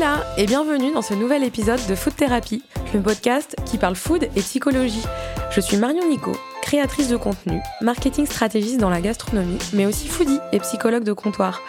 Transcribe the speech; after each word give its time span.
Hola 0.00 0.24
et 0.38 0.46
bienvenue 0.46 0.92
dans 0.94 1.02
ce 1.02 1.12
nouvel 1.12 1.44
épisode 1.44 1.80
de 1.86 1.94
Food 1.94 2.16
Therapy, 2.16 2.62
le 2.94 3.02
podcast 3.02 3.54
qui 3.66 3.76
parle 3.76 3.94
food 3.94 4.30
et 4.34 4.40
psychologie. 4.40 5.04
Je 5.50 5.60
suis 5.60 5.76
Marion 5.76 6.08
Nico, 6.08 6.32
créatrice 6.62 7.08
de 7.08 7.18
contenu, 7.18 7.60
marketing 7.82 8.24
stratégiste 8.24 8.80
dans 8.80 8.88
la 8.88 9.02
gastronomie, 9.02 9.58
mais 9.74 9.84
aussi 9.84 10.08
foodie 10.08 10.38
et 10.52 10.60
psychologue 10.60 11.04
de 11.04 11.12
comptoir. 11.12 11.60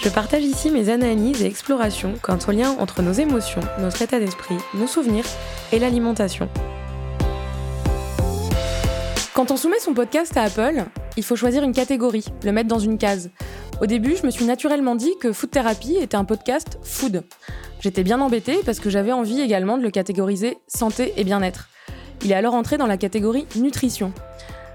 Je 0.00 0.08
partage 0.10 0.44
ici 0.44 0.70
mes 0.70 0.90
analyses 0.90 1.42
et 1.42 1.46
explorations 1.46 2.14
quant 2.22 2.38
au 2.46 2.52
lien 2.52 2.70
entre 2.78 3.02
nos 3.02 3.14
émotions, 3.14 3.62
notre 3.80 4.00
état 4.00 4.20
d'esprit, 4.20 4.58
nos 4.74 4.86
souvenirs 4.86 5.26
et 5.72 5.80
l'alimentation. 5.80 6.48
Quand 9.34 9.50
on 9.50 9.56
soumet 9.56 9.80
son 9.80 9.92
podcast 9.92 10.36
à 10.36 10.42
Apple, 10.42 10.84
il 11.16 11.24
faut 11.24 11.34
choisir 11.34 11.64
une 11.64 11.72
catégorie, 11.72 12.26
le 12.44 12.52
mettre 12.52 12.68
dans 12.68 12.78
une 12.78 12.96
case. 12.96 13.30
Au 13.82 13.86
début, 13.86 14.14
je 14.14 14.24
me 14.24 14.30
suis 14.30 14.44
naturellement 14.44 14.94
dit 14.94 15.10
que 15.20 15.32
Food 15.32 15.50
Therapy 15.50 15.96
était 15.96 16.14
un 16.14 16.24
podcast 16.24 16.78
food. 16.84 17.24
J'étais 17.80 18.04
bien 18.04 18.20
embêtée 18.20 18.58
parce 18.64 18.78
que 18.78 18.90
j'avais 18.90 19.10
envie 19.10 19.40
également 19.40 19.76
de 19.76 19.82
le 19.82 19.90
catégoriser 19.90 20.58
santé 20.68 21.12
et 21.16 21.24
bien-être. 21.24 21.68
Il 22.22 22.30
est 22.30 22.36
alors 22.36 22.54
entré 22.54 22.78
dans 22.78 22.86
la 22.86 22.96
catégorie 22.96 23.44
nutrition. 23.56 24.12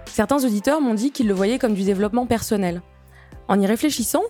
Certains 0.07 0.43
auditeurs 0.43 0.81
m'ont 0.81 0.93
dit 0.93 1.11
qu'ils 1.11 1.29
le 1.29 1.33
voyaient 1.33 1.57
comme 1.57 1.73
du 1.73 1.83
développement 1.83 2.25
personnel. 2.25 2.81
En 3.47 3.61
y 3.61 3.65
réfléchissant, 3.65 4.23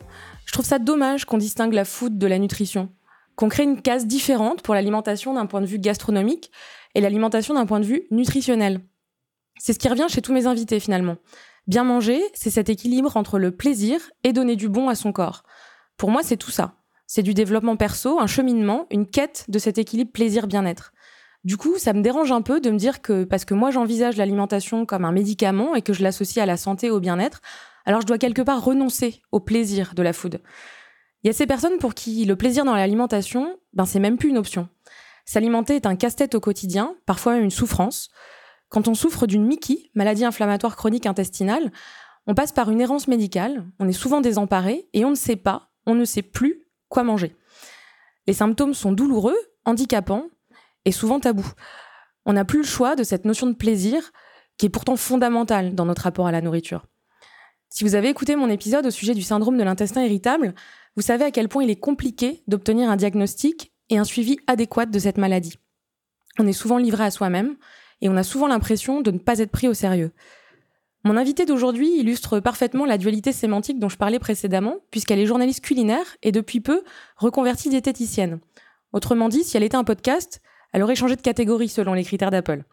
je 0.46 0.54
trouve 0.54 0.66
ça 0.66 0.78
dommage 0.78 1.26
qu'on 1.26 1.40
distingue 1.40 1.74
la 1.74 1.84
food 1.84 2.20
de 2.20 2.28
la 2.28 2.38
nutrition, 2.38 2.90
qu'on 3.36 3.50
crée 3.50 3.64
une 3.64 3.82
case 3.82 4.06
différente 4.06 4.62
pour 4.62 4.76
l'alimentation 4.76 5.34
d'un 5.34 5.48
point 5.48 5.62
de 5.62 5.66
vue 5.66 5.80
gastronomique 5.80 6.52
et 6.94 7.02
l'alimentation 7.02 7.56
d'un 7.56 7.66
point 7.66 7.80
de 7.80 7.86
vue 7.86 8.04
nutritionnel. 8.12 8.82
C'est 9.58 9.74
ce 9.74 9.80
qui 9.80 9.90
revient 9.90 10.06
chez 10.08 10.22
tous 10.22 10.34
mes 10.34 10.46
invités 10.46 10.80
finalement. 10.80 11.16
Bien 11.68 11.84
manger, 11.84 12.22
c'est 12.34 12.50
cet 12.50 12.70
équilibre 12.70 13.18
entre 13.18 13.40
le 13.40 13.52
plaisir 13.52 14.00
et 14.24 14.32
donner 14.32 14.56
du 14.56 14.70
bon 14.70 14.88
à 14.88 14.96
son 14.96 15.12
corps. 15.12 15.44
Pour 15.98 16.12
moi, 16.12 16.24
c'est 16.24 16.38
tout 16.38 16.52
ça. 16.52 16.76
C'est 17.08 17.24
du 17.24 17.34
développement 17.34 17.76
perso, 17.76 18.20
un 18.20 18.28
cheminement, 18.28 18.88
une 18.90 19.06
quête 19.06 19.46
de 19.50 19.60
cet 19.60 19.78
équilibre 19.78 20.12
plaisir-bien-être. 20.12 20.94
Du 21.44 21.58
coup, 21.58 21.78
ça 21.78 21.94
me 21.94 22.02
dérange 22.02 22.32
un 22.32 22.42
peu 22.42 22.60
de 22.62 22.70
me 22.70 22.78
dire 22.78 23.02
que 23.02 23.24
parce 23.24 23.46
que 23.46 23.54
moi 23.54 23.72
j'envisage 23.72 24.18
l'alimentation 24.18 24.86
comme 24.86 25.06
un 25.06 25.12
médicament 25.12 25.76
et 25.76 25.82
que 25.82 25.94
je 25.94 26.04
l'associe 26.04 26.42
à 26.42 26.46
la 26.46 26.58
santé 26.58 26.88
et 26.88 26.92
au 26.92 27.00
bien-être, 27.00 27.42
alors 27.86 28.02
je 28.02 28.08
dois 28.08 28.18
quelque 28.18 28.42
part 28.42 28.64
renoncer 28.64 29.22
au 29.32 29.40
plaisir 29.40 29.94
de 29.94 30.04
la 30.04 30.14
food. 30.14 30.42
Il 31.24 31.28
y 31.28 31.30
a 31.30 31.34
ces 31.34 31.48
personnes 31.48 31.78
pour 31.80 31.94
qui 31.94 32.26
le 32.26 32.36
plaisir 32.36 32.66
dans 32.66 32.76
l'alimentation, 32.76 33.58
ben 33.74 33.86
c'est 33.86 34.00
même 34.00 34.18
plus 34.18 34.30
une 34.30 34.38
option. 34.38 34.68
S'alimenter 35.26 35.76
est 35.76 35.86
un 35.86 35.96
casse-tête 35.96 36.36
au 36.36 36.40
quotidien, 36.40 36.96
parfois 37.06 37.38
une 37.38 37.52
souffrance. 37.52 38.10
Quand 38.70 38.88
on 38.88 38.94
souffre 38.94 39.28
d'une 39.28 39.46
Mickey, 39.46 39.90
maladie 39.96 40.26
inflammatoire 40.26 40.76
chronique 40.76 41.06
intestinale, 41.06 41.72
on 42.26 42.36
passe 42.36 42.52
par 42.52 42.70
une 42.70 42.82
errance 42.82 43.08
médicale, 43.08 43.66
on 43.80 43.88
est 43.88 43.94
souvent 43.94 44.20
désemparé 44.20 44.90
et 44.94 45.06
on 45.06 45.12
ne 45.12 45.16
sait 45.16 45.38
pas, 45.38 45.72
on 45.86 45.96
ne 45.96 46.06
sait 46.06 46.22
plus 46.22 46.68
quoi 46.90 47.04
manger. 47.04 47.36
Les 48.28 48.34
symptômes 48.34 48.74
sont 48.74 48.92
douloureux, 48.92 49.38
handicapants 49.66 50.28
et 50.84 50.92
souvent 50.92 51.20
tabous. 51.20 51.50
On 52.26 52.34
n'a 52.34 52.44
plus 52.44 52.60
le 52.60 52.66
choix 52.66 52.96
de 52.96 53.04
cette 53.04 53.24
notion 53.24 53.48
de 53.48 53.54
plaisir 53.54 54.12
qui 54.58 54.66
est 54.66 54.70
pourtant 54.70 54.98
fondamentale 54.98 55.76
dans 55.76 55.86
notre 55.86 56.02
rapport 56.02 56.28
à 56.28 56.32
la 56.32 56.42
nourriture. 56.42 56.86
Si 57.70 57.84
vous 57.84 57.96
avez 57.96 58.10
écouté 58.10 58.36
mon 58.36 58.50
épisode 58.50 58.86
au 58.86 58.92
sujet 58.92 59.14
du 59.14 59.22
syndrome 59.22 59.58
de 59.58 59.64
l'intestin 59.64 60.04
irritable, 60.04 60.54
vous 60.96 61.02
savez 61.02 61.26
à 61.26 61.32
quel 61.32 61.48
point 61.48 61.64
il 61.64 61.70
est 61.70 61.80
compliqué 61.80 62.44
d'obtenir 62.48 62.90
un 62.90 62.96
diagnostic 62.96 63.72
et 63.90 63.98
un 63.98 64.04
suivi 64.04 64.38
adéquat 64.48 64.86
de 64.86 65.00
cette 65.00 65.18
maladie. 65.18 65.58
On 66.40 66.48
est 66.48 66.54
souvent 66.54 66.78
livré 66.78 67.06
à 67.06 67.12
soi-même 67.12 67.56
et 68.02 68.10
on 68.10 68.18
a 68.18 68.24
souvent 68.24 68.48
l'impression 68.48 69.02
de 69.02 69.12
ne 69.12 69.18
pas 69.18 69.40
être 69.40 69.52
pris 69.52 69.68
au 69.68 69.74
sérieux. 69.74 70.12
Mon 71.04 71.16
invitée 71.16 71.46
d'aujourd'hui 71.46 72.00
illustre 72.00 72.40
parfaitement 72.40 72.86
la 72.86 72.98
dualité 72.98 73.32
sémantique 73.32 73.80
dont 73.80 73.90
je 73.90 73.98
parlais 73.98 74.20
précédemment, 74.20 74.78
puisqu'elle 74.92 75.20
est 75.20 75.26
journaliste 75.26 75.64
culinaire 75.64 76.18
et 76.24 76.32
depuis 76.32 76.60
peu 76.60 76.84
reconvertie 77.16 77.70
diététicienne. 77.70 78.40
Autrement 78.94 79.30
dit, 79.30 79.44
si 79.44 79.56
elle 79.56 79.64
était 79.64 79.78
un 79.78 79.84
podcast, 79.84 80.42
elle 80.74 80.84
aurait 80.84 80.96
changé 80.96 81.16
de 81.16 81.22
catégorie 81.22 81.70
selon 81.70 81.94
les 81.94 82.04
critères 82.04 82.32
d'Apple. 82.32 82.64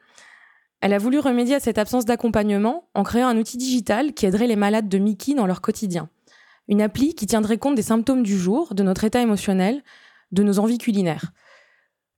Elle 0.81 0.93
a 0.93 0.99
voulu 0.99 1.19
remédier 1.19 1.55
à 1.55 1.61
cette 1.61 1.79
absence 1.79 2.05
d'accompagnement 2.05 2.89
en 2.95 3.05
créant 3.05 3.29
un 3.29 3.39
outil 3.39 3.57
digital 3.57 4.13
qui 4.15 4.27
aiderait 4.27 4.47
les 4.47 4.57
malades 4.57 4.89
de 4.89 4.99
Mickey 4.99 5.35
dans 5.35 5.47
leur 5.47 5.61
quotidien. 5.61 6.09
Une 6.69 6.83
appli 6.83 7.15
qui 7.15 7.27
tiendrait 7.27 7.59
compte 7.59 7.75
des 7.75 7.83
symptômes 7.83 8.23
du 8.23 8.39
jour, 8.39 8.75
de 8.75 8.83
notre 8.83 9.05
état 9.05 9.21
émotionnel, 9.21 9.83
de 10.33 10.43
nos 10.43 10.59
envies 10.59 10.79
culinaires. 10.79 11.33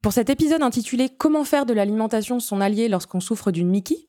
Pour 0.07 0.13
cet 0.13 0.31
épisode 0.31 0.63
intitulé 0.63 1.09
Comment 1.09 1.43
faire 1.43 1.67
de 1.67 1.75
l'alimentation 1.75 2.39
son 2.39 2.61
allié 2.61 2.87
lorsqu'on 2.87 3.19
souffre 3.19 3.51
d'une 3.51 3.69
Mickey, 3.69 4.07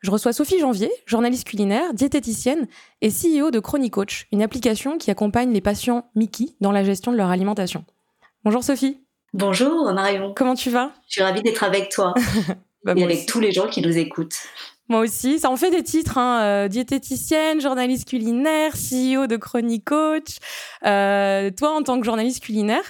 je 0.00 0.10
reçois 0.10 0.34
Sophie 0.34 0.58
Janvier, 0.58 0.90
journaliste 1.06 1.48
culinaire, 1.48 1.94
diététicienne 1.94 2.68
et 3.00 3.08
CEO 3.08 3.50
de 3.50 3.58
Chronicoach, 3.58 4.26
une 4.32 4.42
application 4.42 4.98
qui 4.98 5.10
accompagne 5.10 5.50
les 5.50 5.62
patients 5.62 6.10
Mickey 6.14 6.48
dans 6.60 6.72
la 6.72 6.84
gestion 6.84 7.10
de 7.10 7.16
leur 7.16 7.30
alimentation. 7.30 7.86
Bonjour 8.44 8.62
Sophie. 8.62 9.00
Bonjour 9.32 9.90
Marion. 9.94 10.34
Comment 10.36 10.54
tu 10.54 10.68
vas? 10.68 10.92
Je 11.08 11.12
suis 11.14 11.22
ravie 11.22 11.40
d'être 11.40 11.64
avec 11.64 11.88
toi 11.88 12.12
bah, 12.84 12.92
et 12.94 13.02
avec 13.02 13.24
tous 13.24 13.40
les 13.40 13.52
gens 13.52 13.66
qui 13.66 13.80
nous 13.80 13.96
écoutent. 13.96 14.36
Moi 14.90 15.00
aussi, 15.00 15.38
ça 15.38 15.50
en 15.50 15.56
fait 15.56 15.70
des 15.70 15.82
titres, 15.82 16.18
hein, 16.18 16.42
euh, 16.42 16.68
diététicienne, 16.68 17.60
journaliste 17.60 18.08
culinaire, 18.08 18.72
CEO 18.72 19.26
de 19.26 19.36
Chronicoach. 19.36 20.38
Euh, 20.84 21.50
toi, 21.50 21.76
en 21.76 21.82
tant 21.82 21.98
que 21.98 22.04
journaliste 22.04 22.42
culinaire, 22.42 22.82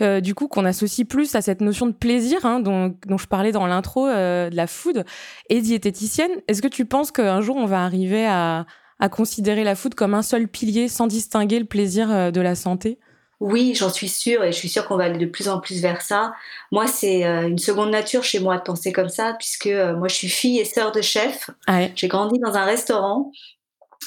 euh, 0.00 0.20
du 0.20 0.34
coup, 0.34 0.48
qu'on 0.48 0.64
associe 0.64 1.06
plus 1.06 1.34
à 1.34 1.42
cette 1.42 1.60
notion 1.60 1.86
de 1.86 1.92
plaisir 1.92 2.44
hein, 2.44 2.60
dont, 2.60 2.96
je 3.08 3.26
parlais 3.26 3.52
dans 3.52 3.66
l'intro 3.66 4.08
euh, 4.08 4.50
de 4.50 4.56
la 4.56 4.66
food 4.66 5.04
et 5.48 5.60
diététicienne. 5.60 6.30
Est-ce 6.48 6.62
que 6.62 6.68
tu 6.68 6.84
penses 6.84 7.12
qu'un 7.12 7.40
jour 7.40 7.56
on 7.56 7.66
va 7.66 7.84
arriver 7.84 8.26
à, 8.26 8.66
considérer 9.10 9.64
la 9.64 9.74
food 9.74 9.94
comme 9.94 10.14
un 10.14 10.22
seul 10.22 10.46
pilier 10.46 10.88
sans 10.88 11.08
distinguer 11.08 11.58
le 11.58 11.64
plaisir 11.64 12.10
euh, 12.10 12.30
de 12.30 12.40
la 12.40 12.54
santé? 12.54 12.98
Oui, 13.42 13.74
j'en 13.74 13.90
suis 13.90 14.08
sûre 14.08 14.44
et 14.44 14.52
je 14.52 14.56
suis 14.56 14.68
sûre 14.68 14.86
qu'on 14.86 14.96
va 14.96 15.04
aller 15.04 15.18
de 15.18 15.26
plus 15.26 15.48
en 15.48 15.58
plus 15.58 15.82
vers 15.82 16.00
ça. 16.00 16.32
Moi, 16.70 16.86
c'est 16.86 17.24
une 17.24 17.58
seconde 17.58 17.90
nature 17.90 18.22
chez 18.22 18.38
moi 18.38 18.56
de 18.56 18.62
penser 18.62 18.92
comme 18.92 19.08
ça, 19.08 19.34
puisque 19.38 19.66
moi, 19.66 20.06
je 20.06 20.14
suis 20.14 20.28
fille 20.28 20.60
et 20.60 20.64
sœur 20.64 20.92
de 20.92 21.00
chef. 21.00 21.50
J'ai 21.96 22.08
grandi 22.08 22.38
dans 22.38 22.54
un 22.54 22.64
restaurant 22.64 23.32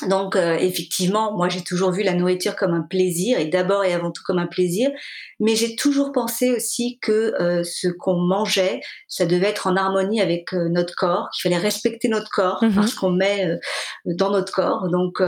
donc 0.04 0.36
euh, 0.36 0.58
effectivement, 0.58 1.36
moi 1.36 1.48
j'ai 1.48 1.64
toujours 1.64 1.92
vu 1.92 2.04
la 2.04 2.14
nourriture 2.14 2.56
comme 2.56 2.74
un 2.74 2.82
plaisir 2.82 3.40
et 3.40 3.46
d'abord 3.46 3.86
et 3.86 3.94
avant 3.94 4.12
tout 4.12 4.24
comme 4.26 4.40
un 4.40 4.48
plaisir, 4.48 4.90
mais 5.40 5.56
j'ai 5.56 5.76
toujours 5.76 6.12
pensé 6.12 6.52
aussi 6.52 7.00
que 7.02 7.34
euh, 7.42 7.64
ce 7.64 7.88
qu'on 7.88 8.18
mangeait, 8.18 8.82
ça 9.08 9.26
devait 9.26 9.48
être 9.48 9.68
en 9.68 9.76
harmonie 9.76 10.22
avec 10.22 10.54
euh, 10.54 10.68
notre 10.70 10.96
corps, 10.96 11.30
qu'il 11.34 11.50
fallait 11.50 11.62
respecter 11.62 12.10
notre 12.10 12.30
corps 12.30 12.62
mm-hmm. 12.62 12.76
parce 12.76 12.94
qu'on 12.94 13.12
met 13.12 13.58
dans 14.06 14.32
notre 14.32 14.52
corps. 14.52 14.90
Donc 14.90 15.22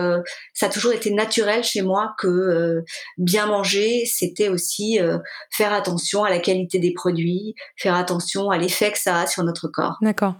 ça 0.53 0.65
a 0.65 0.69
toujours 0.69 0.91
été 0.91 1.11
naturel 1.11 1.63
chez 1.63 1.81
moi 1.81 2.13
que 2.19 2.83
bien 3.17 3.45
manger, 3.47 4.05
c'était 4.05 4.49
aussi 4.49 4.99
faire 5.51 5.73
attention 5.73 6.23
à 6.23 6.29
la 6.29 6.39
qualité 6.39 6.79
des 6.79 6.93
produits, 6.93 7.55
faire 7.75 7.95
attention 7.95 8.49
à 8.49 8.57
l'effet 8.57 8.91
que 8.91 8.99
ça 8.99 9.21
a 9.21 9.27
sur 9.27 9.43
notre 9.43 9.67
corps. 9.67 9.97
D'accord. 10.01 10.35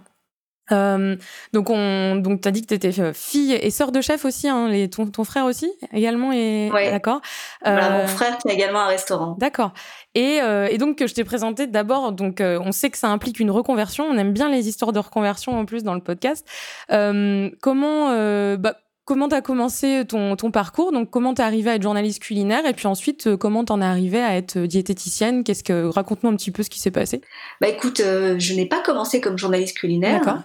Euh, 0.72 1.16
donc, 1.52 1.70
on, 1.70 2.16
donc, 2.16 2.40
t'as 2.40 2.50
dit 2.50 2.62
que 2.62 2.66
t'étais 2.66 3.00
euh, 3.00 3.12
fille 3.12 3.52
et 3.52 3.70
sœur 3.70 3.92
de 3.92 4.00
chef 4.00 4.24
aussi, 4.24 4.48
hein, 4.48 4.68
les, 4.68 4.88
ton, 4.88 5.06
ton 5.06 5.24
frère 5.24 5.44
aussi 5.44 5.70
également 5.92 6.32
est 6.32 6.70
d'accord? 6.90 7.20
Euh, 7.66 8.02
mon 8.02 8.06
frère 8.06 8.38
qui 8.38 8.48
a 8.48 8.52
également 8.52 8.80
un 8.80 8.86
restaurant. 8.86 9.36
D'accord. 9.38 9.72
Et, 10.14 10.40
euh, 10.42 10.68
et, 10.70 10.78
donc 10.78 11.04
je 11.04 11.12
t'ai 11.12 11.24
présenté 11.24 11.66
d'abord. 11.66 12.12
Donc, 12.12 12.40
euh, 12.40 12.60
on 12.64 12.72
sait 12.72 12.90
que 12.90 12.98
ça 12.98 13.08
implique 13.08 13.40
une 13.40 13.50
reconversion. 13.50 14.04
On 14.04 14.16
aime 14.16 14.32
bien 14.32 14.48
les 14.50 14.68
histoires 14.68 14.92
de 14.92 14.98
reconversion 14.98 15.58
en 15.58 15.64
plus 15.64 15.82
dans 15.82 15.94
le 15.94 16.00
podcast. 16.00 16.46
comment 16.88 18.56
bah, 18.56 18.74
comment 19.08 19.26
tu 19.26 19.34
as 19.34 19.40
commencé 19.40 20.04
ton, 20.06 20.36
ton 20.36 20.50
parcours 20.50 20.92
Donc, 20.92 21.08
comment 21.08 21.32
tu 21.32 21.40
es 21.40 21.44
arrivé 21.44 21.70
à 21.70 21.76
être 21.76 21.82
journaliste 21.82 22.22
culinaire 22.22 22.66
Et 22.66 22.74
puis 22.74 22.86
ensuite, 22.86 23.26
euh, 23.26 23.36
comment 23.38 23.64
tu 23.64 23.72
en 23.72 23.80
es 23.80 23.84
arrivé 23.84 24.20
à 24.20 24.36
être 24.36 24.58
diététicienne? 24.58 25.44
Qu'est-ce 25.44 25.64
que 25.64 25.86
Raconte-nous 25.86 26.28
un 26.28 26.36
petit 26.36 26.50
peu 26.50 26.62
ce 26.62 26.68
qui 26.68 26.78
s'est 26.78 26.90
passé. 26.90 27.22
Bah 27.62 27.68
écoute, 27.68 28.00
euh, 28.00 28.38
je 28.38 28.52
n'ai 28.52 28.66
pas 28.66 28.82
commencé 28.82 29.22
comme 29.22 29.38
journaliste 29.38 29.78
culinaire. 29.78 30.44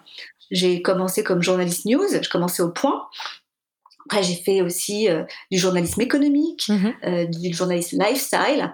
J'ai 0.49 0.81
commencé 0.81 1.25
comme 1.25 1.43
journaliste 1.43 1.83
news. 1.85 2.07
Je 2.09 2.29
commençais 2.29 2.63
au 2.63 2.71
point. 2.71 3.01
Après, 4.05 4.23
j'ai 4.23 4.35
fait 4.35 4.61
aussi 4.61 5.09
euh, 5.09 5.23
du 5.51 5.57
journalisme 5.57 5.99
économique, 5.99 6.69
mmh 6.69 7.25
du 7.29 7.53
journalisme 7.53 8.01
lifestyle. 8.01 8.73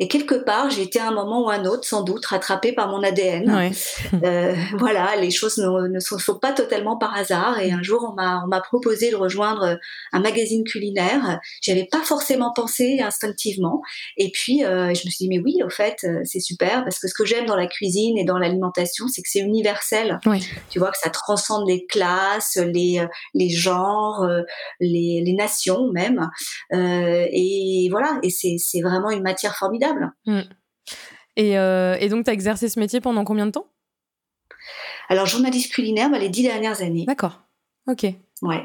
Et 0.00 0.06
quelque 0.06 0.36
part, 0.36 0.70
j'ai 0.70 0.82
été 0.82 1.00
à 1.00 1.08
un 1.08 1.12
moment 1.12 1.44
ou 1.44 1.50
un 1.50 1.64
autre, 1.64 1.84
sans 1.84 2.02
doute, 2.02 2.24
rattrapée 2.26 2.72
par 2.72 2.88
mon 2.88 3.02
ADN. 3.02 3.72
Euh, 4.24 4.54
voilà, 4.78 5.16
les 5.16 5.30
choses 5.30 5.58
ne, 5.58 5.88
ne 5.88 6.00
sont, 6.00 6.38
pas 6.38 6.52
totalement 6.52 6.96
par 6.96 7.14
hasard. 7.14 7.58
Et 7.60 7.72
un 7.72 7.82
jour, 7.82 8.08
on 8.10 8.14
m'a, 8.14 8.42
on 8.44 8.48
m'a 8.48 8.60
proposé 8.60 9.10
de 9.10 9.16
rejoindre 9.16 9.78
un 10.12 10.20
magazine 10.20 10.64
culinaire. 10.64 11.40
J'avais 11.62 11.86
pas 11.90 12.02
forcément 12.02 12.52
pensé 12.52 13.00
instinctivement. 13.00 13.82
Et 14.16 14.30
puis, 14.30 14.64
euh, 14.64 14.94
je 14.94 15.06
me 15.06 15.10
suis 15.10 15.26
dit, 15.26 15.28
mais 15.28 15.38
oui, 15.38 15.62
au 15.64 15.70
fait, 15.70 15.98
euh, 16.04 16.20
c'est 16.24 16.40
super, 16.40 16.84
parce 16.84 16.98
que 16.98 17.08
ce 17.08 17.14
que 17.14 17.24
j'aime 17.24 17.46
dans 17.46 17.56
la 17.56 17.66
cuisine 17.66 18.18
et 18.18 18.24
dans 18.24 18.38
l'alimentation, 18.38 19.06
c'est 19.08 19.22
que 19.22 19.28
c'est 19.30 19.40
universel. 19.40 20.18
Tu 20.70 20.78
vois 20.78 20.90
que 20.90 20.98
ça 20.98 21.10
transcende 21.10 21.68
les 21.68 21.86
classes, 21.86 22.56
les, 22.56 23.04
les 23.34 23.50
genres, 23.50 24.26
les, 24.80 25.22
les 25.24 25.34
nations 25.34 25.90
même. 25.92 26.28
et 26.72 27.88
voilà, 27.90 28.18
et 28.22 28.30
c'est, 28.30 28.56
c'est 28.58 28.80
vraiment 28.80 29.10
une 29.10 29.22
matière 29.22 29.56
formidable. 29.56 29.87
Mm. 30.26 30.40
Euh, 31.38 31.96
et, 32.00 32.08
donc, 32.08 32.24
tu 32.24 32.30
as 32.30 32.32
exercé 32.32 32.68
ce 32.68 32.78
métier 32.78 33.00
pendant 33.00 33.24
combien 33.24 33.46
de 33.46 33.52
temps? 33.52 33.66
Alors, 35.08 35.26
journaliste 35.26 35.72
culinaire, 35.72 36.10
bah, 36.10 36.18
les 36.18 36.28
dix 36.28 36.42
dernières 36.42 36.82
années. 36.82 37.04
D'accord. 37.06 37.40
Ok. 37.86 38.06
Ouais. 38.42 38.64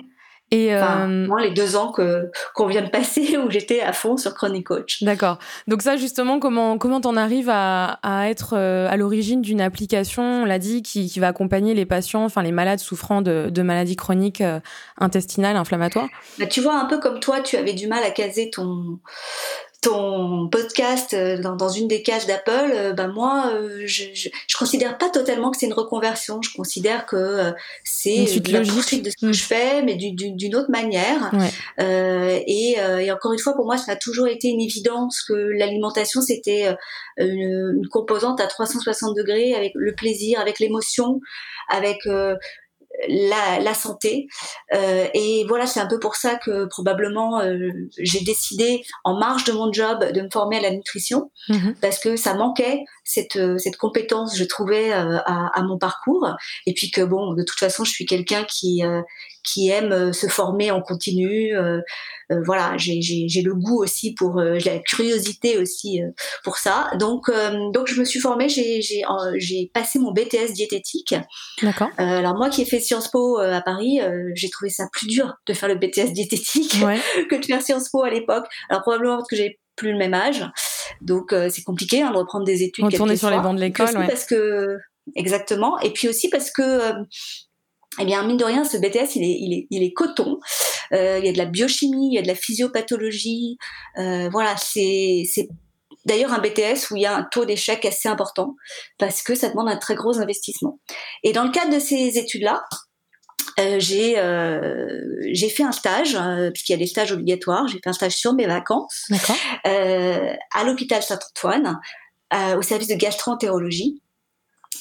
Et 0.51 0.69
moi, 0.71 1.41
les 1.41 1.49
deux 1.49 1.75
ans 1.75 1.91
que 1.91 2.29
qu'on 2.53 2.67
vient 2.67 2.83
de 2.83 2.89
passer 2.89 3.37
où 3.43 3.49
j'étais 3.49 3.81
à 3.81 3.91
fond 3.91 4.17
sur 4.17 4.35
Chronic 4.35 4.67
Coach. 4.67 5.01
D'accord. 5.01 5.39
Donc 5.67 5.81
ça, 5.81 5.97
justement, 5.97 6.39
comment 6.39 6.77
comment 6.77 7.01
t'en 7.01 7.15
arrives 7.15 7.49
à, 7.49 7.97
à 8.03 8.29
être 8.29 8.55
à 8.55 8.95
l'origine 8.95 9.41
d'une 9.41 9.61
application, 9.61 10.21
on 10.21 10.45
l'a 10.45 10.59
dit, 10.59 10.83
qui, 10.83 11.09
qui 11.09 11.19
va 11.19 11.29
accompagner 11.29 11.73
les 11.73 11.87
patients, 11.87 12.23
enfin 12.23 12.43
les 12.43 12.51
malades 12.51 12.77
souffrant 12.77 13.23
de, 13.23 13.49
de 13.49 13.61
maladies 13.63 13.95
chroniques 13.95 14.43
intestinales, 14.99 15.55
inflammatoires? 15.55 16.09
Bah, 16.37 16.45
Tu 16.45 16.61
vois, 16.61 16.79
un 16.79 16.85
peu 16.85 16.99
comme 16.99 17.19
toi, 17.19 17.41
tu 17.41 17.57
avais 17.57 17.73
du 17.73 17.87
mal 17.87 18.03
à 18.03 18.11
caser 18.11 18.51
ton 18.51 18.99
ton 19.83 20.47
podcast 20.47 21.13
euh, 21.13 21.37
dans, 21.37 21.69
une 21.69 21.87
des 21.87 22.01
cases 22.01 22.25
d'Apple, 22.25 22.71
euh, 22.73 22.93
bah 22.93 23.07
moi, 23.07 23.51
euh, 23.53 23.83
je, 23.85 24.05
je, 24.13 24.29
considère 24.57 24.97
pas 24.97 25.09
totalement 25.09 25.51
que 25.51 25.57
c'est 25.57 25.65
une 25.65 25.73
reconversion. 25.73 26.41
Je 26.41 26.55
considère 26.55 27.05
que 27.05 27.53
c'est 27.83 28.25
la 28.47 28.61
poursuite 28.61 29.03
de 29.05 29.09
ce 29.09 29.17
que 29.17 29.25
mm. 29.27 29.33
je 29.33 29.43
fais, 29.43 29.81
mais 29.83 29.95
d'une 29.95 30.55
autre 30.55 30.71
manière. 30.71 31.31
et, 31.77 33.11
encore 33.11 33.33
une 33.33 33.39
fois, 33.39 33.53
pour 33.53 33.65
moi, 33.65 33.77
ça 33.77 33.91
a 33.91 33.95
toujours 33.95 34.27
été 34.27 34.47
une 34.47 34.61
évidence 34.61 35.21
que 35.21 35.33
l'alimentation, 35.33 36.21
c'était 36.21 36.73
une, 37.17 37.77
une, 37.77 37.87
composante 37.89 38.39
à 38.39 38.47
360 38.47 39.15
degrés 39.15 39.53
avec 39.53 39.73
le 39.75 39.93
plaisir, 39.93 40.39
avec 40.39 40.59
l'émotion, 40.59 41.19
avec 41.69 42.07
la, 43.07 43.59
la 43.59 43.73
santé. 43.73 44.27
Euh, 44.73 45.07
et 45.13 45.45
voilà, 45.47 45.65
c'est 45.65 45.79
un 45.79 45.87
peu 45.87 45.99
pour 45.99 46.15
ça 46.15 46.35
que 46.35 46.65
probablement 46.65 47.41
euh, 47.41 47.69
j'ai 47.97 48.21
décidé, 48.21 48.83
en 49.03 49.17
marge 49.17 49.43
de 49.45 49.51
mon 49.51 49.71
job, 49.71 50.11
de 50.11 50.21
me 50.21 50.29
former 50.31 50.57
à 50.57 50.61
la 50.61 50.71
nutrition, 50.71 51.31
mhm. 51.49 51.75
parce 51.81 51.99
que 51.99 52.15
ça 52.15 52.33
manquait 52.33 52.83
cette, 53.03 53.39
cette 53.57 53.77
compétence, 53.77 54.37
je 54.37 54.43
trouvais, 54.43 54.93
euh, 54.93 55.17
à, 55.25 55.59
à, 55.59 55.63
mon 55.63 55.77
parcours. 55.77 56.27
Et 56.65 56.73
puis 56.73 56.91
que 56.91 57.01
bon, 57.01 57.33
de 57.33 57.43
toute 57.43 57.59
façon, 57.59 57.83
je 57.83 57.91
suis 57.91 58.05
quelqu'un 58.05 58.43
qui 58.43 58.83
euh, 58.83 59.01
qui 59.43 59.69
aime 59.69 60.13
se 60.13 60.27
former 60.27 60.71
en 60.71 60.81
continu. 60.81 61.53
voilà, 62.45 62.75
j'ai 62.77 63.41
le 63.43 63.53
goût 63.53 63.83
aussi 63.83 64.13
pour 64.13 64.39
la 64.39 64.79
curiosité 64.79 65.57
aussi 65.57 66.01
pour 66.43 66.57
ça. 66.57 66.89
Donc 66.99 67.29
donc 67.73 67.87
je 67.87 67.99
me 67.99 68.05
suis 68.05 68.19
formée, 68.19 68.49
j'ai 68.49 68.81
j'ai 68.81 69.71
passé 69.73 69.99
mon 69.99 70.11
BTS 70.11 70.53
diététique. 70.53 71.15
D'accord. 71.61 71.89
alors 71.97 72.35
moi 72.35 72.49
qui 72.49 72.61
ai 72.61 72.65
fait 72.65 72.79
Sciences 72.79 73.09
Po 73.09 73.37
à 73.37 73.61
Paris, 73.61 73.99
j'ai 74.35 74.49
trouvé 74.49 74.69
ça 74.69 74.87
plus 74.91 75.07
dur 75.07 75.35
de 75.45 75.53
faire 75.53 75.69
le 75.69 75.75
BTS 75.75 76.13
diététique 76.13 76.75
que 77.29 77.35
de 77.35 77.45
faire 77.45 77.61
Sciences 77.61 77.89
Po 77.89 78.03
à 78.03 78.09
l'époque. 78.09 78.45
Alors 78.69 78.81
probablement 78.81 79.17
parce 79.17 79.29
que 79.29 79.35
j'ai 79.35 79.59
plus 79.75 79.91
le 79.91 79.97
même 79.97 80.13
âge. 80.13 80.45
Donc 81.01 81.33
euh, 81.33 81.49
c'est 81.49 81.63
compliqué 81.63 82.01
hein, 82.01 82.11
de 82.11 82.17
reprendre 82.17 82.45
des 82.45 82.63
études. 82.63 82.85
Retourner 82.85 83.15
sur 83.15 83.29
les 83.29 83.39
bancs 83.39 83.55
de 83.55 83.61
l'école, 83.61 83.97
ouais. 83.97 84.07
Parce 84.07 84.25
que 84.25 84.77
exactement. 85.15 85.79
Et 85.79 85.91
puis 85.91 86.07
aussi 86.07 86.29
parce 86.29 86.51
que 86.51 86.61
euh, 86.61 86.93
eh 87.99 88.05
bien, 88.05 88.23
mine 88.23 88.37
de 88.37 88.45
rien, 88.45 88.63
ce 88.63 88.77
BTS, 88.77 89.15
il 89.15 89.23
est, 89.23 89.37
il 89.39 89.53
est, 89.53 89.67
il 89.69 89.83
est 89.83 89.93
coton. 89.93 90.39
Euh, 90.93 91.19
il 91.19 91.25
y 91.25 91.29
a 91.29 91.31
de 91.31 91.37
la 91.37 91.45
biochimie, 91.45 92.09
il 92.11 92.15
y 92.15 92.19
a 92.19 92.21
de 92.21 92.27
la 92.27 92.35
physiopathologie. 92.35 93.57
Euh, 93.97 94.29
voilà, 94.29 94.55
c'est, 94.57 95.23
c'est 95.31 95.47
d'ailleurs 96.05 96.33
un 96.33 96.39
BTS 96.39 96.91
où 96.91 96.95
il 96.95 97.01
y 97.01 97.05
a 97.05 97.15
un 97.15 97.23
taux 97.23 97.45
d'échec 97.45 97.85
assez 97.85 98.09
important 98.09 98.55
parce 98.97 99.21
que 99.21 99.35
ça 99.35 99.49
demande 99.49 99.69
un 99.69 99.77
très 99.77 99.95
gros 99.95 100.19
investissement. 100.19 100.79
Et 101.23 101.33
dans 101.33 101.43
le 101.43 101.51
cadre 101.51 101.73
de 101.73 101.79
ces 101.79 102.17
études-là, 102.17 102.63
euh, 103.59 103.79
j'ai 103.79 104.17
euh, 104.17 104.87
j'ai 105.31 105.49
fait 105.49 105.63
un 105.63 105.71
stage 105.71 106.15
euh, 106.15 106.49
puisqu'il 106.51 106.71
y 106.71 106.75
a 106.75 106.79
des 106.79 106.87
stages 106.87 107.11
obligatoires. 107.11 107.67
J'ai 107.67 107.79
fait 107.83 107.89
un 107.89 107.93
stage 107.93 108.13
sur 108.13 108.33
mes 108.33 108.47
vacances 108.47 109.07
euh, 109.67 110.33
à 110.55 110.63
l'hôpital 110.63 111.03
Saint-Antoine 111.03 111.79
au 112.57 112.63
service 112.63 112.87
de 112.87 112.95
gastroentérologie. 112.95 114.01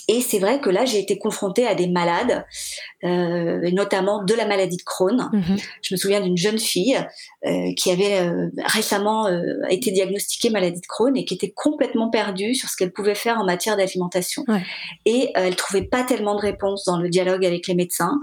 Et 0.08 0.20
c'est 0.20 0.38
vrai 0.38 0.60
que 0.60 0.70
là, 0.70 0.84
j'ai 0.84 0.99
été 0.99 1.19
confrontée 1.19 1.66
à 1.66 1.75
des 1.75 1.88
malades, 1.88 2.44
euh, 3.04 3.70
notamment 3.70 4.25
de 4.25 4.34
la 4.34 4.46
maladie 4.46 4.76
de 4.76 4.82
Crohn. 4.82 5.31
Mhm. 5.32 5.56
Je 5.82 5.94
me 5.94 5.96
souviens 5.96 6.20
d'une 6.20 6.37
jeune 6.37 6.58
fille 6.58 6.99
euh, 7.44 7.74
qui 7.76 7.90
avait 7.90 8.20
euh, 8.20 8.50
récemment 8.66 9.26
euh, 9.26 9.42
été 9.68 9.90
diagnostiquée 9.90 10.48
maladie 10.48 10.80
de 10.80 10.86
Crohn 10.86 11.16
et 11.16 11.24
qui 11.24 11.34
était 11.34 11.50
complètement 11.50 12.08
perdue 12.08 12.54
sur 12.54 12.68
ce 12.68 12.76
qu'elle 12.76 12.92
pouvait 12.92 13.16
faire 13.16 13.38
en 13.38 13.44
matière 13.44 13.76
d'alimentation. 13.76 14.44
Ouais. 14.46 14.62
Et 15.06 15.32
euh, 15.36 15.46
elle 15.46 15.56
trouvait 15.56 15.82
pas 15.82 16.04
tellement 16.04 16.36
de 16.36 16.40
réponses 16.40 16.84
dans 16.84 16.98
le 16.98 17.08
dialogue 17.08 17.44
avec 17.44 17.66
les 17.66 17.74
médecins, 17.74 18.20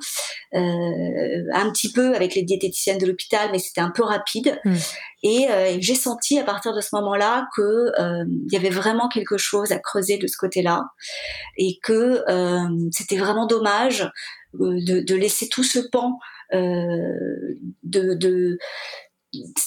un 0.54 1.70
petit 1.72 1.92
peu 1.92 2.16
avec 2.16 2.34
les 2.34 2.44
diététiciennes 2.44 2.98
de 2.98 3.08
l'hôpital, 3.08 3.50
mais 3.52 3.60
c'était 3.60 3.82
un 3.82 3.92
peu 3.92 4.04
rapide. 4.04 4.58
Mhm. 4.64 4.78
Et 5.24 5.48
j'ai 5.82 5.96
senti 5.96 6.40
à 6.40 6.44
partir 6.44 6.74
de 6.74 6.80
ce 6.80 6.90
moment-là 6.94 7.48
que 7.58 7.92
il 8.00 8.54
y 8.54 8.56
avait 8.56 8.70
vraiment 8.70 9.10
quelque 9.10 9.38
chose 9.38 9.74
à 9.74 9.80
creuser 9.80 10.18
de 10.18 10.28
ce 10.28 10.38
côté-là 10.38 10.86
et 11.58 11.78
que 11.84 12.24
c'était 12.92 13.18
vraiment 13.18 13.46
dommage 13.48 14.10
de, 14.54 15.02
de, 15.02 15.16
laisser 15.16 15.50
tout 15.50 15.64
ce 15.64 15.80
pan 15.80 16.18
de, 16.54 17.68
de 17.84 18.58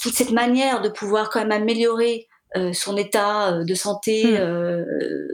toute 0.02 0.14
cette 0.14 0.32
manière 0.32 0.80
de 0.82 0.88
pouvoir 0.88 1.30
quand 1.30 1.40
même 1.40 1.52
améliorer 1.52 2.28
euh, 2.54 2.72
son 2.74 2.98
état 2.98 3.52
euh, 3.52 3.64
de 3.64 3.74
santé 3.74 4.24
hmm. 4.24 4.36
euh, 4.36 4.84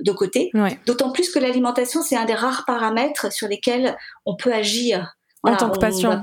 de 0.03 0.13
côté. 0.13 0.53
D'autant 0.87 1.11
plus 1.11 1.31
que 1.31 1.41
l'alimentation, 1.41 2.01
c'est 2.03 2.17
un 2.17 2.25
des 2.25 2.35
rares 2.35 2.65
paramètres 2.65 3.33
sur 3.33 3.49
lesquels 3.49 3.97
on 4.25 4.37
peut 4.37 4.53
agir. 4.53 5.15
en 5.43 5.57
tant 5.57 5.71
que 5.71 5.79
patient. 5.79 6.23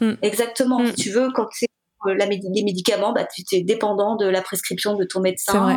Hmm. 0.00 0.14
Exactement. 0.22 0.80
Hmm. 0.80 0.86
Si 0.86 0.94
tu 0.94 1.10
veux, 1.10 1.30
quand 1.34 1.48
c'est 1.52 1.68
la, 2.06 2.26
les 2.26 2.62
médicaments, 2.64 3.12
bah, 3.12 3.26
tu 3.26 3.42
es 3.56 3.62
dépendant 3.62 4.16
de 4.16 4.26
la 4.26 4.42
prescription 4.42 4.94
de 4.96 5.04
ton 5.04 5.20
médecin. 5.20 5.76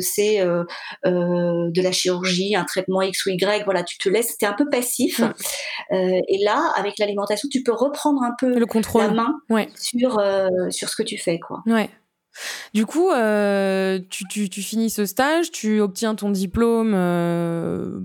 C'est 0.00 0.40
euh, 0.40 0.64
euh, 1.06 1.70
de 1.70 1.82
la 1.82 1.92
chirurgie, 1.92 2.54
un 2.54 2.64
traitement 2.64 3.02
X 3.02 3.26
ou 3.26 3.30
Y, 3.30 3.64
voilà, 3.64 3.82
tu 3.82 3.98
te 3.98 4.08
laisses, 4.08 4.36
tu 4.38 4.44
es 4.44 4.48
un 4.48 4.52
peu 4.52 4.68
passif. 4.68 5.20
Euh, 5.92 6.20
et 6.28 6.44
là, 6.44 6.72
avec 6.76 6.98
l'alimentation, 6.98 7.48
tu 7.50 7.62
peux 7.62 7.72
reprendre 7.72 8.22
un 8.22 8.32
peu 8.38 8.58
le 8.58 8.66
contrôle. 8.66 9.02
la 9.02 9.10
main 9.10 9.34
sur, 9.74 10.22
sur 10.70 10.88
ce 10.88 10.96
que 10.96 11.02
tu 11.02 11.18
fais. 11.18 11.38
Quoi. 11.38 11.62
Ouais. 11.66 11.90
Du 12.74 12.86
coup, 12.86 13.10
tu, 14.08 14.24
tu, 14.28 14.48
tu, 14.48 14.62
finis 14.62 14.90
ce 14.90 15.04
stage, 15.04 15.50
tu 15.50 15.80
obtiens 15.80 16.14
ton 16.14 16.30
diplôme 16.30 16.92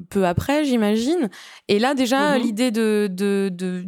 peu 0.10 0.26
après, 0.26 0.66
j'imagine. 0.66 1.30
Et 1.68 1.78
là, 1.78 1.94
déjà, 1.94 2.36
mm-hmm. 2.36 2.42
l'idée 2.42 2.72
de, 2.72 3.08
de, 3.12 3.50
de, 3.54 3.86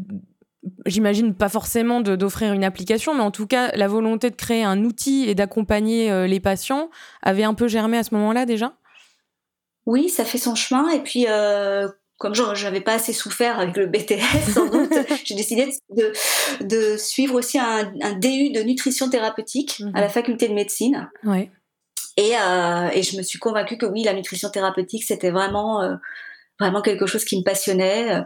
j'imagine 0.85 1.33
pas 1.33 1.49
forcément 1.49 2.01
d'offrir 2.01 2.53
une 2.53 2.63
application, 2.63 3.13
mais 3.13 3.21
en 3.21 3.31
tout 3.31 3.47
cas, 3.47 3.71
la 3.75 3.87
volonté 3.87 4.29
de 4.29 4.35
créer 4.35 4.63
un 4.63 4.83
outil 4.83 5.25
et 5.27 5.35
d'accompagner 5.35 6.11
euh, 6.11 6.27
les 6.27 6.39
patients 6.39 6.89
avait 7.21 7.43
un 7.43 7.53
peu 7.53 7.67
germé 7.67 7.97
à 7.97 8.03
ce 8.03 8.13
moment-là 8.15 8.45
déjà? 8.45 8.73
Oui, 9.85 10.09
ça 10.09 10.25
fait 10.25 10.37
son 10.37 10.55
chemin. 10.55 10.89
Et 10.89 10.99
puis, 10.99 11.25
euh, 11.27 11.87
comme 12.17 12.33
je 12.33 12.43
n'avais 12.63 12.81
pas 12.81 12.93
assez 12.93 13.13
souffert 13.13 13.59
avec 13.59 13.77
le 13.77 13.87
BTS, 13.87 14.51
sans 14.53 14.67
doute, 14.67 14.93
j'ai 15.23 15.35
décidé 15.35 15.69
de, 15.95 16.13
de, 16.61 16.97
suivre 16.97 17.35
aussi 17.35 17.59
un, 17.59 17.93
un, 18.01 18.13
DU 18.13 18.51
de 18.51 18.61
nutrition 18.63 19.09
thérapeutique 19.09 19.81
à 19.93 20.01
la 20.01 20.07
mhm. 20.07 20.13
faculté 20.13 20.47
de 20.47 20.53
médecine. 20.53 21.09
Ouais. 21.23 21.51
Et, 22.17 22.31
euh, 22.35 22.89
et, 22.93 23.03
je 23.03 23.15
me 23.15 23.21
suis 23.21 23.37
convaincue 23.37 23.77
que 23.77 23.85
oui, 23.85 24.03
la 24.03 24.13
nutrition 24.13 24.49
thérapeutique, 24.49 25.03
c'était 25.03 25.29
vraiment, 25.29 25.83
euh, 25.83 25.95
vraiment 26.59 26.81
quelque 26.81 27.05
chose 27.05 27.25
qui 27.25 27.37
me 27.37 27.43
passionnait. 27.43 28.23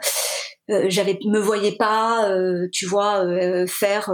Euh, 0.70 0.86
j'avais 0.90 1.20
me 1.26 1.40
voyais 1.40 1.74
pas, 1.74 2.30
euh, 2.30 2.68
tu 2.72 2.86
vois, 2.86 3.26
euh, 3.26 3.66
faire 3.68 4.10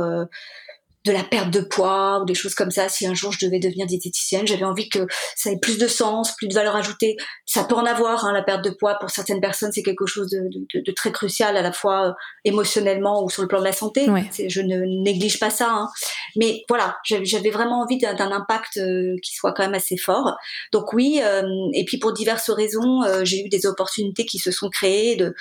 de 1.08 1.14
la 1.14 1.24
perte 1.24 1.50
de 1.52 1.62
poids 1.62 2.20
ou 2.22 2.26
des 2.26 2.36
choses 2.36 2.54
comme 2.54 2.70
ça. 2.70 2.90
Si 2.90 3.08
un 3.08 3.14
jour 3.14 3.32
je 3.32 3.46
devais 3.46 3.60
devenir 3.60 3.88
diététicienne, 3.88 4.46
j'avais 4.46 4.66
envie 4.66 4.90
que 4.90 5.08
ça 5.36 5.50
ait 5.52 5.58
plus 5.58 5.78
de 5.78 5.88
sens, 5.88 6.36
plus 6.36 6.48
de 6.48 6.54
valeur 6.54 6.76
ajoutée. 6.76 7.16
Ça 7.46 7.64
peut 7.64 7.76
en 7.76 7.86
avoir, 7.86 8.26
hein, 8.26 8.34
la 8.34 8.44
perte 8.44 8.64
de 8.64 8.70
poids. 8.70 8.98
Pour 9.00 9.10
certaines 9.10 9.40
personnes, 9.40 9.72
c'est 9.72 9.84
quelque 9.84 10.06
chose 10.06 10.30
de, 10.30 10.42
de, 10.52 10.84
de, 10.86 10.92
très 10.92 11.12
crucial, 11.12 11.56
à 11.56 11.62
la 11.62 11.72
fois 11.72 12.10
euh, 12.10 12.14
émotionnellement 12.44 13.24
ou 13.24 13.30
sur 13.30 13.42
le 13.42 13.48
plan 13.48 13.60
de 13.60 13.64
la 13.64 13.72
santé. 13.72 14.06
Je 14.48 14.62
ne 14.62 15.04
néglige 15.04 15.40
pas 15.40 15.50
ça. 15.50 15.70
Hein. 15.72 15.90
Mais 16.36 16.64
voilà, 16.68 16.98
j'avais 17.04 17.50
vraiment 17.50 17.82
envie 17.82 17.98
d'un 17.98 18.32
impact 18.32 18.78
euh, 18.78 19.16
qui 19.24 19.34
soit 19.34 19.54
quand 19.54 19.64
même 19.64 19.76
assez 19.76 19.98
fort. 19.98 20.36
Donc 20.74 20.94
oui, 20.94 21.22
euh, 21.24 21.44
et 21.74 21.86
puis 21.86 21.98
pour 21.98 22.12
diverses 22.12 22.50
raisons, 22.50 23.02
j'ai 23.24 23.46
eu 23.46 23.50
des 23.50 23.66
opportunités 23.66 24.26
qui 24.26 24.40
se 24.40 24.52
sont 24.52 24.70
créées 24.70 25.16
de, 25.16 25.34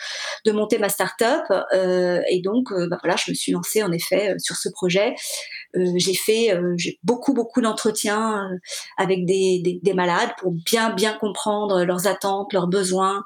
de 0.44 0.52
monter 0.52 0.78
ma 0.78 0.88
start-up. 0.88 1.44
et 2.30 2.40
donc, 2.40 2.72
bah 2.88 2.98
voilà, 3.02 3.16
je 3.16 3.30
me 3.30 3.34
suis 3.34 3.52
lancée 3.52 3.82
en 3.82 3.90
effet 3.90 4.34
sur 4.38 4.56
ce 4.56 4.68
projet. 4.68 5.14
Euh, 5.76 5.92
j'ai 5.96 6.14
fait 6.14 6.54
euh, 6.54 6.76
beaucoup 7.02 7.34
beaucoup 7.34 7.60
d'entretiens 7.60 8.44
euh, 8.44 8.56
avec 8.96 9.24
des, 9.24 9.60
des, 9.62 9.80
des, 9.82 9.94
malades 9.94 10.30
pour 10.38 10.52
bien 10.52 10.90
bien 10.90 11.12
comprendre 11.14 11.84
leurs 11.84 12.06
attentes, 12.06 12.52
leurs 12.52 12.66
besoins 12.66 13.24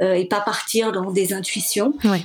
et 0.00 0.26
pas 0.26 0.40
partir 0.40 0.92
dans 0.92 1.10
des 1.10 1.32
intuitions. 1.32 1.94
Ouais. 2.04 2.24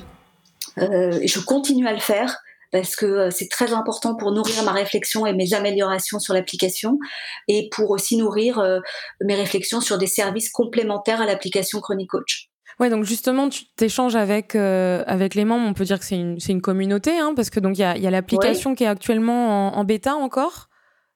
et 0.78 1.28
je 1.28 1.40
continue 1.40 1.88
à 1.88 1.94
le 1.94 2.00
faire 2.00 2.38
parce 2.72 2.96
que 2.96 3.30
c'est 3.30 3.50
très 3.50 3.74
important 3.74 4.16
pour 4.16 4.32
nourrir 4.32 4.64
ma 4.64 4.72
réflexion 4.72 5.26
et 5.26 5.34
mes 5.34 5.54
améliorations 5.54 6.20
sur 6.20 6.34
l'application 6.34 7.00
et 7.48 7.70
pour 7.72 7.92
aussi 7.92 8.18
nourrir 8.18 8.82
mes 9.22 9.36
réflexions 9.36 9.82
sur 9.82 9.98
des 9.98 10.08
services 10.08 10.50
complémentaires 10.50 11.22
à 11.22 11.26
l'application 11.26 11.80
Chronic 11.82 12.10
Coach. 12.10 12.47
Ouais, 12.80 12.90
donc 12.90 13.06
justement, 13.06 13.50
tu 13.50 13.66
t'échanges 13.76 14.16
avec 14.16 14.56
euh, 14.56 15.04
avec 15.08 15.34
les 15.34 15.46
membres. 15.46 15.68
On 15.68 15.74
peut 15.74 15.86
dire 15.86 16.00
que 16.00 16.06
c'est 16.06 16.16
une 16.16 16.38
une 16.48 16.62
communauté, 16.62 17.18
hein, 17.18 17.34
parce 17.36 17.50
que 17.50 17.60
donc 17.60 17.78
il 17.78 17.82
y 17.82 17.84
a 17.84 17.98
y 17.98 18.06
a 18.06 18.12
l'application 18.12 18.76
qui 18.76 18.84
est 18.84 18.88
actuellement 18.88 19.70
en, 19.74 19.80
en, 19.80 19.84
bêta 19.84 20.14
encore, 20.16 20.70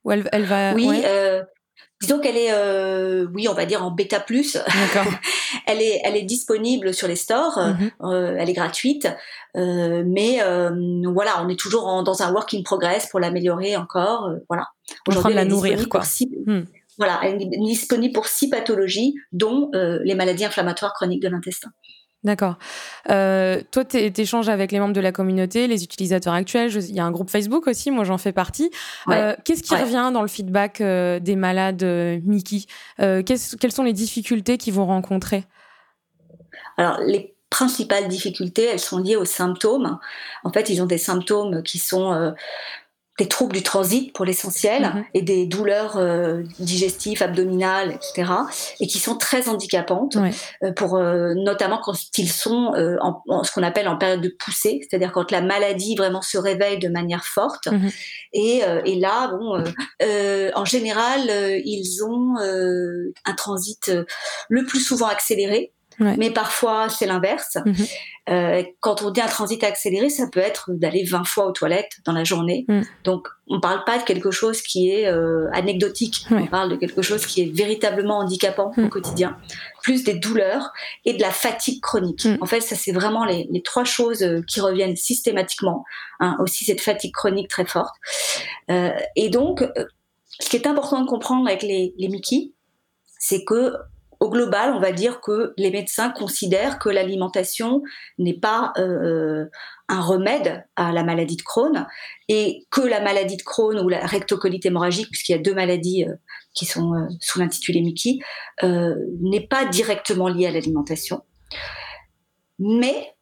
où 0.03 0.11
elle 0.11 0.27
elle 0.31 0.45
va. 0.45 0.73
Oui. 0.73 0.89
Euh, 1.05 1.43
Disons 2.01 2.19
qu'elle 2.19 2.37
est, 2.37 2.51
euh, 2.51 3.27
oui, 3.35 3.47
on 3.47 3.53
va 3.53 3.67
dire 3.67 3.85
en 3.85 3.91
bêta 3.91 4.19
plus. 4.19 4.57
elle 5.67 5.83
est, 5.83 6.01
elle 6.03 6.15
est 6.15 6.23
disponible 6.23 6.95
sur 6.95 7.07
les 7.07 7.15
stores. 7.15 7.59
Mhm. 7.59 7.91
Euh, 8.01 8.35
elle 8.39 8.49
est 8.49 8.53
gratuite, 8.53 9.07
mais 9.53 10.39
voilà, 11.03 11.43
on 11.43 11.49
est 11.49 11.59
toujours 11.59 12.01
dans 12.01 12.23
un 12.23 12.33
work 12.33 12.55
in 12.55 12.63
progress 12.63 13.07
pour 13.07 13.19
l'améliorer 13.19 13.77
encore. 13.77 14.31
voilà. 14.49 14.69
Aujourd'hui, 15.07 15.35
la 15.35 15.45
nourrir, 15.45 15.87
quoi. 15.89 16.01
Voilà, 16.97 17.19
elle 17.23 17.41
est 17.41 17.49
disponible 17.57 18.13
pour 18.13 18.27
six 18.27 18.49
pathologies, 18.49 19.15
dont 19.31 19.71
les 19.73 20.15
maladies 20.15 20.45
inflammatoires 20.45 20.93
chroniques 20.93 21.21
de 21.21 21.29
l'intestin. 21.29 21.71
D'accord. 22.23 22.57
Euh, 23.09 23.61
toi, 23.71 23.83
tu 23.83 23.97
échanges 23.97 24.47
avec 24.47 24.71
les 24.71 24.79
membres 24.79 24.93
de 24.93 25.01
la 25.01 25.11
communauté, 25.11 25.65
les 25.65 25.83
utilisateurs 25.83 26.33
actuels. 26.33 26.71
Il 26.75 26.95
y 26.95 26.99
a 26.99 27.05
un 27.05 27.09
groupe 27.09 27.31
Facebook 27.31 27.67
aussi, 27.67 27.89
moi 27.89 28.03
j'en 28.03 28.19
fais 28.19 28.31
partie. 28.31 28.69
Euh, 29.09 29.35
qu'est-ce 29.43 29.63
qui 29.63 29.75
revient 29.75 30.11
dans 30.13 30.21
le 30.21 30.27
feedback 30.27 30.81
euh, 30.81 31.19
des 31.19 31.35
malades 31.35 31.83
Mickey? 32.23 32.65
Quelles 32.97 33.71
sont 33.71 33.83
les 33.83 33.93
difficultés 33.93 34.57
qu'ils 34.59 34.73
vont 34.73 34.85
rencontrer? 34.85 35.45
Alors, 36.77 36.99
les 37.01 37.33
principales 37.49 38.07
difficultés, 38.07 38.65
elles 38.65 38.79
sont 38.79 38.99
liées 38.99 39.15
aux 39.15 39.25
symptômes. 39.25 39.97
En 40.43 40.51
fait, 40.51 40.69
ils 40.69 40.81
ont 40.81 40.85
des 40.85 40.99
symptômes 40.99 41.63
qui 41.63 41.79
sont 41.79 42.33
des 43.21 43.27
troubles 43.27 43.53
du 43.53 43.61
transit 43.61 44.11
pour 44.13 44.25
l'essentiel 44.25 44.81
mhm. 44.81 45.05
et 45.13 45.21
des 45.21 45.45
douleurs 45.45 45.97
euh, 45.97 46.41
digestives, 46.57 47.21
abdominales, 47.21 47.91
etc. 47.91 48.31
et 48.79 48.87
qui 48.87 48.97
sont 48.97 49.15
très 49.15 49.47
handicapantes 49.47 50.17
euh, 50.63 50.71
pour 50.71 50.95
euh, 50.95 51.35
notamment 51.35 51.79
quand 51.83 51.93
ils 52.17 52.31
sont 52.31 52.73
en, 52.99 53.43
ce 53.43 53.51
qu'on 53.51 53.61
appelle 53.61 53.87
en 53.87 53.97
période 53.99 54.21
de 54.21 54.35
poussée, 54.43 54.79
c'est-à-dire 54.81 55.11
quand 55.11 55.29
la 55.29 55.41
maladie 55.41 55.95
vraiment 55.95 56.23
se 56.23 56.39
réveille 56.39 56.79
de 56.79 56.89
manière 56.89 57.23
forte. 57.23 57.67
Mhm. 57.67 57.91
Et, 58.33 58.63
et, 58.85 58.95
là, 58.99 59.27
bon, 59.27 59.63
en 60.55 60.65
général, 60.65 61.21
ils 61.63 62.03
ont 62.03 62.37
un 62.37 63.33
transit 63.35 63.91
le 64.49 64.65
plus 64.65 64.79
souvent 64.79 65.07
accéléré 65.07 65.73
mais 66.17 66.31
parfois, 66.31 66.89
c'est 66.89 67.05
l'inverse. 67.05 67.57
Mhm. 67.65 67.75
Euh, 68.29 68.63
quand 68.79 69.01
on 69.01 69.09
dit 69.09 69.21
un 69.21 69.27
transit 69.27 69.63
accéléré, 69.63 70.09
ça 70.09 70.27
peut 70.31 70.39
être 70.39 70.71
d'aller 70.71 71.03
20 71.03 71.25
fois 71.25 71.47
aux 71.47 71.51
toilettes 71.51 71.97
dans 72.05 72.13
la 72.13 72.23
journée. 72.23 72.65
Mhm. 72.67 72.85
Donc, 73.03 73.27
on 73.47 73.55
ne 73.55 73.59
parle 73.59 73.83
pas 73.83 73.97
de 73.97 74.03
quelque 74.03 74.31
chose 74.31 74.61
qui 74.61 74.89
est 74.91 75.07
euh, 75.07 75.49
anecdotique. 75.53 76.25
On 76.29 76.45
parle 76.47 76.69
de 76.69 76.75
quelque 76.75 77.01
chose 77.01 77.25
qui 77.25 77.41
est 77.41 77.51
véritablement 77.53 78.19
handicapant 78.19 78.71
au 78.77 78.81
mhm. 78.81 78.89
quotidien. 78.89 79.37
Plus 79.81 80.03
des 80.03 80.13
douleurs 80.13 80.71
et 81.05 81.13
de 81.13 81.21
la 81.21 81.31
fatigue 81.31 81.81
chronique. 81.81 82.27
En 82.39 82.45
fait, 82.45 82.61
ça, 82.61 82.75
c'est 82.75 82.91
vraiment 82.91 83.25
les, 83.25 83.47
trois 83.63 83.83
choses 83.83 84.23
euh, 84.23 84.41
qui 84.47 84.61
reviennent 84.61 84.95
systématiquement. 84.95 85.83
Hein. 86.19 86.37
Aussi, 86.39 86.65
cette 86.65 86.81
fatigue 86.81 87.13
chronique 87.13 87.47
très 87.47 87.65
forte. 87.65 87.95
et 89.15 89.29
donc, 89.29 89.63
ce 90.39 90.49
qui 90.49 90.55
est 90.55 90.67
important 90.67 91.01
de 91.01 91.07
comprendre 91.07 91.47
avec 91.47 91.63
les, 91.63 91.93
les 91.97 92.07
Mickey, 92.07 92.51
c'est 93.19 93.43
que 93.43 93.75
au 94.21 94.29
global, 94.29 94.73
on 94.75 94.79
va 94.79 94.91
dire 94.91 95.19
que 95.19 95.51
les 95.57 95.71
médecins 95.71 96.11
considèrent 96.11 96.77
que 96.77 96.89
l'alimentation 96.89 97.81
n'est 98.19 98.39
pas 98.39 98.71
euh, 98.77 99.47
un 99.89 99.99
remède 99.99 100.63
à 100.75 100.91
la 100.91 101.03
maladie 101.03 101.37
de 101.37 101.41
Crohn 101.41 101.87
et 102.29 102.67
que 102.69 102.81
la 102.81 103.01
maladie 103.01 103.35
de 103.35 103.41
Crohn 103.41 103.79
ou 103.79 103.89
la 103.89 104.05
rectocolite 104.05 104.63
hémorragique, 104.63 105.09
puisqu'il 105.09 105.31
y 105.31 105.35
a 105.35 105.39
deux 105.39 105.55
maladies 105.55 106.05
euh, 106.07 106.13
qui 106.53 106.67
sont 106.67 106.93
euh, 106.93 107.07
sous 107.19 107.39
l'intitulé 107.39 107.81
Mickey, 107.81 108.19
n'est 108.61 109.47
pas 109.47 109.65
directement 109.65 110.27
liée 110.27 110.45
à 110.45 110.51
l'alimentation. 110.51 111.23
Mais 112.59 113.15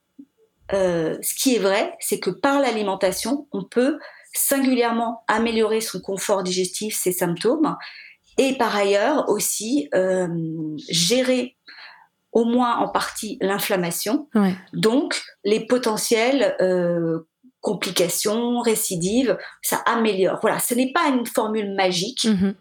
ce 0.72 1.42
qui 1.42 1.56
est 1.56 1.60
vrai, 1.60 1.96
c'est 2.02 2.20
que 2.20 2.30
par 2.30 2.60
l'alimentation, 2.60 3.48
on 3.54 3.64
peut 3.64 3.98
singulièrement 4.34 5.24
améliorer 5.30 5.80
son 5.80 6.02
confort 6.02 6.44
digestif, 6.44 6.96
ses 6.96 7.14
symptômes, 7.14 7.78
et 8.40 8.54
par 8.58 8.74
ailleurs 8.74 9.28
aussi 9.28 9.90
euh, 9.94 10.28
gérer 10.90 11.58
au 12.32 12.46
moins 12.46 12.78
en 12.78 12.88
partie 12.88 13.38
l'inflammation, 13.42 14.30
donc 14.72 15.22
les 15.44 15.66
potentielles 15.66 16.56
euh, 16.62 17.28
complications, 17.60 18.62
récidives, 18.62 19.38
ça 19.62 19.78
améliore. 19.86 20.40
Voilà, 20.42 20.60
ce 20.60 20.74
n'est 20.74 20.94
pas 20.94 21.10
une 21.10 21.26
formule 21.26 21.76
magique, 21.76 22.24
mm-hmm. 22.24 22.54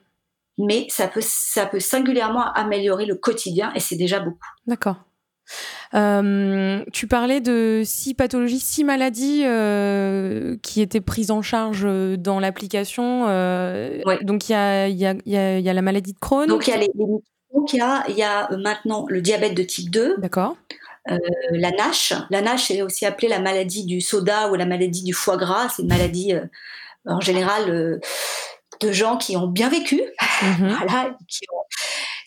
mais 0.58 0.86
ça 0.88 1.06
peut, 1.06 1.22
ça 1.22 1.66
peut 1.66 1.80
singulièrement 1.80 2.52
améliorer 2.54 3.06
le 3.06 3.14
quotidien 3.14 3.72
et 3.74 3.80
c'est 3.80 3.96
déjà 3.96 4.18
beaucoup. 4.18 4.48
D'accord. 4.66 4.96
Euh, 5.94 6.84
tu 6.92 7.06
parlais 7.06 7.40
de 7.40 7.82
six 7.84 8.14
pathologies, 8.14 8.60
six 8.60 8.84
maladies 8.84 9.42
euh, 9.44 10.56
qui 10.62 10.80
étaient 10.80 11.00
prises 11.00 11.30
en 11.30 11.42
charge 11.42 11.82
euh, 11.84 12.16
dans 12.16 12.40
l'application. 12.40 13.22
Donc 14.22 14.48
il 14.48 14.52
y 14.52 14.54
a, 14.54 14.88
y, 14.88 15.06
a, 15.06 15.14
y 15.26 15.68
a, 15.68 15.72
la 15.72 15.82
maladie 15.82 16.12
de 16.12 16.18
Crohn. 16.18 16.46
Donc 16.46 16.66
il 16.66 16.70
y 16.70 16.74
a 16.74 16.78
les, 16.78 16.90
il 16.96 17.78
y 17.78 17.80
a, 17.80 18.10
y 18.10 18.22
a 18.22 18.48
maintenant 18.56 19.06
le 19.08 19.20
diabète 19.20 19.54
de 19.54 19.62
type 19.62 19.90
2. 19.90 20.16
D'accord. 20.18 20.56
la 21.06 21.70
NASH. 21.70 22.14
La 22.30 22.42
NASH 22.42 22.70
est 22.70 22.82
aussi 22.82 23.06
appelée 23.06 23.28
la 23.28 23.40
maladie 23.40 23.86
du 23.86 24.00
soda 24.00 24.50
ou 24.50 24.54
la 24.54 24.66
maladie 24.66 25.02
du 25.02 25.12
foie 25.12 25.36
gras. 25.36 25.68
C'est 25.74 25.82
une 25.82 25.88
maladie 25.88 26.34
en 27.06 27.20
général 27.20 28.00
de 28.80 28.92
gens 28.92 29.16
qui 29.16 29.36
ont 29.36 29.46
bien 29.46 29.68
vécu, 29.68 30.00
mhm. 30.42 30.76
voilà, 30.78 31.16
qui 31.28 31.44
ont, 31.52 31.64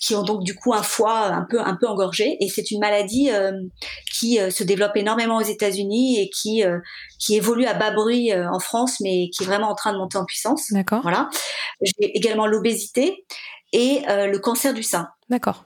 qui 0.01 0.15
ont 0.15 0.23
donc 0.23 0.43
du 0.43 0.55
coup 0.55 0.73
un 0.73 0.83
foie 0.83 1.27
un 1.27 1.43
peu 1.43 1.61
un 1.61 1.75
peu 1.75 1.87
engorgé 1.87 2.35
et 2.41 2.49
c'est 2.49 2.71
une 2.71 2.79
maladie 2.79 3.29
euh, 3.31 3.51
qui 4.11 4.39
euh, 4.39 4.49
se 4.49 4.63
développe 4.63 4.97
énormément 4.97 5.37
aux 5.37 5.43
États-Unis 5.43 6.19
et 6.19 6.29
qui 6.29 6.65
euh, 6.65 6.79
qui 7.19 7.35
évolue 7.35 7.65
à 7.65 7.75
bas 7.75 7.91
bruit 7.91 8.33
en 8.33 8.59
France 8.59 8.99
mais 8.99 9.29
qui 9.29 9.43
est 9.43 9.45
vraiment 9.45 9.69
en 9.69 9.75
train 9.75 9.93
de 9.93 9.97
monter 9.99 10.17
en 10.17 10.25
puissance. 10.25 10.71
D'accord. 10.71 11.01
Voilà. 11.03 11.29
J'ai 11.81 12.17
également 12.17 12.47
l'obésité 12.47 13.25
et 13.73 14.01
le 14.07 14.37
cancer 14.39 14.73
du 14.73 14.83
sein. 14.83 15.07
D'accord. 15.29 15.65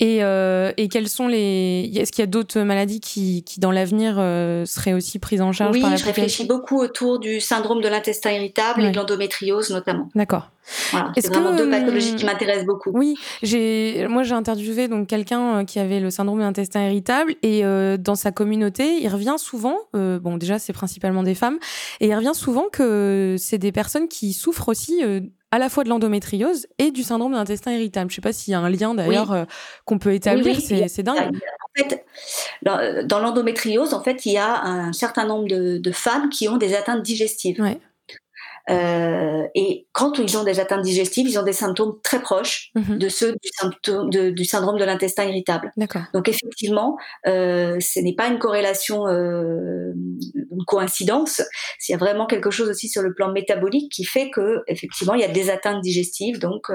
Et, 0.00 0.24
euh, 0.24 0.72
et 0.76 0.88
quelles 0.88 1.08
sont 1.08 1.28
les. 1.28 1.88
Est-ce 1.94 2.10
qu'il 2.10 2.22
y 2.22 2.24
a 2.24 2.26
d'autres 2.26 2.60
maladies 2.62 2.98
qui, 2.98 3.44
qui 3.44 3.60
dans 3.60 3.70
l'avenir, 3.70 4.16
euh, 4.18 4.64
seraient 4.66 4.92
aussi 4.92 5.20
prises 5.20 5.40
en 5.40 5.52
charge 5.52 5.72
oui, 5.72 5.82
par 5.82 5.96
je 5.96 6.04
réfléchis 6.04 6.46
beaucoup 6.46 6.80
autour 6.80 7.20
du 7.20 7.40
syndrome 7.40 7.80
de 7.80 7.86
l'intestin 7.86 8.32
irritable 8.32 8.82
et 8.82 8.90
de 8.90 8.96
l'endométriose 8.96 9.70
notamment. 9.70 10.08
D'accord. 10.16 10.50
Voilà, 10.90 11.12
c'est 11.16 11.28
vraiment 11.28 11.54
deux 11.54 11.70
pathologies 11.70 12.16
qui 12.16 12.24
m'intéressent 12.24 12.66
beaucoup. 12.66 12.90
Oui, 12.92 13.16
j'ai, 13.42 14.08
moi 14.08 14.22
j'ai 14.24 14.32
interviewé 14.32 14.88
donc 14.88 15.06
quelqu'un 15.06 15.60
euh, 15.60 15.64
qui 15.64 15.78
avait 15.78 16.00
le 16.00 16.10
syndrome 16.10 16.38
de 16.38 16.44
l'intestin 16.44 16.86
irritable 16.86 17.36
et 17.42 17.62
dans 17.98 18.16
sa 18.16 18.32
communauté, 18.32 19.00
il 19.00 19.08
revient 19.08 19.36
souvent, 19.36 19.76
bon 19.92 20.38
déjà 20.38 20.58
c'est 20.58 20.72
principalement 20.72 21.22
des 21.22 21.36
femmes, 21.36 21.58
et 22.00 22.08
il 22.08 22.14
revient 22.14 22.34
souvent 22.34 22.64
que 22.72 23.36
c'est 23.38 23.58
des 23.58 23.70
personnes 23.70 24.08
qui 24.08 24.32
souffrent 24.32 24.70
aussi 24.70 25.02
à 25.54 25.58
la 25.60 25.68
fois 25.68 25.84
de 25.84 25.88
l'endométriose 25.88 26.66
et 26.78 26.90
du 26.90 27.04
syndrome 27.04 27.30
de 27.30 27.36
l'intestin 27.36 27.70
irritable. 27.70 28.10
Je 28.10 28.14
ne 28.14 28.16
sais 28.16 28.20
pas 28.22 28.32
s'il 28.32 28.50
y 28.50 28.54
a 28.54 28.58
un 28.58 28.68
lien 28.68 28.92
d'ailleurs 28.92 29.30
euh, 29.30 29.44
qu'on 29.84 29.98
peut 29.98 30.12
établir, 30.12 30.56
c'est 30.60 31.04
dingue. 31.04 31.30
En 31.30 31.80
fait, 31.80 32.04
dans 32.62 33.20
l'endométriose, 33.20 33.94
en 33.94 34.02
fait, 34.02 34.26
il 34.26 34.32
y 34.32 34.36
a 34.36 34.64
un 34.64 34.92
certain 34.92 35.24
nombre 35.26 35.46
de, 35.46 35.92
femmes 35.92 36.28
qui 36.28 36.48
ont 36.48 36.56
des 36.56 36.74
atteintes 36.74 37.02
digestives. 37.02 37.62
Euh, 38.70 39.46
et 39.54 39.86
quand 39.92 40.18
ils 40.18 40.38
ont 40.38 40.44
des 40.44 40.58
atteintes 40.58 40.82
digestives, 40.82 41.28
ils 41.28 41.38
ont 41.38 41.42
des 41.42 41.52
symptômes 41.52 42.00
très 42.02 42.20
proches 42.20 42.70
mhm. 42.74 42.98
de 42.98 43.08
ceux 43.08 43.32
du, 43.32 43.50
symptôme, 43.52 44.10
du 44.10 44.44
syndrome 44.44 44.78
de 44.78 44.84
l'intestin 44.84 45.24
irritable. 45.24 45.72
Donc 46.14 46.28
effectivement, 46.28 46.96
euh, 47.26 47.78
ce 47.80 48.00
n'est 48.00 48.14
pas 48.14 48.28
une 48.28 48.38
corrélation, 48.38 49.06
euh, 49.06 49.92
une 49.94 50.64
coïncidence. 50.66 51.42
Il 51.88 51.92
y 51.92 51.94
a 51.94 51.98
vraiment 51.98 52.26
quelque 52.26 52.50
chose 52.50 52.68
aussi 52.68 52.88
sur 52.88 53.02
le 53.02 53.12
plan 53.12 53.30
métabolique 53.32 53.92
qui 53.92 54.04
fait 54.04 54.30
que 54.30 54.62
effectivement 54.66 55.14
il 55.14 55.20
y 55.20 55.24
a 55.24 55.28
des 55.28 55.50
atteintes 55.50 55.82
digestives. 55.82 56.38
Donc 56.38 56.68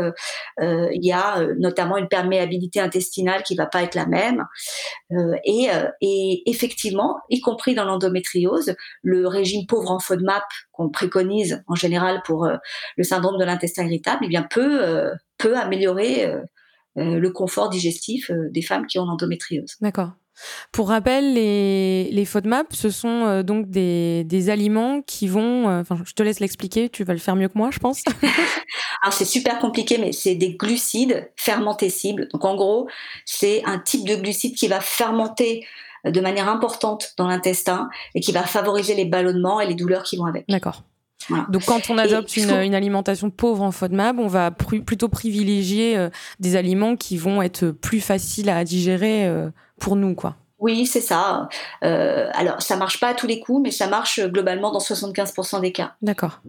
il 0.60 1.06
y 1.06 1.12
a 1.12 1.46
notamment 1.58 1.98
une 1.98 2.08
perméabilité 2.08 2.80
intestinale 2.80 3.44
qui 3.44 3.56
va 3.56 3.66
pas 3.66 3.82
être 3.84 3.96
la 3.96 4.06
même. 4.06 4.46
et, 5.44 5.70
et 6.02 6.50
effectivement, 6.50 7.18
y 7.30 7.40
compris 7.42 7.74
dans 7.74 7.86
l'endométriose, 7.86 8.76
le 9.02 9.28
régime 9.28 9.66
pauvre 9.66 9.92
en 9.92 10.00
FODMAP 10.00 10.44
qu'on 10.72 10.90
préconise 10.90 11.64
en 11.68 11.76
général 11.80 12.22
pour 12.26 12.46
euh, 12.46 12.56
le 12.98 13.04
syndrome 13.04 13.38
de 13.38 13.46
l'intestin 13.46 13.86
irritable, 13.86 14.26
eh 14.26 14.28
bien 14.28 14.44
peut, 14.44 14.84
euh, 14.84 15.14
peut 15.38 15.58
améliorer 15.58 16.26
euh, 16.26 16.40
le 16.96 17.30
confort 17.32 17.70
digestif 17.70 18.32
des 18.32 18.62
femmes 18.62 18.86
qui 18.86 19.00
ont 19.00 19.06
l'endométriose. 19.06 19.76
D'accord. 19.82 20.12
Pour 20.72 20.90
rappel, 20.90 21.34
les, 21.34 22.10
les 22.12 22.26
FODMAP, 22.26 22.74
ce 22.74 22.90
sont 22.90 23.42
donc 23.42 23.70
des, 23.70 24.24
des, 24.24 24.50
aliments 24.50 25.02
qui 25.02 25.28
vont. 25.28 25.68
Enfin, 25.68 25.98
je 26.06 26.14
te 26.14 26.24
laisse 26.24 26.40
l'expliquer, 26.40 26.88
tu 26.90 27.04
vas 27.04 27.12
le 27.12 27.20
faire 27.20 27.36
mieux 27.36 27.50
que 27.50 27.58
moi, 27.58 27.72
je 27.72 27.80
pense. 27.80 28.04
Alors, 29.02 29.14
c'est 29.14 29.26
super 29.26 29.60
compliqué, 29.60 29.98
mais 29.98 30.14
c'est 30.14 30.36
des 30.36 30.56
glucides 30.56 31.30
fermentescibles. 31.36 32.30
Donc, 32.32 32.46
en 32.46 32.56
gros, 32.56 32.90
c'est 33.26 33.64
un 33.66 33.80
type 33.80 34.08
de 34.08 34.16
glucide 34.16 34.56
qui 34.56 34.70
va 34.70 34.80
fermenter 34.80 35.66
de 36.06 36.22
manière 36.22 36.50
importante 36.50 37.14
dans 37.18 37.28
l'intestin 37.28 37.90
et 38.16 38.22
qui 38.22 38.32
va 38.32 38.44
favoriser 38.44 38.96
les 38.96 39.06
ballonnements 39.06 39.60
et 39.60 39.68
les 39.68 39.76
douleurs 39.76 40.04
qui 40.04 40.18
vont 40.18 40.26
avec. 40.26 40.46
D'accord. 40.48 40.84
Donc 41.50 41.66
quand 41.66 41.90
on 41.90 41.98
adopte 41.98 42.36
une, 42.38 42.52
alimentation 42.52 43.30
pauvre 43.30 43.64
en 43.64 43.72
FODMAP, 43.72 44.18
on 44.20 44.28
va 44.28 44.52
plutôt 44.52 45.10
privilégier 45.10 45.98
euh, 45.98 46.10
des 46.40 46.56
aliments 46.56 46.96
qui 46.96 47.18
vont 47.18 47.42
être 47.42 47.68
plus 47.68 48.02
faciles 48.02 48.50
à 48.50 48.64
digérer 48.64 49.28
euh, 49.28 49.50
pour 49.80 49.96
nous, 49.96 50.16
quoi. 50.16 50.36
Oui, 50.60 50.86
c'est 50.86 51.02
ça. 51.02 51.48
Euh, 51.84 52.30
alors, 52.34 52.62
ça 52.62 52.76
marche 52.76 53.00
pas 53.00 53.10
à 53.10 53.14
tous 53.14 53.28
les 53.28 53.40
coups, 53.40 53.62
mais 53.64 53.72
ça 53.72 53.88
marche 53.88 54.20
globalement 54.20 54.72
dans 54.72 54.80
75% 54.80 55.62
des 55.62 55.72
cas. 55.72 55.94
D'accord. 56.02 56.42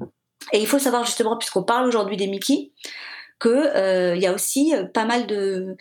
Et 0.52 0.60
il 0.60 0.66
faut 0.66 0.80
savoir 0.80 1.04
justement, 1.04 1.36
puisqu'on 1.36 1.62
parle 1.62 1.86
aujourd'hui 1.86 2.16
des 2.16 2.26
Mickey, 2.26 2.72
qu'il 3.40 4.18
y 4.20 4.26
a 4.26 4.32
aussi 4.32 4.74
pas 4.94 5.04
mal 5.04 5.26
de, 5.26 5.76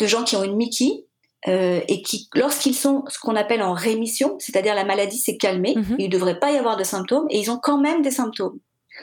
de 0.00 0.06
gens 0.06 0.22
qui 0.22 0.36
ont 0.36 0.44
une 0.44 0.56
Mickey 0.56 1.06
euh, 1.48 1.80
et 1.88 2.02
qui, 2.02 2.28
lorsqu'ils 2.34 2.74
sont 2.74 3.04
ce 3.08 3.18
qu'on 3.18 3.34
appelle 3.34 3.62
en 3.62 3.72
rémission, 3.72 4.36
c'est-à-dire 4.38 4.74
la 4.74 4.84
maladie 4.84 5.18
s'est 5.18 5.36
calmée, 5.36 5.74
mhm. 5.76 5.96
il 5.98 6.06
ne 6.06 6.12
devrait 6.12 6.38
pas 6.38 6.52
y 6.52 6.56
avoir 6.56 6.76
de 6.76 6.84
symptômes, 6.84 7.26
et 7.30 7.38
ils 7.38 7.50
ont 7.50 7.58
quand 7.58 7.78
même 7.78 8.02
des 8.02 8.10
symptômes. 8.10 8.58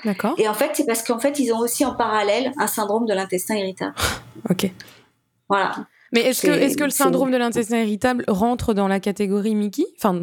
D'accord. 0.06 0.36
Et 0.38 0.48
en 0.48 0.54
fait, 0.54 0.72
c'est 0.74 0.86
parce 0.86 1.04
qu'en 1.04 1.20
fait, 1.20 1.40
ils 1.40 1.52
ont 1.52 1.60
aussi 1.60 1.84
en 1.84 1.96
parallèle 1.96 2.54
un 2.58 2.68
syndrome 2.68 3.06
de 3.06 3.14
l'intestin 3.14 3.56
irritable. 3.56 3.96
ok. 4.50 4.72
Voilà. 5.50 5.88
Mais 6.12 6.22
est-ce 6.22 6.42
que, 6.42 6.52
est-ce 6.52 6.78
que 6.78 6.84
le 6.84 6.90
syndrome 6.90 7.32
de 7.32 7.38
l'intestin 7.38 7.78
irritable 7.82 8.24
rentre 8.28 8.74
dans 8.74 8.88
la 8.88 9.00
catégorie 9.00 9.56
Mickey? 9.56 9.86
Enfin, 9.98 10.20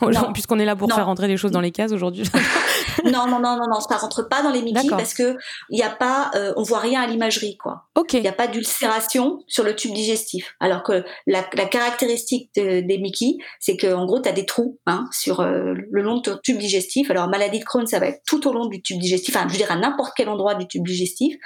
puisqu'on 0.32 0.58
est 0.58 0.64
là 0.64 0.76
pour 0.76 0.92
faire 0.92 1.06
rentrer 1.06 1.28
les 1.28 1.36
choses 1.36 1.50
dans 1.50 1.60
les 1.60 1.72
cases 1.72 1.92
aujourd'hui. 1.92 2.24
non, 3.04 3.26
non, 3.26 3.40
non, 3.40 3.56
non, 3.56 3.68
non, 3.70 3.80
ça 3.80 3.96
rentre 3.96 4.28
pas 4.28 4.42
dans 4.42 4.50
les 4.50 4.62
Mickey 4.62 4.88
parce 4.88 5.14
que 5.14 5.36
il 5.70 5.78
y 5.78 5.82
a 5.82 5.90
pas, 5.90 6.30
euh, 6.34 6.52
on 6.56 6.62
voit 6.62 6.78
rien 6.78 7.02
à 7.02 7.06
l'imagerie, 7.06 7.56
quoi. 7.56 7.84
Ok. 7.94 8.14
Il 8.14 8.22
n'y 8.22 8.28
a 8.28 8.32
pas 8.32 8.46
d'ulcération 8.46 9.40
sur 9.46 9.64
le 9.64 9.74
tube 9.74 9.92
digestif. 9.92 10.54
Alors 10.60 10.82
que 10.82 11.04
la, 11.26 11.44
la 11.54 11.66
caractéristique 11.66 12.50
des 12.54 12.98
Mickey, 12.98 13.36
c'est 13.60 13.76
que 13.76 13.92
en 13.92 14.06
gros, 14.06 14.20
tu 14.20 14.28
as 14.28 14.32
des 14.32 14.46
trous 14.46 14.78
hein, 14.86 15.06
sur 15.12 15.40
euh, 15.40 15.74
le 15.90 16.02
long 16.02 16.16
de 16.16 16.22
ton 16.22 16.38
tube 16.42 16.58
digestif. 16.58 17.10
Alors 17.10 17.28
maladie 17.28 17.60
de 17.60 17.64
Crohn, 17.64 17.86
ça 17.86 17.98
va 17.98 18.06
être 18.06 18.22
tout 18.26 18.46
au 18.48 18.52
long 18.52 18.66
du 18.66 18.82
tube 18.82 18.98
digestif, 18.98 19.36
enfin, 19.36 19.46
je 19.48 19.52
veux 19.52 19.58
dire 19.58 19.70
à 19.70 19.76
n'importe 19.76 20.12
quel 20.16 20.28
endroit 20.28 20.54
du 20.54 20.66
tube 20.66 20.86
digestif. 20.86 21.36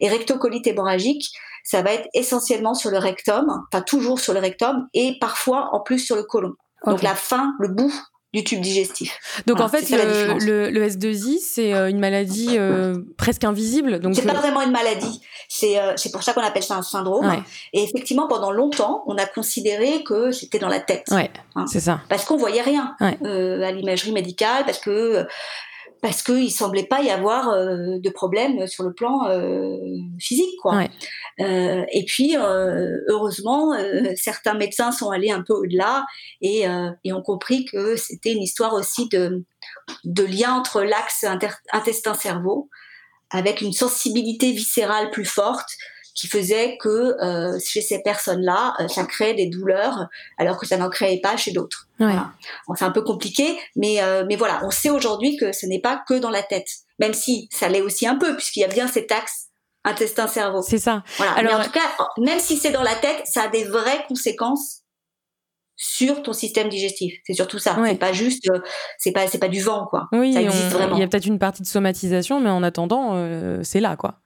Et 0.00 0.08
rectocolite 0.08 0.66
hémorragique, 0.66 1.32
ça 1.64 1.82
va 1.82 1.92
être 1.92 2.08
essentiellement 2.14 2.74
sur 2.74 2.90
le 2.90 2.98
rectum, 2.98 3.46
enfin 3.72 3.82
toujours 3.82 4.20
sur 4.20 4.32
le 4.32 4.40
rectum, 4.40 4.88
et 4.94 5.18
parfois 5.20 5.70
en 5.72 5.80
plus 5.80 5.98
sur 5.98 6.16
le 6.16 6.22
côlon. 6.22 6.54
Donc 6.86 7.02
la 7.02 7.14
fin, 7.14 7.54
le 7.60 7.68
bout 7.68 7.92
du 8.32 8.44
tube 8.44 8.60
digestif. 8.60 9.18
Donc 9.46 9.60
en 9.60 9.68
fait, 9.68 9.90
le, 9.90 10.70
le, 10.70 10.88
S2I, 10.88 11.38
c'est 11.38 11.74
euh, 11.74 11.90
une 11.90 11.98
maladie 11.98 12.56
euh, 12.58 12.96
presque 13.18 13.44
invisible. 13.44 14.00
Donc 14.00 14.14
c'est 14.14 14.22
pas 14.22 14.32
euh, 14.32 14.38
vraiment 14.38 14.62
une 14.62 14.70
maladie. 14.70 15.20
C'est 15.48 15.78
c'est 15.96 16.10
pour 16.10 16.22
ça 16.22 16.32
qu'on 16.32 16.40
appelle 16.40 16.62
ça 16.62 16.76
un 16.76 16.82
syndrome. 16.82 17.30
Et 17.74 17.82
effectivement, 17.82 18.26
pendant 18.28 18.50
longtemps, 18.50 19.04
on 19.06 19.18
a 19.18 19.26
considéré 19.26 20.02
que 20.02 20.30
c'était 20.32 20.58
dans 20.58 20.68
la 20.68 20.80
tête. 20.80 21.04
Ouais, 21.10 21.30
hein. 21.56 21.66
c'est 21.66 21.80
ça. 21.80 22.00
Parce 22.08 22.24
qu'on 22.24 22.38
voyait 22.38 22.62
rien 22.62 22.96
à 23.00 23.72
l'imagerie 23.72 24.12
médicale, 24.12 24.64
parce 24.64 24.78
que 24.78 25.26
parce 26.02 26.24
qu'il 26.24 26.50
semblait 26.50 26.86
pas 26.86 27.00
y 27.00 27.10
avoir 27.10 27.50
euh, 27.50 28.00
de 28.00 28.10
problème 28.10 28.66
sur 28.66 28.82
le 28.82 28.92
plan 28.92 29.24
euh, 29.28 29.78
physique, 30.18 30.56
quoi. 30.60 30.82
Euh, 31.40 31.84
et 31.92 32.04
puis, 32.04 32.34
heureusement, 32.36 33.72
certains 34.16 34.54
médecins 34.54 34.90
sont 34.90 35.10
allés 35.10 35.30
un 35.30 35.42
peu 35.42 35.54
au-delà 35.54 36.04
et, 36.40 36.64
et, 37.04 37.12
ont 37.12 37.22
compris 37.22 37.64
que 37.64 37.96
c'était 37.96 38.32
une 38.32 38.42
histoire 38.42 38.74
aussi 38.74 39.08
de, 39.08 39.44
de 40.04 40.24
lien 40.24 40.52
entre 40.52 40.82
l'axe 40.82 41.24
intestin-cerveau, 41.72 42.68
avec 43.30 43.60
une 43.60 43.72
sensibilité 43.72 44.50
viscérale 44.50 45.10
plus 45.10 45.24
forte 45.24 45.70
qui 46.14 46.26
faisait 46.26 46.76
que 46.78 46.88
euh, 47.22 47.58
chez 47.64 47.80
ces 47.80 48.02
personnes-là, 48.02 48.74
euh, 48.80 48.88
ça 48.88 49.04
créait 49.04 49.34
des 49.34 49.46
douleurs 49.46 50.08
alors 50.38 50.58
que 50.58 50.66
ça 50.66 50.76
n'en 50.76 50.90
créait 50.90 51.20
pas 51.20 51.36
chez 51.36 51.52
d'autres. 51.52 51.88
c'est 51.98 52.84
un 52.84 52.90
peu 52.90 53.02
compliqué, 53.02 53.58
mais 53.76 54.02
euh, 54.02 54.24
mais 54.28 54.36
voilà, 54.36 54.60
on 54.64 54.70
sait 54.70 54.90
aujourd'hui 54.90 55.36
que 55.36 55.52
ce 55.52 55.66
n'est 55.66 55.80
pas 55.80 56.02
que 56.06 56.14
dans 56.14 56.30
la 56.30 56.42
tête, 56.42 56.68
même 56.98 57.14
si 57.14 57.48
ça 57.50 57.68
l'est 57.68 57.80
aussi 57.80 58.06
un 58.06 58.16
peu 58.16 58.36
puisqu'il 58.36 58.60
y 58.60 58.64
a 58.64 58.68
bien 58.68 58.88
cet 58.88 59.10
axe 59.10 59.48
intestin-cerveau. 59.84 60.62
C'est 60.62 60.78
ça. 60.78 61.02
Voilà. 61.16 61.32
Alors, 61.32 61.54
mais 61.54 61.60
en 61.60 61.64
tout 61.64 61.72
cas, 61.72 62.06
même 62.18 62.38
si 62.38 62.56
c'est 62.56 62.70
dans 62.70 62.82
la 62.82 62.94
tête, 62.94 63.22
ça 63.24 63.44
a 63.44 63.48
des 63.48 63.64
vraies 63.64 64.04
conséquences 64.06 64.82
sur 65.76 66.22
ton 66.22 66.32
système 66.32 66.68
digestif. 66.68 67.14
C'est 67.26 67.32
surtout 67.32 67.58
ça. 67.58 67.76
C'est 67.84 67.98
pas 67.98 68.12
juste, 68.12 68.48
c'est 68.98 69.10
pas, 69.10 69.26
c'est 69.26 69.38
pas 69.38 69.48
du 69.48 69.60
vent, 69.60 69.86
quoi. 69.86 70.06
Oui, 70.12 70.34
ça 70.34 70.42
existe 70.42 70.68
vraiment. 70.68 70.96
Il 70.96 71.00
y 71.00 71.02
a 71.02 71.08
peut-être 71.08 71.26
une 71.26 71.40
partie 71.40 71.62
de 71.62 71.66
somatisation, 71.66 72.38
mais 72.38 72.50
en 72.50 72.62
attendant, 72.62 73.16
c'est 73.64 73.80
là, 73.80 73.96
quoi. 73.96 74.20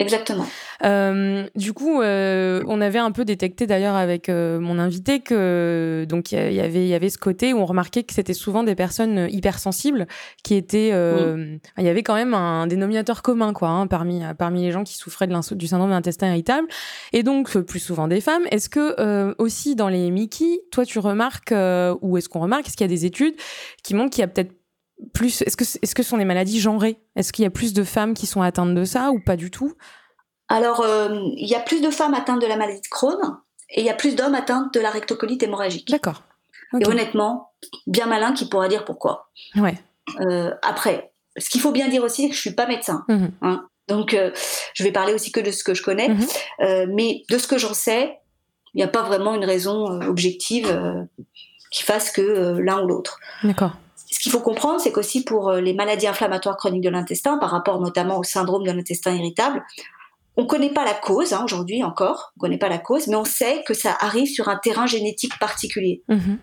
Exactement. 0.00 0.46
Euh, 0.84 1.46
du 1.54 1.72
coup, 1.72 2.02
euh, 2.02 2.64
on 2.66 2.80
avait 2.80 2.98
un 2.98 3.12
peu 3.12 3.24
détecté 3.24 3.68
d'ailleurs 3.68 3.94
avec 3.94 4.28
euh, 4.28 4.58
mon 4.58 4.80
invité 4.80 5.20
que 5.20 6.04
donc 6.08 6.32
il 6.32 6.52
y 6.52 6.60
avait 6.60 6.82
il 6.82 6.88
y 6.88 6.94
avait 6.94 7.10
ce 7.10 7.18
côté 7.18 7.52
où 7.52 7.58
on 7.58 7.64
remarquait 7.64 8.02
que 8.02 8.12
c'était 8.12 8.34
souvent 8.34 8.64
des 8.64 8.74
personnes 8.74 9.28
hypersensibles 9.30 10.08
qui 10.42 10.56
étaient 10.56 10.88
il 10.88 11.84
y 11.84 11.88
avait 11.88 12.02
quand 12.02 12.14
même 12.14 12.34
un 12.34 12.66
dénominateur 12.66 13.22
commun 13.22 13.52
quoi 13.52 13.68
hein, 13.68 13.86
parmi 13.86 14.22
parmi 14.36 14.62
les 14.62 14.72
gens 14.72 14.82
qui 14.82 14.96
souffraient 14.96 15.28
de 15.28 15.54
du 15.54 15.66
syndrome 15.68 15.90
de 15.90 15.94
l'intestin 15.94 16.26
irritable 16.28 16.66
et 17.12 17.22
donc 17.22 17.56
plus 17.58 17.78
souvent 17.80 18.08
des 18.08 18.20
femmes. 18.20 18.44
Est-ce 18.50 18.68
que 18.68 19.34
aussi 19.40 19.76
dans 19.76 19.88
les 19.88 20.10
Mickey, 20.10 20.60
toi 20.72 20.84
tu 20.84 20.98
remarques 20.98 21.54
ou 22.02 22.18
est-ce 22.18 22.28
qu'on 22.28 22.40
remarque 22.40 22.66
est-ce 22.66 22.76
qu'il 22.76 22.84
y 22.84 22.90
a 22.90 22.94
des 22.94 23.06
études 23.06 23.36
qui 23.84 23.94
montrent 23.94 24.10
qu'il 24.10 24.22
y 24.22 24.24
a 24.24 24.28
peut-être 24.28 24.52
plus 25.12 25.42
Est-ce 25.42 25.56
que 25.56 25.64
est-ce 25.64 25.94
que 25.94 26.02
ce 26.02 26.10
sont 26.10 26.18
des 26.18 26.24
maladies 26.24 26.60
genrées? 26.60 27.00
Est-ce 27.16 27.32
qu'il 27.32 27.42
y 27.42 27.46
a 27.46 27.50
plus 27.50 27.72
de 27.72 27.84
femmes 27.84 28.14
qui 28.14 28.26
sont 28.26 28.42
atteintes 28.42 28.74
de 28.74 28.84
ça 28.84 29.10
ou 29.10 29.20
pas 29.20 29.36
du 29.36 29.50
tout? 29.50 29.74
Alors, 30.48 30.80
euh, 30.80 31.18
il 31.36 31.48
y 31.48 31.54
a 31.54 31.60
plus 31.60 31.80
de 31.80 31.90
femmes 31.90 32.14
atteintes 32.14 32.40
de 32.40 32.46
la 32.46 32.56
maladie 32.56 32.80
de 32.80 32.88
Crohn 32.88 33.38
et 33.70 33.80
il 33.80 33.86
y 33.86 33.90
a 33.90 33.94
plus 33.94 34.14
d'hommes 34.14 34.34
atteints 34.34 34.70
de 34.72 34.80
la 34.80 34.90
rectocolite 34.90 35.42
hémorragique. 35.42 35.88
D'accord. 35.90 36.22
Et 36.80 36.86
honnêtement, 36.88 37.52
bien 37.86 38.06
malin 38.06 38.32
qui 38.32 38.48
pourra 38.48 38.68
dire 38.68 38.84
pourquoi. 38.84 39.30
Ouais. 39.56 39.78
Euh, 40.20 40.52
après, 40.62 41.12
ce 41.36 41.48
qu'il 41.48 41.60
faut 41.60 41.70
bien 41.70 41.88
dire 41.88 42.02
aussi, 42.02 42.22
c'est 42.22 42.28
que 42.30 42.34
je 42.34 42.40
suis 42.40 42.54
pas 42.54 42.66
médecin. 42.66 43.04
Mmh 43.08 43.26
hein. 43.42 43.66
Donc, 43.86 44.14
euh, 44.14 44.32
je 44.74 44.82
vais 44.82 44.92
parler 44.92 45.12
aussi 45.12 45.30
que 45.30 45.40
de 45.40 45.50
ce 45.50 45.62
que 45.62 45.74
je 45.74 45.82
connais. 45.82 46.08
Mmh 46.08 46.86
mais 46.88 47.22
de 47.30 47.38
ce 47.38 47.46
que 47.46 47.58
j'en 47.58 47.74
sais, 47.74 48.18
il 48.74 48.78
n'y 48.78 48.82
a 48.82 48.88
pas 48.88 49.02
vraiment 49.02 49.34
une 49.34 49.44
raison 49.44 50.00
objective 50.02 51.06
qui 51.70 51.82
fasse 51.82 52.10
que 52.10 52.58
l'un 52.58 52.82
ou 52.82 52.88
l'autre. 52.88 53.20
D'accord 53.44 53.76
ce 54.14 54.20
qu'il 54.20 54.30
faut 54.30 54.40
comprendre, 54.40 54.80
c'est 54.80 54.92
qu'aussi 54.92 55.24
pour 55.24 55.48
euh, 55.48 55.60
les 55.60 55.74
maladies 55.74 56.06
inflammatoires 56.06 56.56
chroniques 56.56 56.84
de 56.84 56.88
l'intestin, 56.88 57.36
par 57.38 57.50
rapport 57.50 57.80
notamment 57.80 58.18
au 58.18 58.22
syndrome 58.22 58.62
de 58.62 58.70
l'intestin 58.70 59.12
irritable, 59.12 59.64
on 60.36 60.42
ne 60.42 60.46
connaît 60.46 60.72
pas 60.72 60.84
la 60.84 60.94
cause 60.94 61.32
hein, 61.32 61.42
aujourd'hui 61.44 61.82
encore, 61.82 62.32
on 62.36 62.38
ne 62.38 62.40
connaît 62.42 62.58
pas 62.58 62.68
la 62.68 62.78
cause, 62.78 63.08
mais 63.08 63.16
on 63.16 63.24
sait 63.24 63.64
que 63.66 63.74
ça 63.74 63.96
arrive 63.98 64.28
sur 64.28 64.48
un 64.48 64.56
terrain 64.56 64.86
génétique 64.86 65.36
particulier. 65.40 66.04
Mhm. 66.08 66.38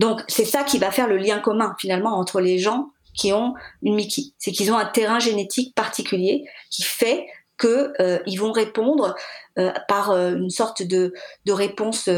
Donc 0.00 0.22
c'est 0.26 0.44
ça 0.44 0.64
qui 0.64 0.78
va 0.78 0.90
faire 0.90 1.06
le 1.06 1.18
lien 1.18 1.38
commun 1.38 1.76
finalement 1.78 2.18
entre 2.18 2.40
les 2.40 2.58
gens 2.58 2.90
qui 3.14 3.32
ont 3.32 3.54
une 3.82 3.94
Mickey, 3.94 4.32
c'est 4.38 4.50
qu'ils 4.50 4.72
ont 4.72 4.76
un 4.76 4.86
terrain 4.86 5.20
génétique 5.20 5.72
particulier 5.76 6.44
qui 6.70 6.82
fait 6.82 7.26
qu'ils 7.60 7.92
euh, 8.00 8.18
vont 8.38 8.50
répondre 8.50 9.14
euh, 9.58 9.72
par 9.86 10.10
une 10.10 10.50
sorte 10.50 10.82
de, 10.82 11.12
de 11.44 11.52
réponse 11.52 12.08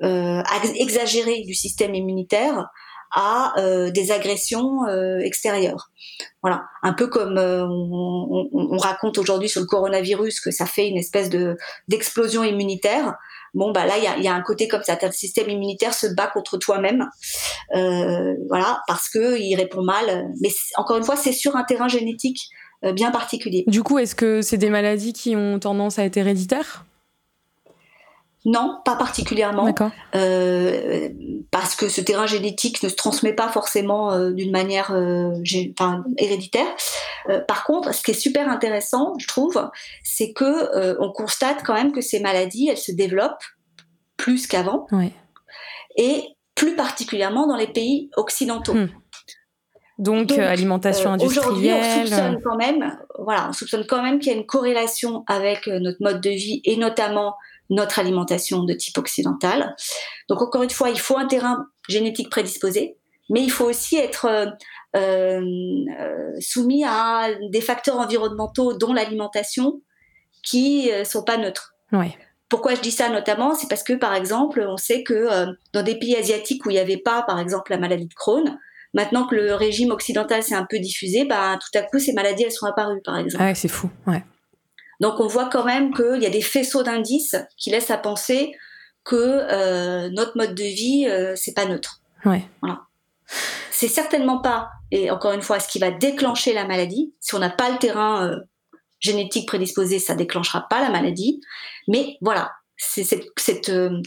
exagérée 0.00 1.42
du 1.42 1.54
système 1.54 1.94
immunitaire 1.94 2.66
à 3.10 3.58
euh, 3.58 3.90
des 3.90 4.12
agressions 4.12 4.86
euh, 4.86 5.18
extérieures. 5.20 5.90
Voilà, 6.42 6.64
un 6.82 6.92
peu 6.92 7.06
comme 7.06 7.38
euh, 7.38 7.64
on, 7.66 8.48
on, 8.52 8.76
raconte 8.76 9.18
aujourd'hui 9.18 9.48
sur 9.48 9.60
le 9.60 9.66
coronavirus 9.66 10.40
que 10.40 10.50
ça 10.50 10.66
fait 10.66 10.88
une 10.88 10.96
espèce 10.96 11.30
de 11.30 11.56
d'explosion 11.88 12.44
immunitaire. 12.44 13.14
Bon 13.54 13.72
bah 13.72 13.86
là 13.86 13.96
il 13.96 14.04
y 14.04 14.06
a, 14.06 14.18
y 14.18 14.28
a, 14.28 14.34
un 14.34 14.42
côté 14.42 14.68
comme 14.68 14.82
ça, 14.82 14.98
le 15.00 15.12
système 15.12 15.48
immunitaire 15.48 15.94
se 15.94 16.06
bat 16.06 16.26
contre 16.26 16.58
toi-même, 16.58 17.08
voilà, 17.72 18.82
parce 18.86 19.08
que 19.08 19.38
il 19.38 19.54
répond 19.56 19.82
mal. 19.82 20.28
Mais 20.40 20.50
encore 20.76 20.98
une 20.98 21.04
fois, 21.04 21.16
c'est 21.16 21.32
sur 21.32 21.56
un 21.56 21.64
terrain 21.64 21.88
génétique 21.88 22.50
bien 22.92 23.10
particulier. 23.10 23.64
Du 23.66 23.82
coup, 23.82 23.98
est-ce 23.98 24.14
que 24.14 24.42
c'est 24.42 24.58
des 24.58 24.70
maladies 24.70 25.12
qui 25.12 25.34
ont 25.34 25.58
tendance 25.58 25.98
à 25.98 26.04
être 26.04 26.16
héréditaires? 26.16 26.84
Non, 28.44 28.80
pas 28.84 28.96
particulièrement. 28.96 29.74
Euh, 30.14 31.08
parce 31.50 31.74
que 31.74 31.88
ce 31.88 32.00
terrain 32.00 32.26
génétique 32.26 32.82
ne 32.82 32.88
se 32.88 32.94
transmet 32.94 33.32
pas 33.32 33.48
forcément 33.48 34.12
euh, 34.12 34.30
d'une 34.30 34.52
manière 34.52 34.92
euh, 34.92 35.32
héréditaire. 36.16 36.66
par 37.48 37.64
contre, 37.64 37.92
ce 37.92 38.02
qui 38.02 38.12
est 38.12 38.20
super 38.20 38.48
intéressant, 38.48 39.14
je 39.18 39.26
trouve, 39.26 39.70
c'est 40.04 40.32
que 40.32 40.98
on 41.00 41.10
constate 41.12 41.62
quand 41.64 41.74
même 41.74 41.92
que 41.92 42.00
ces 42.00 42.20
maladies, 42.20 42.68
elles 42.68 42.78
se 42.78 42.92
développent 42.92 43.44
plus 44.16 44.46
qu'avant. 44.46 44.86
Et 45.96 46.22
plus 46.54 46.76
particulièrement 46.76 47.46
dans 47.46 47.56
les 47.56 47.66
pays 47.66 48.10
occidentaux. 48.16 48.74
Hmm. 48.74 48.88
Donc, 49.98 50.30
alimentation 50.30 51.10
industrielle. 51.10 51.48
Aujourd'hui, 51.48 51.72
on 51.72 52.06
soupçonne 52.06 52.40
quand 52.44 52.56
même, 52.56 52.96
voilà, 53.18 53.48
on 53.48 53.52
soupçonne 53.52 53.84
quand 53.84 54.00
même 54.00 54.20
qu'il 54.20 54.32
y 54.32 54.34
a 54.34 54.38
une 54.38 54.46
corrélation 54.46 55.24
avec 55.26 55.66
notre 55.66 55.98
mode 56.00 56.20
de 56.20 56.30
vie 56.30 56.60
et 56.64 56.76
notamment 56.76 57.34
notre 57.70 57.98
alimentation 57.98 58.64
de 58.64 58.72
type 58.72 58.98
occidental. 58.98 59.74
Donc 60.28 60.42
encore 60.42 60.62
une 60.62 60.70
fois, 60.70 60.90
il 60.90 60.98
faut 60.98 61.18
un 61.18 61.26
terrain 61.26 61.66
génétique 61.88 62.30
prédisposé, 62.30 62.96
mais 63.30 63.42
il 63.42 63.50
faut 63.50 63.66
aussi 63.66 63.96
être 63.96 64.26
euh, 64.26 64.46
euh, 64.96 66.32
soumis 66.40 66.84
à 66.84 67.28
des 67.50 67.60
facteurs 67.60 67.98
environnementaux, 67.98 68.72
dont 68.72 68.92
l'alimentation, 68.92 69.82
qui 70.42 70.90
euh, 70.90 71.04
sont 71.04 71.22
pas 71.22 71.36
neutres. 71.36 71.74
Pourquoi 72.48 72.74
je 72.74 72.80
dis 72.80 72.90
ça 72.90 73.10
notamment? 73.10 73.54
C'est 73.54 73.68
parce 73.68 73.82
que, 73.82 73.92
par 73.92 74.14
exemple, 74.14 74.64
on 74.66 74.78
sait 74.78 75.02
que 75.02 75.28
dans 75.74 75.82
des 75.82 75.98
pays 75.98 76.16
asiatiques 76.16 76.64
où 76.64 76.70
il 76.70 76.74
n'y 76.74 76.78
avait 76.78 76.96
pas, 76.96 77.22
par 77.22 77.38
exemple, 77.38 77.70
la 77.70 77.76
maladie 77.76 78.06
de 78.06 78.14
Crohn, 78.14 78.58
maintenant 78.94 79.26
que 79.26 79.34
le 79.34 79.54
régime 79.54 79.90
occidental 79.90 80.42
s'est 80.42 80.54
un 80.54 80.66
peu 80.68 80.78
diffusé, 80.78 81.26
bah, 81.26 81.58
tout 81.60 81.78
à 81.78 81.82
coup, 81.82 81.98
ces 81.98 82.14
maladies, 82.14 82.44
elles 82.44 82.52
sont 82.52 82.64
apparues, 82.64 83.02
par 83.04 83.18
exemple. 83.18 83.44
Ah 83.44 83.48
ouais, 83.48 83.54
c'est 83.54 83.68
fou, 83.68 83.90
ouais. 84.06 84.24
Donc 85.00 85.20
on 85.20 85.26
voit 85.26 85.48
quand 85.48 85.64
même 85.64 85.94
qu'il 85.94 86.22
y 86.22 86.26
a 86.26 86.30
des 86.30 86.42
faisceaux 86.42 86.82
d'indices 86.82 87.36
qui 87.56 87.70
laissent 87.70 87.90
à 87.90 87.98
penser 87.98 88.52
que 89.04 89.16
euh, 89.16 90.10
notre 90.10 90.36
mode 90.36 90.54
de 90.54 90.62
vie 90.62 91.06
euh, 91.08 91.34
c'est 91.36 91.54
pas 91.54 91.66
neutre. 91.66 92.00
Ouais. 92.24 92.44
Voilà. 92.62 92.80
C'est 93.70 93.88
certainement 93.88 94.40
pas 94.40 94.70
et 94.90 95.10
encore 95.10 95.32
une 95.32 95.42
fois 95.42 95.60
ce 95.60 95.68
qui 95.68 95.78
va 95.78 95.90
déclencher 95.90 96.52
la 96.52 96.66
maladie 96.66 97.14
si 97.20 97.34
on 97.34 97.38
n'a 97.38 97.50
pas 97.50 97.70
le 97.70 97.78
terrain 97.78 98.26
euh, 98.26 98.36
génétique 99.00 99.46
prédisposée, 99.46 99.98
ça 99.98 100.14
déclenchera 100.14 100.66
pas 100.68 100.82
la 100.82 100.90
maladie. 100.90 101.40
Mais 101.86 102.16
voilà, 102.20 102.52
c'est 102.76 103.04
cette, 103.04 103.26
cette, 103.36 103.68
euh, 103.68 104.00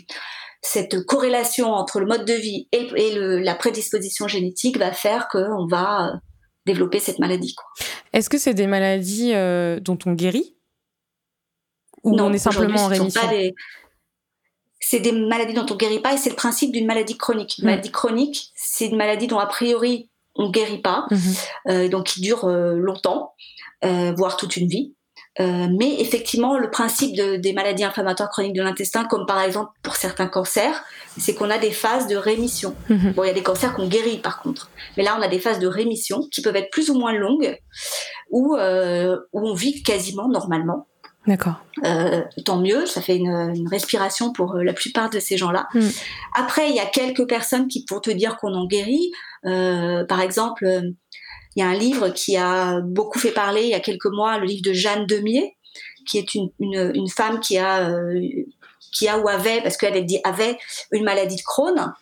cette, 0.62 1.06
corrélation 1.06 1.71
entre 1.71 1.99
le 1.99 2.06
mode 2.06 2.25
de 2.25 2.34
vie 2.34 2.67
et, 2.71 2.89
la 3.15 3.56
prédisposition 3.56 4.27
génétique 4.27 4.77
va 4.77 4.91
faire 4.91 5.27
qu'on 5.30 5.67
va 5.67 6.08
euh, 6.08 6.17
développer 6.65 6.99
cette 6.99 7.19
maladie. 7.19 7.56
Est-ce 8.13 8.30
que 8.30 8.38
c'est 8.38 8.54
des 8.54 8.67
maladies 8.67 9.34
euh, 9.34 9.80
dont 9.80 9.97
on 10.06 10.13
guérit? 10.13 10.56
Ou 12.04 12.20
on 12.20 12.34
est 12.34 12.38
simplement 12.38 12.82
en 12.82 12.88
rémission 12.88 13.22
c'est 14.82 15.00
des 15.00 15.12
maladies 15.12 15.54
dont 15.54 15.66
on 15.70 15.76
guérit 15.76 16.00
pas 16.00 16.14
et 16.14 16.18
c'est 16.18 16.32
le 16.32 16.36
principe 16.36 16.72
d'une 16.72 16.88
maladie 16.88 17.16
chronique. 17.16 17.60
Une 17.60 17.66
maladie 17.66 17.92
chronique, 17.92 18.52
c'est 18.56 18.88
une 18.88 18.98
maladie 18.98 19.28
dont 19.28 19.40
a 19.40 19.46
priori 19.46 20.10
on 20.36 20.50
guérit 20.50 20.82
pas, 20.82 21.06
mhm. 21.12 21.20
euh, 21.70 21.88
donc 21.88 22.08
qui 22.08 22.22
dure 22.22 22.46
euh, 22.46 22.76
longtemps, 22.76 23.34
euh, 23.86 24.14
voire 24.18 24.38
toute 24.38 24.58
une 24.58 24.68
vie. 24.68 24.94
mais 25.40 26.02
effectivement, 26.02 26.58
le 26.58 26.70
principe 26.70 27.16
des 27.16 27.54
maladies 27.54 27.86
inflammatoires 27.86 28.30
chroniques 28.30 28.56
de 28.56 28.62
l'intestin, 28.62 29.06
comme 29.06 29.26
par 29.26 29.42
exemple 29.42 29.72
pour 29.82 29.96
certains 29.96 30.28
cancers, 30.28 30.84
c'est 31.18 31.36
qu'on 31.36 31.50
a 31.50 31.58
des 31.58 31.72
phases 31.72 32.08
de 32.08 32.18
rémission. 32.18 32.76
Mhm. 32.90 33.14
Bon, 33.14 33.24
il 33.24 33.28
y 33.28 33.30
a 33.30 33.34
des 33.34 33.44
cancers 33.44 33.74
qu'on 33.74 33.88
guérit 33.88 34.18
par 34.18 34.42
contre, 34.42 34.70
mais 34.98 35.04
là 35.04 35.16
on 35.18 35.22
a 35.22 35.30
des 35.30 35.40
phases 35.40 35.60
de 35.60 35.68
rémission 35.68 36.28
qui 36.32 36.42
peuvent 36.42 36.58
être 36.58 36.70
plus 36.70 36.90
ou 36.90 36.96
moins 37.00 37.14
longues, 37.14 37.58
où, 38.30 38.56
où 38.56 39.40
on 39.50 39.54
vit 39.54 39.84
quasiment 39.84 40.28
normalement. 40.28 40.88
D'accord. 41.27 41.63
Euh, 41.86 42.23
tant 42.45 42.60
mieux, 42.60 42.86
ça 42.88 43.01
fait 43.01 43.15
une, 43.15 43.67
respiration 43.69 44.34
pour 44.34 44.55
euh, 44.55 44.63
la 44.63 44.73
plupart 44.73 45.10
de 45.10 45.19
ces 45.19 45.38
gens-là. 45.38 45.67
Hmm. 45.73 45.89
Après, 46.34 46.69
il 46.69 46.75
y 46.75 46.79
a 46.79 46.86
quelques 46.86 47.27
personnes 47.27 47.67
qui, 47.67 47.86
pour 47.86 48.01
te 48.01 48.10
dire 48.10 48.38
qu'on 48.38 48.53
en 48.53 48.65
guérit, 48.65 49.12
euh, 49.45 50.03
par 50.05 50.21
exemple, 50.21 50.65
il 51.55 51.60
y 51.60 51.63
a 51.63 51.67
un 51.67 51.75
livre 51.75 52.10
qui 52.10 52.38
a 52.38 52.79
beaucoup 52.81 53.19
fait 53.19 53.31
parler 53.31 53.63
il 53.63 53.69
y 53.69 53.75
a 53.75 53.79
quelques 53.79 54.07
mois, 54.07 54.39
le 54.39 54.45
livre 54.45 54.63
de 54.63 54.73
Jeanne 54.73 55.05
Demier, 55.05 55.55
qui 56.07 56.17
est 56.17 56.34
une, 56.34 56.49
une, 56.60 57.10
femme 57.10 57.39
qui 57.39 57.60
a, 57.60 57.93
qui 58.91 59.07
a 59.07 59.19
ou 59.19 59.27
avait, 59.27 59.62
parce 59.62 59.77
qu'elle 59.77 60.03
dit 60.05 60.19
avait 60.23 60.57
une 60.91 61.03
maladie 61.03 61.36
de 61.36 61.41
Crohn. 61.43 61.93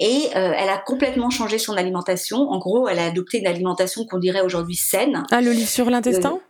Et 0.00 0.30
elle 0.32 0.68
a 0.68 0.78
complètement 0.78 1.30
changé 1.30 1.58
son 1.58 1.76
alimentation. 1.76 2.50
En 2.50 2.58
gros, 2.58 2.88
elle 2.88 2.98
a 2.98 3.04
adopté 3.04 3.38
une 3.38 3.46
alimentation 3.46 4.04
qu'on 4.04 4.18
dirait 4.18 4.40
aujourd'hui 4.40 4.74
saine. 4.74 5.22
Ah, 5.30 5.40
le 5.40 5.52
livre 5.52 5.68
sur 5.68 5.88
l'intestin? 5.90 6.40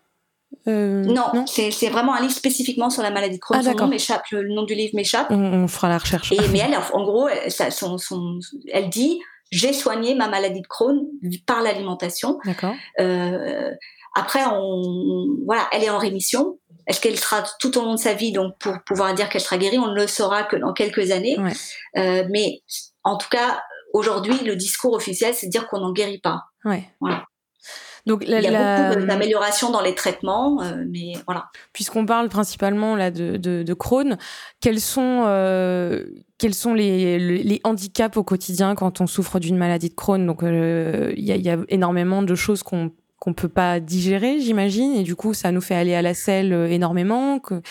Euh, 0.69 1.03
non, 1.05 1.45
c'est 1.47 1.89
vraiment 1.89 2.15
un 2.15 2.21
livre 2.21 2.33
spécifiquement 2.33 2.91
sur 2.91 3.03
la 3.03 3.11
maladie 3.11 3.37
de 3.37 3.41
Crohn. 3.41 3.59
Ah, 3.59 3.63
son 3.63 3.75
nom 3.75 3.89
m'échappe, 3.89 4.23
le, 4.31 4.49
nom 4.49 4.63
du 4.63 4.75
livre 4.75 4.95
m'échappe. 4.95 5.31
On, 5.31 5.67
fera 5.69 5.89
la 5.89 5.99
recherche. 5.99 6.33
Et, 6.33 6.49
mais 6.53 6.61
elle, 6.61 6.77
en 6.93 7.03
gros, 7.03 7.29
elle, 7.29 7.51
son, 7.51 7.99
son, 7.99 8.39
elle 8.73 8.89
dit 8.89 9.21
j'ai 9.51 9.73
soigné 9.73 10.15
ma 10.15 10.29
maladie 10.29 10.63
de 10.63 10.67
Crohn 10.67 11.07
par 11.47 11.63
l'alimentation. 11.63 12.39
D'accord. 12.45 12.75
Euh, 13.01 13.71
après, 14.15 14.41
on, 14.47 15.27
voilà, 15.47 15.69
elle 15.73 15.85
est 15.85 15.91
en 15.91 15.99
rémission. 15.99 16.59
Est-ce 16.87 17.01
qu'elle 17.01 17.19
sera 17.19 17.45
tout 17.61 17.77
au 17.79 17.83
long 17.83 17.95
de 17.95 18.01
sa 18.01 18.15
vie, 18.15 18.33
donc 18.33 18.59
pour 18.59 18.75
pouvoir 18.85 19.15
dire 19.15 19.29
qu'elle 19.29 19.41
sera 19.41 19.59
guérie, 19.59 19.79
on 19.79 19.89
ne 19.89 19.95
le 19.95 20.07
saura 20.07 20.43
que 20.43 20.57
dans 20.57 20.73
quelques 20.73 21.11
années. 21.11 21.37
Euh, 21.97 22.25
mais 22.31 22.63
en 23.05 23.17
tout 23.17 23.29
cas, 23.31 23.63
aujourd'hui, 23.93 24.39
le 24.45 24.57
discours 24.57 24.95
officiel, 24.95 25.35
c'est 25.35 25.47
de 25.47 25.53
dire 25.53 25.69
qu'on 25.69 25.81
n'en 25.81 25.93
guérit 25.93 26.21
pas. 26.21 26.41
Ouais. 26.65 26.85
Voilà. 27.01 27.25
Donc, 28.05 28.25
il 28.27 28.31
y 28.31 28.35
a 28.35 28.95
beaucoup 28.95 29.07
d'améliorations 29.07 29.71
dans 29.71 29.81
les 29.81 29.95
traitements, 29.95 30.61
euh, 30.63 30.85
mais 30.89 31.13
voilà. 31.27 31.47
Puisqu'on 31.73 32.05
parle 32.05 32.29
principalement 32.29 32.97
là 32.97 33.11
de, 33.11 33.37
de, 33.37 33.63
de 33.63 33.75
Crohn, 33.75 34.19
quels 34.61 34.81
sont 34.81 35.25
euh, 35.27 36.05
quels 36.39 36.55
sont 36.55 36.75
les, 36.75 37.19
les, 37.19 37.61
handicaps 37.63 38.17
au 38.17 38.25
quotidien 38.25 38.75
quand 38.75 39.01
on 39.01 39.07
souffre 39.07 39.39
d'une 39.39 39.57
maladie 39.57 39.89
de 39.89 39.95
Crohn? 39.95 40.27
Donc 40.27 40.43
euh, 40.43 41.13
il 41.17 41.25
y, 41.25 41.31
a, 41.31 41.37
y, 41.37 41.49
a, 41.49 41.59
énormément 41.69 42.23
de 42.23 42.35
choses 42.35 42.63
qu'on 42.63 42.91
qu'on 43.21 43.35
peut 43.35 43.49
pas 43.49 43.79
digérer, 43.79 44.41
j'imagine, 44.41 44.95
et 44.97 45.05
du 45.05 45.15
coup 45.15 45.33
ça 45.33 45.53
nous 45.53 45.61
fait 45.61 45.77
aller 45.77 45.95
à 45.95 46.03
la 46.03 46.13
selle 46.13 46.53
énormément. 46.53 47.39
Que, 47.39 47.63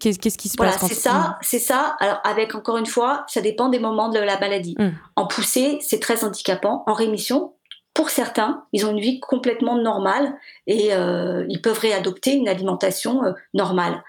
Qu'est-ce 0.00 0.18
qui 0.18 0.48
se 0.48 0.56
passe 0.56 0.78
Voilà, 0.78 0.94
c'est 0.94 1.00
ça, 1.00 1.38
c'est 1.40 1.58
ça. 1.58 1.96
Alors 2.00 2.20
avec 2.24 2.54
encore 2.54 2.76
une 2.78 2.86
fois, 2.86 3.24
ça 3.28 3.40
dépend 3.40 3.68
des 3.68 3.78
moments 3.78 4.08
de 4.08 4.18
la 4.18 4.38
maladie. 4.38 4.76
Hum. 4.78 4.92
En 5.16 5.26
poussée, 5.26 5.78
c'est 5.80 6.00
très 6.00 6.24
handicapant. 6.24 6.84
En 6.86 6.92
rémission, 6.92 7.54
pour 7.98 8.10
certains, 8.10 8.62
ils 8.72 8.86
ont 8.86 8.92
une 8.92 9.00
vie 9.00 9.18
complètement 9.18 9.76
normale 9.76 10.32
et 10.68 10.94
euh, 10.94 11.44
ils 11.48 11.60
peuvent 11.60 11.80
réadopter 11.80 12.32
une 12.32 12.46
alimentation 12.46 13.24
euh, 13.24 13.32
normale. 13.54 14.04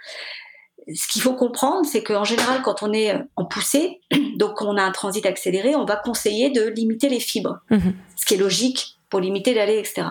Ce 0.94 1.08
qu'il 1.12 1.24
faut 1.24 1.34
comprendre, 1.34 1.88
c'est 1.88 2.04
qu'en 2.04 2.24
général, 2.24 2.62
quand 2.62 2.84
on 2.84 2.94
est 2.94 3.16
en 3.36 3.46
poussée, 3.46 4.00
donc 4.38 4.62
on 4.62 4.78
a 4.78 4.84
un 4.84 4.92
transit 4.92 5.26
accéléré, 5.26 5.76
on 5.76 5.86
va 5.86 5.96
conseiller 5.96 6.52
de 6.52 6.68
limiter 6.68 7.10
les 7.10 7.20
fibres, 7.20 7.62
mhm. 7.72 7.96
ce 8.16 8.28
qui 8.28 8.36
est 8.36 8.38
logique 8.38 9.00
pour 9.10 9.22
limiter 9.22 9.56
l'aller, 9.56 9.80
etc. 9.80 10.04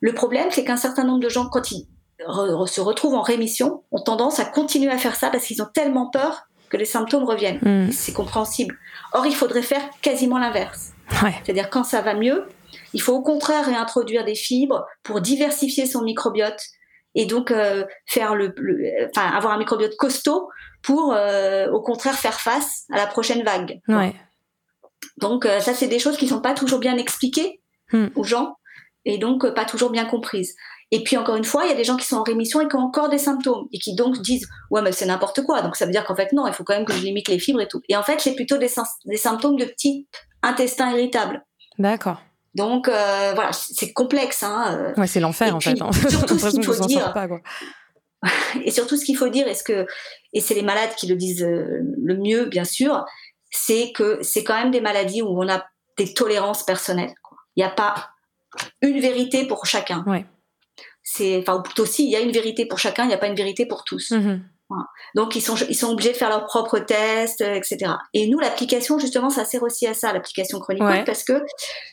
Le 0.00 0.14
problème, 0.14 0.48
c'est 0.50 0.64
qu'un 0.64 0.78
certain 0.78 1.04
nombre 1.04 1.20
de 1.20 1.28
gens, 1.28 1.50
quand 1.50 1.70
ils 1.72 1.86
se 2.18 2.80
retrouvent 2.80 3.16
en 3.16 3.20
rémission, 3.20 3.82
ont 3.92 4.00
tendance 4.00 4.40
à 4.40 4.46
continuer 4.46 4.90
à 4.90 4.96
faire 4.96 5.16
ça 5.16 5.28
parce 5.28 5.44
qu'ils 5.44 5.60
ont 5.60 5.68
tellement 5.74 6.08
peur 6.08 6.46
que 6.70 6.78
les 6.78 6.86
symptômes 6.86 7.24
reviennent. 7.24 7.60
Mhm. 7.60 7.92
C'est 7.92 8.14
compréhensible. 8.14 8.78
Or, 9.12 9.26
il 9.26 9.34
faudrait 9.34 9.60
faire 9.60 9.82
quasiment 10.00 10.38
l'inverse. 10.38 10.94
C'est-à-dire 11.44 11.68
quand 11.68 11.84
ça 11.84 12.00
va 12.00 12.14
mieux, 12.14 12.46
il 12.96 13.02
faut 13.02 13.12
au 13.12 13.20
contraire 13.20 13.66
réintroduire 13.66 14.24
des 14.24 14.34
fibres 14.34 14.86
pour 15.02 15.20
diversifier 15.20 15.84
son 15.84 16.00
microbiote 16.00 16.62
et 17.14 17.26
donc 17.26 17.50
euh, 17.50 17.84
faire 18.06 18.34
le, 18.34 18.54
enfin, 19.14 19.28
avoir 19.36 19.52
un 19.52 19.58
microbiote 19.58 19.94
costaud 19.96 20.48
pour 20.82 21.12
euh, 21.12 21.70
au 21.72 21.82
contraire 21.82 22.14
faire 22.14 22.40
face 22.40 22.86
à 22.90 22.96
la 22.96 23.06
prochaine 23.06 23.42
vague. 23.42 23.80
Donc 25.18 25.44
euh, 25.44 25.60
ça 25.60 25.74
c'est 25.74 25.88
des 25.88 25.98
choses 25.98 26.16
qui 26.16 26.26
sont 26.26 26.40
pas 26.40 26.54
toujours 26.54 26.78
bien 26.78 26.96
expliquées 26.96 27.60
hmm. 27.92 28.06
aux 28.14 28.24
gens 28.24 28.56
et 29.04 29.18
donc 29.18 29.46
pas 29.54 29.66
toujours 29.66 29.90
bien 29.90 30.06
comprises. 30.06 30.54
Et 30.90 31.02
puis 31.02 31.18
encore 31.18 31.36
une 31.36 31.44
fois, 31.44 31.64
il 31.64 31.68
y 31.68 31.74
a 31.74 31.76
des 31.76 31.84
gens 31.84 31.96
qui 31.96 32.06
sont 32.06 32.16
en 32.16 32.22
rémission 32.22 32.62
et 32.62 32.68
qui 32.68 32.76
ont 32.76 32.80
encore 32.80 33.10
des 33.10 33.18
symptômes 33.18 33.68
et 33.74 33.78
qui 33.78 33.94
donc 33.94 34.22
disent 34.22 34.48
ouais 34.70 34.80
mais 34.80 34.92
c'est 34.92 35.04
n'importe 35.04 35.42
quoi. 35.42 35.60
Donc 35.60 35.76
ça 35.76 35.84
veut 35.84 35.92
dire 35.92 36.06
qu'en 36.06 36.16
fait 36.16 36.32
non, 36.32 36.46
il 36.46 36.54
faut 36.54 36.64
quand 36.64 36.74
même 36.74 36.86
que 36.86 36.94
je 36.94 37.02
limite 37.02 37.28
les 37.28 37.38
fibres 37.38 37.60
et 37.60 37.68
tout. 37.68 37.82
Et 37.90 37.96
en 37.96 38.02
fait 38.02 38.20
c'est 38.20 38.34
plutôt 38.34 38.56
des, 38.56 38.70
des 39.04 39.18
symptômes 39.18 39.56
de 39.56 39.66
petits 39.66 40.08
intestins 40.42 40.92
irritables. 40.92 41.44
D'accord. 41.78 42.22
Donc 42.56 42.88
euh, 42.88 43.32
voilà, 43.34 43.52
c'est 43.52 43.92
complexe. 43.92 44.42
Hein, 44.42 44.78
euh. 44.78 45.00
Ouais, 45.00 45.06
c'est 45.06 45.20
l'enfer 45.20 45.54
en 45.54 45.60
fait. 45.60 45.80
Hein. 45.80 45.90
Surtout 46.08 46.38
ce 46.38 46.48
qu'il 46.48 46.64
faut 46.64 46.86
dire. 46.86 47.12
et 48.64 48.70
surtout 48.70 48.96
ce 48.96 49.04
qu'il 49.04 49.16
faut 49.16 49.28
dire, 49.28 49.46
est-ce 49.46 49.62
que 49.62 49.86
et 50.32 50.40
c'est 50.40 50.54
les 50.54 50.62
malades 50.62 50.94
qui 50.96 51.06
le 51.06 51.16
disent 51.16 51.44
euh, 51.44 51.82
le 52.02 52.16
mieux, 52.16 52.46
bien 52.46 52.64
sûr, 52.64 53.04
c'est 53.50 53.92
que 53.92 54.18
c'est 54.22 54.42
quand 54.42 54.54
même 54.54 54.70
des 54.70 54.80
maladies 54.80 55.20
où 55.20 55.28
on 55.28 55.48
a 55.48 55.66
des 55.98 56.14
tolérances 56.14 56.64
personnelles. 56.64 57.14
Il 57.56 57.60
n'y 57.60 57.64
a 57.64 57.70
pas 57.70 58.10
une 58.80 59.00
vérité 59.00 59.46
pour 59.46 59.66
chacun. 59.66 60.02
Ouais. 60.06 60.24
C'est 61.02 61.38
enfin 61.38 61.58
ou 61.58 61.62
plutôt 61.62 61.84
si 61.84 62.06
il 62.06 62.10
y 62.10 62.16
a 62.16 62.20
une 62.20 62.32
vérité 62.32 62.64
pour 62.64 62.78
chacun, 62.78 63.04
il 63.04 63.08
n'y 63.08 63.14
a 63.14 63.18
pas 63.18 63.28
une 63.28 63.36
vérité 63.36 63.66
pour 63.66 63.84
tous. 63.84 64.12
Mmh 64.12 64.40
donc 65.14 65.36
ils 65.36 65.40
sont 65.40 65.56
ils 65.68 65.74
sont 65.74 65.92
obligés 65.92 66.12
de 66.12 66.16
faire 66.16 66.28
leurs 66.28 66.46
propres 66.46 66.78
tests, 66.78 67.40
euh, 67.40 67.54
etc. 67.54 67.92
Et 68.14 68.28
nous 68.28 68.38
l'application 68.38 68.98
justement 68.98 69.30
ça 69.30 69.44
sert 69.44 69.62
aussi 69.62 69.86
à 69.86 69.94
ça 69.94 70.12
l'application 70.12 70.58
chronique 70.58 71.04
parce 71.04 71.22
que 71.22 71.44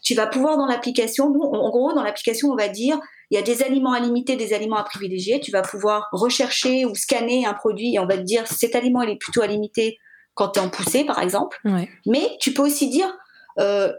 tu 0.03 0.15
vas 0.15 0.27
pouvoir 0.27 0.57
dans 0.57 0.65
l'application 0.65 1.29
nous 1.29 1.41
en 1.41 1.69
gros 1.69 1.93
dans 1.93 2.03
l'application 2.03 2.49
on 2.49 2.55
va 2.55 2.69
dire 2.69 2.99
il 3.29 3.35
y 3.35 3.39
a 3.39 3.41
des 3.41 3.63
aliments 3.63 3.93
à 3.93 3.99
limiter, 3.99 4.35
des 4.35 4.53
aliments 4.53 4.77
à 4.77 4.83
privilégier. 4.83 5.39
Tu 5.39 5.49
vas 5.49 5.63
pouvoir 5.63 6.07
rechercher 6.11 6.85
ou 6.85 6.93
scanner 6.93 7.47
un 7.47 7.53
produit 7.53 7.95
et 7.95 7.99
on 7.99 8.05
va 8.05 8.17
te 8.17 8.21
dire 8.21 8.45
cet 8.47 8.75
aliment 8.75 9.01
il 9.01 9.09
est 9.09 9.17
plutôt 9.17 9.41
à 9.41 9.47
limiter 9.47 9.97
quand 10.35 10.49
tu 10.49 10.59
es 10.59 10.63
en 10.63 10.69
poussée 10.69 11.03
par 11.03 11.19
exemple. 11.19 11.59
Mais 12.05 12.37
tu 12.39 12.53
peux 12.53 12.61
aussi 12.61 12.89
dire 12.89 13.11
euh, 13.59 13.91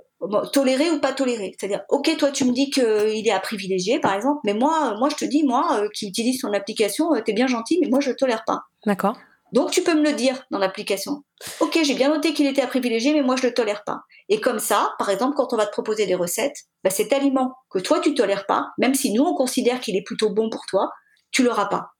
tolérer 0.52 0.90
ou 0.90 1.00
pas 1.00 1.12
tolérer. 1.12 1.54
C'est-à-dire, 1.58 1.82
ok, 1.88 2.16
toi 2.16 2.30
tu 2.30 2.44
me 2.44 2.52
dis 2.52 2.70
qu'il 2.70 3.26
est 3.26 3.32
à 3.32 3.40
privilégier, 3.40 4.00
par 4.00 4.14
exemple, 4.14 4.40
mais 4.44 4.54
moi, 4.54 4.94
moi 4.98 5.08
je 5.08 5.16
te 5.16 5.24
dis, 5.24 5.44
moi 5.44 5.80
euh, 5.80 5.88
qui 5.94 6.08
utilise 6.08 6.40
ton 6.40 6.52
application, 6.52 7.14
euh, 7.14 7.20
t'es 7.20 7.32
bien 7.32 7.46
gentil, 7.46 7.78
mais 7.80 7.88
moi 7.88 8.00
je 8.00 8.10
le 8.10 8.16
tolère 8.16 8.44
pas. 8.46 8.62
D'accord. 8.86 9.16
Donc 9.52 9.70
tu 9.70 9.82
peux 9.82 9.94
me 9.94 10.02
le 10.02 10.12
dire 10.12 10.44
dans 10.50 10.58
l'application. 10.58 11.22
Ok, 11.60 11.78
j'ai 11.82 11.94
bien 11.94 12.08
noté 12.08 12.32
qu'il 12.32 12.46
était 12.46 12.62
à 12.62 12.66
privilégier, 12.66 13.14
mais 13.14 13.22
moi 13.22 13.36
je 13.36 13.46
le 13.46 13.54
tolère 13.54 13.84
pas. 13.84 14.00
Et 14.28 14.40
comme 14.40 14.58
ça, 14.58 14.94
par 14.98 15.10
exemple, 15.10 15.34
quand 15.36 15.52
on 15.52 15.56
va 15.56 15.66
te 15.66 15.70
proposer 15.70 16.06
des 16.06 16.16
recettes, 16.16 16.56
bah, 16.82 16.90
cet 16.90 17.12
aliment 17.12 17.54
que 17.70 17.78
toi 17.78 18.00
tu 18.00 18.14
tolères 18.14 18.46
pas, 18.46 18.68
même 18.78 18.94
si 18.94 19.12
nous 19.12 19.22
on 19.22 19.34
considère 19.34 19.80
qu'il 19.80 19.96
est 19.96 20.02
plutôt 20.02 20.30
bon 20.30 20.50
pour 20.50 20.66
toi, 20.66 20.90
tu 21.30 21.42
l'auras 21.42 21.66
pas. 21.66 21.93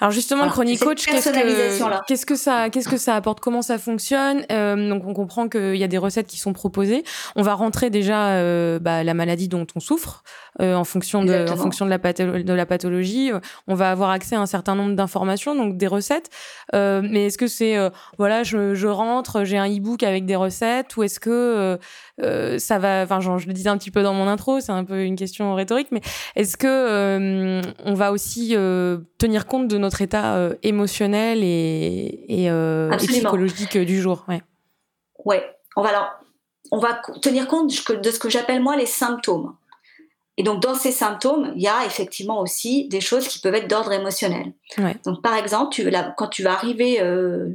Alors 0.00 0.10
justement, 0.10 0.44
le 0.44 0.50
Chronic 0.50 0.80
Coach, 0.80 1.04
qu'est-ce 1.06 2.26
que, 2.26 2.36
ça, 2.36 2.70
qu'est-ce 2.70 2.88
que 2.88 2.96
ça 2.96 3.14
apporte? 3.16 3.40
Comment 3.40 3.62
ça 3.62 3.78
fonctionne? 3.78 4.44
Euh, 4.50 4.88
Donc 4.88 5.06
on 5.06 5.14
comprend 5.14 5.48
qu'il 5.48 5.76
y 5.76 5.84
a 5.84 5.88
des 5.88 5.98
recettes 5.98 6.26
qui 6.26 6.38
sont 6.38 6.52
proposées. 6.52 7.04
On 7.36 7.42
va 7.42 7.54
rentrer 7.54 7.90
déjà 7.90 8.30
euh, 8.30 8.78
bah, 8.78 9.04
la 9.04 9.14
maladie 9.14 9.48
dont 9.48 9.66
on 9.74 9.80
souffre 9.80 10.22
euh, 10.60 10.74
en 10.74 10.84
fonction 10.84 11.24
de, 11.24 11.50
en 11.50 11.56
fonction 11.56 11.84
de 11.86 11.90
la, 11.90 11.98
de 11.98 12.52
la 12.52 12.66
pathologie. 12.66 13.30
On 13.68 13.74
va 13.74 13.90
avoir 13.90 14.10
accès 14.10 14.36
à 14.36 14.40
un 14.40 14.46
certain 14.46 14.74
nombre 14.74 14.94
d'informations, 14.94 15.54
donc 15.54 15.76
des 15.76 15.86
recettes. 15.86 16.30
mais 16.72 17.26
est-ce 17.26 17.38
que 17.38 17.46
c'est 17.46 17.76
voilà, 18.18 18.42
je, 18.42 18.74
je 18.74 18.88
rentre, 18.88 19.44
j'ai 19.44 19.58
un 19.58 19.68
e-book 19.68 20.02
avec 20.02 20.26
des 20.26 20.36
recettes, 20.36 20.96
ou 20.96 21.02
est-ce 21.02 21.20
que 21.20 21.78
euh, 22.20 22.58
ça 22.58 22.78
va, 22.78 23.02
enfin, 23.02 23.20
je 23.20 23.46
le 23.46 23.52
disais 23.52 23.68
un 23.68 23.78
petit 23.78 23.90
peu 23.90 24.02
dans 24.02 24.12
mon 24.12 24.28
intro, 24.28 24.60
c'est 24.60 24.72
un 24.72 24.84
peu 24.84 25.02
une 25.02 25.16
question 25.16 25.54
rhétorique, 25.54 25.88
mais 25.90 26.00
est-ce 26.36 26.56
que 26.56 26.66
euh, 26.66 27.62
on 27.84 27.94
va 27.94 28.12
aussi 28.12 28.54
euh, 28.54 28.98
tenir 29.18 29.46
compte 29.46 29.68
de 29.68 29.78
notre 29.78 30.02
état 30.02 30.50
émotionnel 30.62 31.40
et, 31.42 32.24
et, 32.28 32.96
psychologique 32.98 33.78
du 33.78 34.00
jour? 34.00 34.24
Ouais. 34.28 34.42
Ouais. 35.24 35.44
On 35.76 35.82
va 35.82 35.88
alors, 35.88 36.10
on 36.70 36.78
va 36.78 37.00
tenir 37.22 37.46
compte 37.48 37.68
de 37.68 38.10
ce 38.10 38.18
que 38.18 38.28
j'appelle 38.28 38.62
moi 38.62 38.76
les 38.76 38.86
symptômes. 38.86 39.54
Et 40.38 40.42
donc, 40.42 40.62
dans 40.62 40.74
ces 40.74 40.92
symptômes, 40.92 41.52
il 41.56 41.62
y 41.62 41.68
a 41.68 41.84
effectivement 41.84 42.40
aussi 42.40 42.88
des 42.88 43.00
choses 43.00 43.28
qui 43.28 43.38
peuvent 43.38 43.54
être 43.54 43.68
d'ordre 43.68 43.92
émotionnel. 43.92 44.54
Donc, 45.04 45.22
par 45.22 45.36
exemple, 45.36 45.74
tu, 45.74 45.90
quand 46.16 46.28
tu 46.28 46.42
vas 46.42 46.52
arriver 46.52 47.00
euh, 47.02 47.50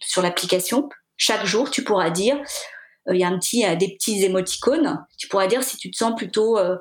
sur 0.00 0.22
l'application, 0.22 0.88
chaque 1.16 1.46
jour, 1.46 1.70
tu 1.70 1.84
pourras 1.84 2.10
dire, 2.10 2.36
il 3.10 3.18
y 3.18 3.24
a 3.24 3.28
un 3.28 3.38
petit, 3.38 3.64
des 3.76 3.94
petits 3.94 4.24
émoticônes, 4.24 5.04
tu 5.16 5.28
pourras 5.28 5.46
dire 5.46 5.62
si 5.62 5.76
tu 5.76 5.90
te 5.90 5.96
sens 5.96 6.14
plutôt 6.16 6.58
euh, 6.58 6.76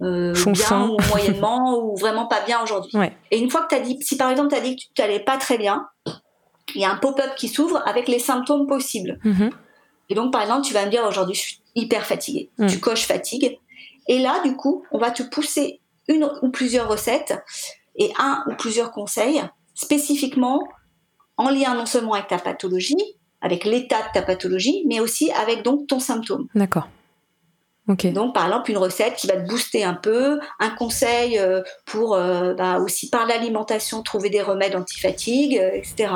bien 0.00 0.88
ou 0.88 0.96
moyennement 1.08 1.78
ou 1.82 1.96
vraiment 1.96 2.26
pas 2.26 2.40
bien 2.40 2.62
aujourd'hui. 2.62 2.92
Et 3.30 3.38
une 3.38 3.50
fois 3.50 3.62
que 3.62 3.68
tu 3.68 3.74
as 3.74 3.80
dit, 3.80 3.98
si 4.00 4.16
par 4.16 4.30
exemple 4.30 4.50
tu 4.50 4.56
as 4.56 4.60
dit 4.60 4.76
que 4.76 4.82
tu 4.94 5.02
n'allais 5.02 5.20
pas 5.20 5.36
très 5.36 5.58
bien, 5.58 5.86
il 6.74 6.80
y 6.80 6.84
a 6.84 6.90
un 6.90 6.96
pop-up 6.96 7.34
qui 7.36 7.48
s'ouvre 7.48 7.82
avec 7.86 8.08
les 8.08 8.18
symptômes 8.18 8.66
possibles. 8.66 9.18
Mm-hmm. 9.24 9.50
Et 10.08 10.14
donc, 10.14 10.32
par 10.32 10.42
exemple, 10.42 10.66
tu 10.66 10.74
vas 10.74 10.84
me 10.84 10.90
dire 10.90 11.04
aujourd'hui, 11.04 11.34
je 11.34 11.40
suis 11.40 11.60
hyper 11.74 12.06
fatiguée. 12.06 12.50
Mm. 12.58 12.66
Tu 12.66 12.80
coches 12.80 13.06
fatigue. 13.06 13.58
Et 14.08 14.18
là, 14.18 14.40
du 14.44 14.56
coup, 14.56 14.84
on 14.92 14.98
va 14.98 15.10
te 15.10 15.22
pousser 15.22 15.80
une 16.08 16.28
ou 16.42 16.50
plusieurs 16.50 16.88
recettes 16.88 17.34
et 17.96 18.12
un 18.18 18.44
ou 18.46 18.54
plusieurs 18.54 18.92
conseils 18.92 19.42
spécifiquement 19.74 20.62
en 21.36 21.50
lien 21.50 21.74
non 21.74 21.86
seulement 21.86 22.14
avec 22.14 22.28
ta 22.28 22.38
pathologie, 22.38 23.16
avec 23.46 23.64
l'état 23.64 23.98
de 23.98 24.12
ta 24.12 24.22
pathologie, 24.22 24.82
mais 24.86 25.00
aussi 25.00 25.30
avec 25.32 25.62
donc 25.62 25.86
ton 25.86 26.00
symptôme. 26.00 26.46
D'accord. 26.54 26.88
Donc, 27.86 28.34
par 28.34 28.46
exemple, 28.46 28.72
une 28.72 28.78
recette 28.78 29.14
qui 29.14 29.28
va 29.28 29.36
te 29.36 29.48
booster 29.48 29.84
un 29.84 29.94
peu, 29.94 30.40
un 30.58 30.70
conseil 30.70 31.38
euh, 31.38 31.62
pour 31.84 32.14
euh, 32.14 32.52
bah, 32.54 32.80
aussi 32.80 33.08
par 33.10 33.26
l'alimentation 33.26 34.02
trouver 34.02 34.28
des 34.28 34.42
remèdes 34.42 34.74
anti-fatigue, 34.74 35.56
euh, 35.56 35.70
etc. 35.72 36.14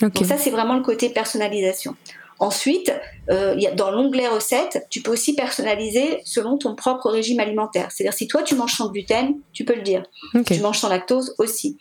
Donc 0.00 0.16
ça, 0.24 0.38
c'est 0.38 0.50
vraiment 0.50 0.74
le 0.74 0.82
côté 0.82 1.10
personnalisation. 1.10 1.94
Ensuite, 2.38 2.92
euh, 3.30 3.54
dans 3.76 3.92
l'onglet 3.92 4.26
recettes, 4.26 4.84
tu 4.90 5.00
peux 5.00 5.12
aussi 5.12 5.36
personnaliser 5.36 6.20
selon 6.24 6.58
ton 6.58 6.74
propre 6.74 7.08
régime 7.08 7.38
alimentaire. 7.38 7.92
C'est-à-dire 7.92 8.14
si 8.14 8.26
toi 8.26 8.42
tu 8.42 8.56
manges 8.56 8.74
sans 8.74 8.90
gluten, 8.90 9.34
tu 9.52 9.64
peux 9.64 9.76
le 9.76 9.82
dire. 9.82 10.02
Tu 10.46 10.58
manges 10.60 10.78
sans 10.78 10.88
lactose 10.88 11.36
aussi. 11.38 11.78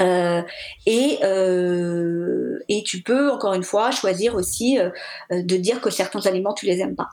Euh, 0.00 0.42
et, 0.86 1.18
euh, 1.22 2.58
et 2.68 2.82
tu 2.82 3.02
peux 3.02 3.30
encore 3.30 3.54
une 3.54 3.62
fois 3.62 3.90
choisir 3.90 4.34
aussi 4.34 4.78
de 5.30 5.56
dire 5.56 5.80
que 5.80 5.90
certains 5.90 6.26
aliments 6.26 6.54
tu 6.54 6.66
les 6.66 6.80
aimes 6.80 6.96
pas. 6.96 7.08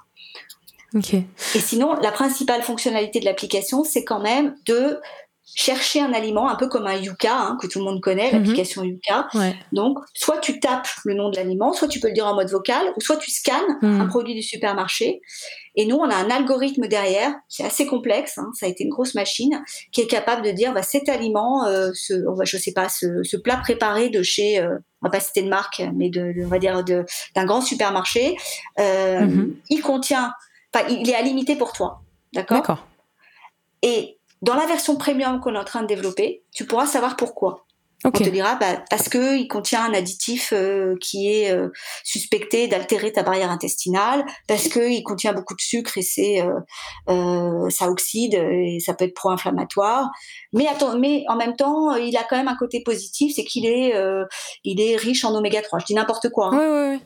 Et 1.55 1.59
sinon, 1.59 1.93
la 2.01 2.11
principale 2.11 2.63
fonctionnalité 2.63 3.19
de 3.19 3.25
l'application, 3.25 3.83
c'est 3.83 4.03
quand 4.03 4.19
même 4.19 4.55
de 4.65 4.99
chercher 5.55 6.01
un 6.01 6.13
aliment, 6.13 6.49
un 6.49 6.55
peu 6.55 6.67
comme 6.67 6.87
un 6.87 6.95
Yuka, 6.95 7.33
hein, 7.33 7.57
que 7.61 7.67
tout 7.67 7.79
le 7.79 7.85
monde 7.85 8.01
connaît, 8.01 8.31
mhm. 8.31 8.39
l'application 8.39 8.83
Yuka. 8.83 9.27
Donc, 9.71 9.99
soit 10.13 10.37
tu 10.37 10.59
tapes 10.59 10.87
le 11.05 11.13
nom 11.13 11.29
de 11.29 11.35
l'aliment, 11.35 11.73
soit 11.73 11.87
tu 11.87 11.99
peux 11.99 12.07
le 12.07 12.13
dire 12.13 12.27
en 12.27 12.35
mode 12.35 12.49
vocal, 12.49 12.93
ou 12.95 13.01
soit 13.01 13.17
tu 13.17 13.31
scannes 13.31 13.77
mhm. 13.81 14.01
un 14.01 14.05
produit 14.07 14.35
du 14.35 14.43
supermarché. 14.43 15.21
Et 15.75 15.85
nous, 15.85 15.95
on 15.95 16.09
a 16.09 16.15
un 16.15 16.29
algorithme 16.29 16.87
derrière, 16.87 17.33
c'est 17.47 17.63
assez 17.63 17.85
complexe, 17.85 18.37
hein, 18.37 18.51
ça 18.53 18.65
a 18.65 18.69
été 18.69 18.83
une 18.83 18.89
grosse 18.89 19.15
machine, 19.15 19.63
qui 19.91 20.01
est 20.01 20.07
capable 20.07 20.41
de 20.41 20.51
dire, 20.51 20.73
bah, 20.73 20.83
cet 20.83 21.09
aliment, 21.09 21.65
euh, 21.65 21.91
ce, 21.93 22.25
je 22.43 22.57
sais 22.57 22.73
pas, 22.73 22.89
ce, 22.89 23.37
plat 23.37 23.57
préparé 23.57 24.09
de 24.09 24.21
chez, 24.21 24.59
euh, 24.59 24.77
on 25.01 25.07
va 25.07 25.11
pas 25.11 25.19
citer 25.19 25.41
de 25.41 25.49
marque, 25.49 25.81
mais 25.95 26.09
de, 26.09 26.33
on 26.43 26.47
va 26.47 26.59
dire 26.59 26.83
d'un 26.83 27.45
grand 27.45 27.61
supermarché, 27.61 28.35
euh, 28.79 29.21
mhm. 29.21 29.55
il 29.69 29.81
contient, 29.81 30.33
il 30.89 31.09
est 31.09 31.15
à 31.15 31.21
limiter 31.21 31.55
pour 31.55 31.71
toi. 31.73 32.01
D'accord? 32.33 32.57
D'accord. 32.57 32.85
Et 33.81 34.18
dans 34.41 34.55
la 34.55 34.65
version 34.65 34.95
premium 34.95 35.39
qu'on 35.39 35.55
est 35.55 35.59
en 35.59 35.65
train 35.65 35.81
de 35.81 35.87
développer, 35.87 36.43
tu 36.53 36.65
pourras 36.65 36.85
savoir 36.85 37.15
pourquoi. 37.15 37.65
On 38.05 38.11
te 38.11 38.23
dira 38.23 38.55
bah, 38.55 38.81
parce 38.89 39.09
que 39.09 39.35
il 39.37 39.49
contient 39.49 39.83
un 39.83 39.93
additif 39.93 40.53
euh, 40.53 40.95
qui 41.01 41.29
est 41.29 41.51
euh, 41.51 41.67
suspecté 42.05 42.69
d'altérer 42.69 43.11
ta 43.11 43.23
barrière 43.23 43.51
intestinale, 43.51 44.25
parce 44.47 44.69
que 44.69 44.89
il 44.89 45.03
contient 45.03 45.33
beaucoup 45.33 45.53
de 45.53 45.61
sucre 45.61 45.97
et 45.97 46.01
c'est 46.01 46.41
euh, 47.09 47.69
ça 47.69 47.89
oxyde 47.89 48.35
et 48.35 48.79
ça 48.79 48.93
peut 48.93 49.03
être 49.03 49.13
pro-inflammatoire. 49.13 50.09
Mais 50.53 50.65
attends, 50.67 50.97
mais 50.97 51.25
en 51.27 51.35
même 51.35 51.57
temps, 51.57 51.93
il 51.95 52.15
a 52.15 52.23
quand 52.23 52.37
même 52.37 52.47
un 52.47 52.55
côté 52.55 52.81
positif, 52.83 53.35
c'est 53.35 53.43
qu'il 53.43 53.65
est 53.65 53.93
il 54.63 54.79
est 54.79 54.95
riche 54.95 55.25
en 55.25 55.35
oméga 55.35 55.61
3. 55.61 55.79
Je 55.79 55.85
dis 55.85 55.93
n'importe 55.93 56.29
quoi. 56.29 56.51
Hein. 56.53 56.99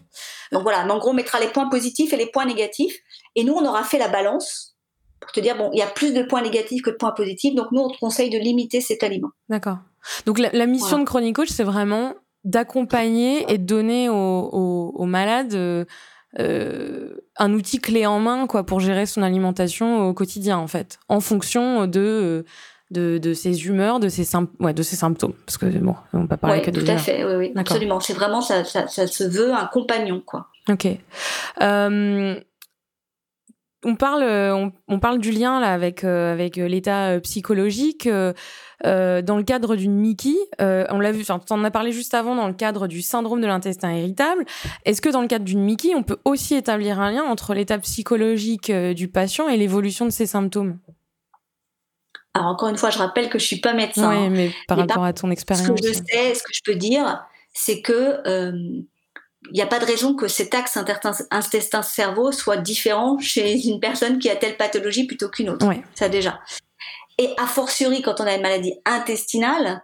Donc 0.51 0.61
voilà, 0.61 0.85
mais 0.85 0.91
en 0.91 0.99
gros, 0.99 1.09
on 1.09 1.13
mettra 1.13 1.39
les 1.39 1.47
points 1.47 1.69
positifs 1.69 2.13
et 2.13 2.17
les 2.17 2.27
points 2.27 2.45
négatifs, 2.45 2.97
et 3.35 3.43
nous 3.43 3.53
on 3.53 3.65
aura 3.65 3.83
fait 3.83 3.97
la 3.97 4.09
balance 4.09 4.72
pour 5.23 5.31
te 5.31 5.39
dire, 5.39 5.57
bon, 5.57 5.69
il 5.73 5.79
y 5.79 5.81
a 5.81 5.87
plus 5.87 6.13
de 6.13 6.23
points 6.23 6.41
négatifs 6.41 6.81
que 6.81 6.89
de 6.89 6.95
points 6.95 7.11
positifs, 7.11 7.55
donc 7.55 7.67
nous, 7.71 7.81
on 7.81 7.89
te 7.89 7.97
conseille 7.97 8.29
de 8.29 8.37
limiter 8.37 8.81
cet 8.81 9.03
aliment. 9.03 9.29
D'accord. 9.49 9.77
Donc 10.25 10.39
la, 10.39 10.65
mission 10.65 10.99
de 10.99 11.05
Chronic 11.05 11.35
Coach, 11.35 11.49
c'est 11.49 11.63
vraiment 11.63 12.13
d'accompagner 12.43 13.45
et 13.51 13.57
de 13.57 13.63
donner 13.65 14.09
aux, 14.09 15.05
malades 15.05 15.53
euh, 15.53 15.85
euh, 16.39 17.15
un 17.37 17.53
outil 17.53 17.79
clé 17.79 18.05
en 18.05 18.19
main 18.19 18.47
quoi, 18.47 18.65
pour 18.65 18.81
gérer 18.81 19.05
son 19.05 19.21
alimentation 19.23 20.07
au 20.07 20.13
quotidien, 20.13 20.57
en 20.57 20.67
fait, 20.67 20.99
en 21.09 21.19
fonction 21.19 21.87
de... 21.87 22.45
De, 22.91 23.17
de, 23.17 23.33
ses 23.33 23.65
humeurs, 23.65 23.99
de 23.99 24.07
ses, 24.07 24.37
ouais, 24.59 24.71
de 24.71 24.83
ses 24.83 24.95
symptômes. 24.95 25.33
Parce 25.47 25.57
que 25.57 25.65
bon, 25.65 25.95
on 26.13 26.27
peut 26.27 26.37
parler 26.37 26.61
que 26.61 26.69
de 26.69 26.79
tout 26.79 26.91
à 26.91 26.97
fait, 26.97 27.25
oui, 27.25 27.33
oui. 27.37 27.53
absolument. 27.55 27.99
C'est 27.99 28.13
vraiment, 28.13 28.39
ça, 28.39 28.63
ça, 28.65 28.87
ça, 28.87 29.07
se 29.07 29.23
veut 29.23 29.51
un 29.51 29.65
compagnon, 29.65 30.21
quoi. 30.23 30.49
Ok. 30.69 30.87
Euh, 31.61 32.35
on 33.83 33.95
parle, 33.95 34.23
euh, 34.23 34.69
on, 34.87 34.99
parle 34.99 35.19
du 35.19 35.31
lien 35.31 35.59
là 35.59 35.73
avec 35.73 36.03
euh, 36.03 36.31
avec 36.31 36.57
euh, 36.57 36.67
l'état 36.67 37.19
psychologique 37.21 38.07
dans 38.07 39.37
le 39.37 39.43
cadre 39.43 39.75
d'une 39.75 39.95
Mickey. 39.95 40.35
on 40.59 40.99
l'a 40.99 41.11
vu, 41.11 41.21
enfin, 41.21 41.39
en 41.49 41.63
as 41.63 41.71
parlé 41.71 41.91
juste 41.91 42.13
avant 42.13 42.35
dans 42.35 42.47
le 42.47 42.53
cadre 42.53 42.87
du 42.87 43.01
syndrome 43.01 43.41
de 43.41 43.47
l'intestin 43.47 43.93
irritable. 43.93 44.45
Est-ce 44.85 45.01
que 45.01 45.09
dans 45.09 45.21
le 45.21 45.27
cadre 45.27 45.45
d'une 45.45 45.63
Mickey, 45.63 45.95
on 45.95 46.03
peut 46.03 46.19
aussi 46.25 46.55
établir 46.55 46.99
un 46.99 47.11
lien 47.11 47.23
entre 47.23 47.53
l'état 47.53 47.77
psychologique 47.79 48.71
du 48.71 49.07
patient 49.07 49.47
et 49.47 49.57
l'évolution 49.57 50.05
de 50.05 50.11
ses 50.11 50.25
symptômes? 50.25 50.79
Alors 52.33 52.49
encore 52.49 52.69
une 52.69 52.77
fois, 52.77 52.89
je 52.89 52.97
rappelle 52.97 53.29
que 53.29 53.39
je 53.39 53.45
suis 53.45 53.59
pas 53.59 53.73
médecin. 53.73 54.09
Oui, 54.09 54.29
mais 54.29 54.51
par 54.67 54.77
rapport 54.77 55.03
à 55.03 55.13
ton 55.13 55.29
expérience. 55.31 55.67
Ce 55.67 55.71
que 55.71 55.87
je 55.87 55.93
sais, 55.93 56.33
ce 56.33 56.43
que 56.43 56.53
je 56.53 56.61
peux 56.65 56.75
dire, 56.75 57.23
c'est 57.53 57.81
que 57.81 58.83
il 59.51 59.55
n'y 59.55 59.61
a 59.61 59.67
pas 59.67 59.79
de 59.79 59.85
raison 59.85 60.15
que 60.15 60.27
cet 60.27 60.53
axe 60.55 60.77
intestin-cerveau 61.31 62.31
soit 62.31 62.57
différent 62.57 63.17
chez 63.19 63.67
une 63.67 63.79
personne 63.79 64.19
qui 64.19 64.29
a 64.29 64.35
telle 64.35 64.57
pathologie 64.57 65.05
plutôt 65.05 65.29
qu'une 65.29 65.49
autre. 65.49 65.67
Ça 65.95 66.09
déjà. 66.09 66.39
Et 67.17 67.29
a 67.37 67.45
fortiori, 67.45 68.01
quand 68.01 68.21
on 68.21 68.25
a 68.25 68.35
une 68.35 68.41
maladie 68.41 68.73
intestinale, 68.85 69.83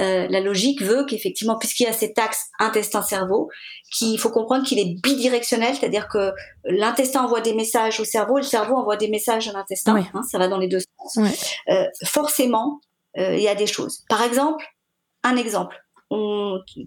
euh, 0.00 0.26
la 0.28 0.40
logique 0.40 0.82
veut 0.82 1.04
qu'effectivement, 1.04 1.58
puisqu'il 1.58 1.84
y 1.84 1.86
a 1.86 1.92
cet 1.92 2.18
axe 2.18 2.46
intestin-cerveau, 2.58 3.50
qu'il 3.92 4.18
faut 4.18 4.30
comprendre 4.30 4.64
qu'il 4.64 4.78
est 4.78 5.00
bidirectionnel, 5.02 5.74
c'est-à-dire 5.76 6.08
que 6.08 6.32
l'intestin 6.64 7.22
envoie 7.24 7.42
des 7.42 7.54
messages 7.54 8.00
au 8.00 8.04
cerveau, 8.04 8.38
le 8.38 8.42
cerveau 8.42 8.76
envoie 8.76 8.96
des 8.96 9.08
messages 9.08 9.48
à 9.48 9.52
l'intestin, 9.52 9.96
hein, 10.14 10.22
ça 10.30 10.38
va 10.38 10.48
dans 10.48 10.58
les 10.58 10.68
deux 10.68 10.80
sens. 10.80 11.28
Euh, 11.68 11.84
forcément, 12.04 12.80
euh, 13.18 13.36
il 13.36 13.42
y 13.42 13.48
a 13.48 13.54
des 13.54 13.66
choses. 13.66 14.04
Par 14.08 14.22
exemple, 14.22 14.66
un 15.24 15.36
exemple 15.36 15.81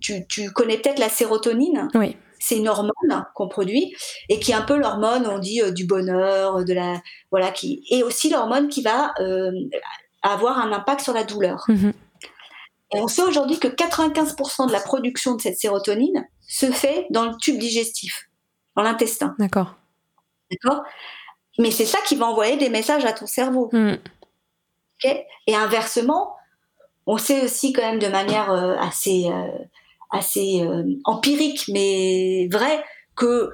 tu, 0.02 0.52
connais 0.52 0.78
peut-être 0.78 1.00
la 1.00 1.10
sérotonine. 1.10 1.90
Oui. 1.94 2.16
C'est 2.40 2.58
une 2.58 2.68
hormone 2.68 3.26
qu'on 3.34 3.48
produit 3.48 3.96
et 4.30 4.40
qui 4.40 4.52
est 4.52 4.56
un 4.56 4.62
peu 4.62 4.78
l'hormone, 4.78 5.26
on 5.28 5.40
dit, 5.40 5.62
euh, 5.62 5.72
du 5.72 5.86
bonheur, 5.86 6.64
de 6.64 6.74
la, 6.74 7.02
voilà, 7.32 7.52
qui, 7.52 7.84
et 7.90 8.04
aussi 8.04 8.30
l'hormone 8.30 8.68
qui 8.68 8.82
va 8.82 9.14
euh, 9.20 9.52
avoir 10.22 10.60
un 10.60 10.72
impact 10.72 11.02
sur 11.02 11.14
la 11.14 11.24
douleur. 11.24 11.64
Mhm. 11.70 11.94
Et 12.94 13.00
on 13.00 13.08
sait 13.08 13.24
aujourd'hui 13.24 13.58
que 13.58 13.68
95% 13.68 14.68
de 14.68 14.72
la 14.72 14.80
production 14.80 15.36
de 15.36 15.42
cette 15.42 15.58
sérotonine 15.58 16.28
se 16.48 16.68
fait 16.68 17.08
dans 17.10 17.26
le 17.26 17.36
tube 17.38 17.58
digestif, 17.58 18.30
dans 18.76 18.84
l'intestin. 18.84 19.36
D'accord. 19.40 19.76
D'accord? 20.52 20.84
Mais 21.58 21.72
c'est 21.72 21.86
ça 21.86 21.98
qui 22.06 22.16
va 22.16 22.28
envoyer 22.28 22.58
des 22.58 22.70
messages 22.70 23.06
à 23.06 23.14
ton 23.14 23.28
cerveau. 23.28 23.70
Mhm. 23.72 23.98
et 25.48 25.56
inversement, 25.56 26.35
on 27.08 27.18
sait 27.18 27.44
aussi 27.44 27.74
quand 27.74 27.82
même 27.82 28.00
de 28.00 28.08
manière 28.08 28.52
euh, 28.52 28.76
assez, 28.80 29.26
euh, 29.28 29.48
assez 30.12 30.62
euh, 30.62 30.84
empirique, 31.04 31.66
mais 31.72 32.48
vrai, 32.52 32.84
que, 33.16 33.52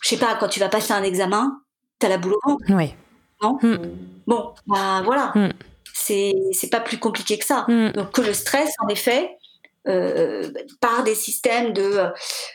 je 0.00 0.08
sais 0.08 0.16
pas, 0.16 0.34
quand 0.36 0.48
tu 0.48 0.60
vas 0.60 0.68
passer 0.68 0.92
un 0.92 1.02
examen, 1.02 1.60
tu 1.98 2.06
as 2.06 2.08
la 2.08 2.18
boule 2.18 2.34
au 2.34 2.50
ventre. 2.50 2.64
Oui. 2.70 2.94
Non? 3.42 3.58
Hmm. 3.60 3.76
Bon, 4.26 4.54
bah 4.66 5.02
voilà. 5.04 5.32
C'est, 5.92 6.32
c'est 6.52 6.70
pas 6.70 6.80
plus 6.80 6.98
compliqué 6.98 7.38
que 7.38 7.44
ça. 7.44 7.64
Hmm. 7.68 7.90
Donc, 7.90 8.12
que 8.12 8.22
le 8.22 8.32
stress, 8.32 8.70
en 8.84 8.88
effet, 8.88 9.36
par 10.80 11.02
des 11.02 11.16
systèmes 11.16 11.72
de, 11.72 12.06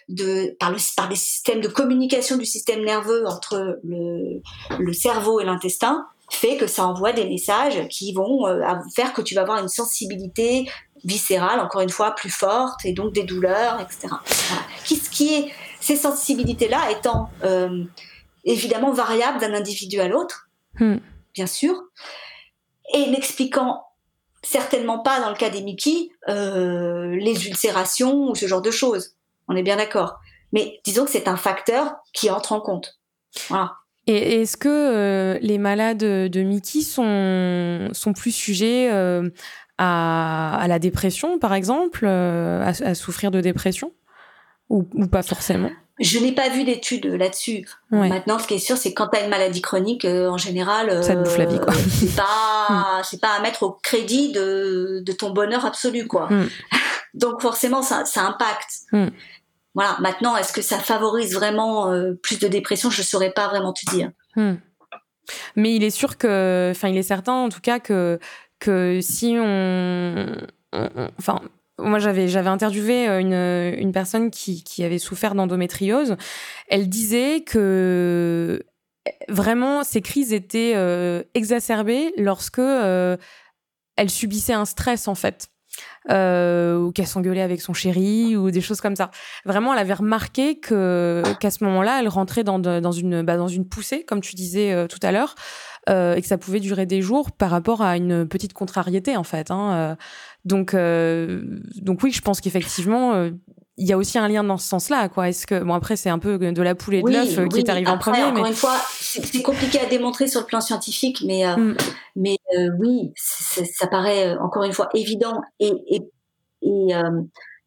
de 0.08 0.56
par, 0.62 0.72
le, 0.72 0.78
par, 0.96 1.10
des 1.10 1.18
systèmes 1.18 1.60
de 1.60 1.68
communication 1.68 2.38
du 2.38 2.46
système 2.46 2.86
nerveux 2.86 3.28
entre 3.28 3.80
le, 3.84 4.42
le 4.80 4.94
cerveau 4.94 5.42
et 5.42 5.44
l'intestin, 5.44 6.08
fait 6.30 6.58
que 6.58 6.68
ça 6.68 6.86
envoie 6.86 7.14
des 7.14 7.26
messages 7.26 7.88
qui 7.88 8.14
vont 8.14 8.48
euh, 8.48 8.62
faire 8.96 9.14
que 9.14 9.22
tu 9.22 9.36
vas 9.36 9.42
avoir 9.42 9.60
une 9.60 9.70
sensibilité 9.70 10.70
viscérale, 11.04 11.60
encore 11.60 11.82
une 11.82 11.90
fois, 11.90 12.12
plus 12.12 12.30
forte, 12.30 12.86
et 12.86 12.94
donc 12.94 13.14
des 13.14 13.24
douleurs, 13.24 13.80
etc. 13.80 14.08
ce 14.84 15.10
qui 15.10 15.34
est, 15.36 15.52
ces 15.80 15.96
sensibilités-là 15.96 16.92
étant 16.92 17.30
euh, 17.44 17.84
évidemment 18.44 18.92
variables 18.92 19.40
d'un 19.40 19.54
individu 19.54 20.00
à 20.00 20.08
l'autre, 20.08 20.50
hmm. 20.80 20.98
bien 21.34 21.48
sûr, 21.48 21.76
et 22.94 23.10
n'expliquant 23.10 23.84
certainement 24.44 25.00
pas, 25.00 25.20
dans 25.20 25.30
le 25.30 25.36
cas 25.36 25.50
des 25.50 25.62
Mickey, 25.62 26.10
euh, 26.30 27.16
les 27.16 27.48
ulcérations 27.48 28.30
ou 28.30 28.36
ce 28.36 28.48
genre 28.48 28.62
de 28.62 28.72
choses. 28.72 29.16
On 29.48 29.56
est 29.56 29.64
bien 29.64 29.78
d'accord. 29.78 30.20
Mais 30.54 30.80
disons 30.86 31.06
que 31.06 31.12
c'est 31.12 31.28
un 31.28 31.38
facteur 31.38 31.96
qui 32.14 32.30
entre 32.30 32.54
en 32.54 32.62
compte. 32.62 33.00
Voilà. 33.50 33.74
Et 34.08 34.42
est-ce 34.42 34.56
que 34.56 35.38
les 35.42 35.58
malades 35.58 35.98
de 35.98 36.42
Mickey 36.42 36.82
sont, 36.82 37.90
sont 37.92 38.14
plus 38.14 38.32
sujets 38.32 38.90
à, 39.78 40.66
la 40.68 40.80
dépression, 40.80 41.40
par 41.40 41.54
exemple, 41.54 42.06
à, 42.06 42.96
souffrir 42.96 43.32
de 43.32 43.42
dépression 43.42 43.92
ou, 44.70 44.84
pas 45.08 45.24
forcément? 45.24 45.72
Je 46.00 46.20
n'ai 46.20 46.32
pas 46.32 46.48
vu 46.50 46.64
d'études 46.64 47.06
là-dessus. 47.06 47.68
Maintenant, 47.92 48.40
ce 48.40 48.48
qui 48.48 48.54
est 48.54 48.60
sûr, 48.60 48.78
c'est 48.78 48.94
quand 48.94 49.08
tu 49.08 49.20
as 49.20 49.24
une 49.24 49.30
maladie 49.30 49.62
chronique, 49.62 50.06
en 50.06 50.38
général, 50.38 51.04
ça 51.04 51.16
te 51.16 51.24
bouffe 51.24 51.38
la 51.38 51.46
vie, 51.46 51.60
quoi. 51.60 51.74
c'est 51.74 52.16
pas, 52.16 53.02
c'est 53.04 53.20
pas 53.20 53.34
à 53.38 53.42
mettre 53.42 53.64
au 53.64 53.72
crédit 53.72 54.32
de, 54.32 55.02
de 55.06 55.12
ton 55.12 55.32
bonheur 55.32 55.66
absolu, 55.66 56.08
quoi. 56.08 56.28
Mm. 56.30 56.50
Donc 57.14 57.42
forcément, 57.42 57.82
ça, 57.82 58.06
ça 58.06 58.26
impacte. 58.26 58.70
Mm. 58.92 59.08
Voilà. 59.78 59.96
Maintenant, 60.00 60.36
est-ce 60.36 60.52
que 60.52 60.64
ça 60.64 60.80
favorise 60.80 61.36
vraiment 61.36 61.92
euh, 61.92 62.14
plus 62.24 62.40
de 62.40 62.48
dépression? 62.48 62.90
Je 62.90 63.02
ne 63.02 63.06
saurais 63.06 63.32
pas 63.32 63.48
vraiment 63.48 63.74
te 63.74 63.86
dire. 63.92 64.10
Hmm. 64.36 64.56
Mais 65.56 65.76
il 65.76 65.84
est 65.84 65.92
sûr 65.92 66.18
que, 66.18 66.72
enfin, 66.72 66.88
il 66.88 66.98
est 66.98 67.04
certain 67.04 67.34
en 67.34 67.50
tout 67.50 67.62
cas 67.62 67.80
que 67.80 68.20
que 68.60 69.02
si 69.04 69.38
on, 69.40 70.36
enfin, 71.20 71.42
moi 71.78 72.00
j'avais 72.00 72.28
j'avais 72.28 72.50
interviewé 72.50 73.08
euh, 73.08 73.20
une, 73.20 73.80
une 73.80 73.92
personne 73.92 74.32
qui, 74.32 74.64
qui 74.64 74.84
avait 74.84 74.98
souffert 74.98 75.36
d'endométriose. 75.36 76.16
Elle 76.70 76.90
disait 76.90 77.42
que 77.42 78.64
vraiment 79.30 79.84
ces 79.84 80.02
crises 80.02 80.34
étaient 80.34 80.74
euh, 80.76 81.22
exacerbées 81.36 82.14
lorsque 82.18 82.58
elle 82.60 84.10
subissait 84.10 84.54
un 84.54 84.66
stress 84.66 85.08
en 85.08 85.16
fait 85.16 85.50
euh, 86.10 86.78
ou 86.78 86.92
qu'elle 86.92 87.08
s'engueulait 87.08 87.42
avec 87.42 87.62
son 87.62 87.74
chéri 87.74 88.36
ou 88.36 88.52
des 88.52 88.62
choses 88.62 88.82
comme 88.82 88.96
ça. 88.96 89.12
Vraiment, 89.46 89.74
elle 89.74 89.80
avait 89.80 89.94
remarqué 89.94 90.60
que 90.60 91.24
qu'à 91.40 91.52
ce 91.52 91.64
moment-là, 91.66 92.00
elle 92.00 92.08
rentrait 92.08 92.44
dans, 92.44 92.62
une 92.92 93.22
bah, 93.24 93.38
dans 93.38 93.48
une 93.48 93.68
poussée, 93.68 94.04
comme 94.04 94.22
tu 94.22 94.36
disais 94.36 94.74
euh, 94.74 94.88
tout 94.88 95.00
à 95.02 95.12
l'heure, 95.12 95.36
euh, 95.90 96.16
et 96.16 96.22
que 96.22 96.28
ça 96.28 96.38
pouvait 96.38 96.60
durer 96.60 96.86
des 96.86 97.02
jours 97.02 97.32
par 97.32 97.50
rapport 97.50 97.82
à 97.82 97.98
une 97.98 98.28
petite 98.28 98.54
contrariété 98.54 99.18
en 99.18 99.24
fait. 99.24 99.52
Hein, 99.52 99.74
euh. 99.74 99.96
donc 100.46 100.76
donc 101.82 102.04
oui, 102.04 102.12
je 102.12 102.22
pense 102.22 102.42
qu'effectivement 102.42 103.30
il 103.78 103.88
y 103.88 103.94
a 103.94 103.98
aussi 103.98 104.18
un 104.18 104.28
lien 104.28 104.44
dans 104.44 104.58
ce 104.58 104.68
sens-là, 104.68 105.08
quoi. 105.08 105.30
Est-ce 105.30 105.46
que 105.46 105.64
bon 105.64 105.74
après 105.74 105.96
c'est 105.96 106.10
un 106.10 106.18
peu 106.18 106.40
de 106.40 106.62
la 106.62 106.74
poule 106.74 106.96
et 106.96 107.02
de 107.04 107.12
l'œuf 107.12 107.38
euh, 107.38 107.48
qui 107.48 107.60
est 107.60 107.70
arrivé 107.70 107.90
en 107.90 108.00
premier. 108.00 108.24
Encore 108.24 108.48
une 108.48 108.54
fois, 108.54 108.76
c'est 108.90 109.44
compliqué 109.44 109.80
à 109.80 109.86
démontrer 109.86 110.28
sur 110.28 110.42
le 110.42 110.48
plan 110.48 110.62
scientifique, 110.62 111.24
mais 111.26 111.46
euh, 111.46 111.56
mm. 111.56 111.78
mais 112.16 112.38
euh, 112.58 112.70
oui, 112.80 113.14
ça 113.16 113.88
paraît 113.88 114.36
encore 114.38 114.64
une 114.64 114.74
fois 114.74 114.90
évident 114.96 115.42
et 115.60 115.72
et, 115.88 116.02
et, 116.64 116.94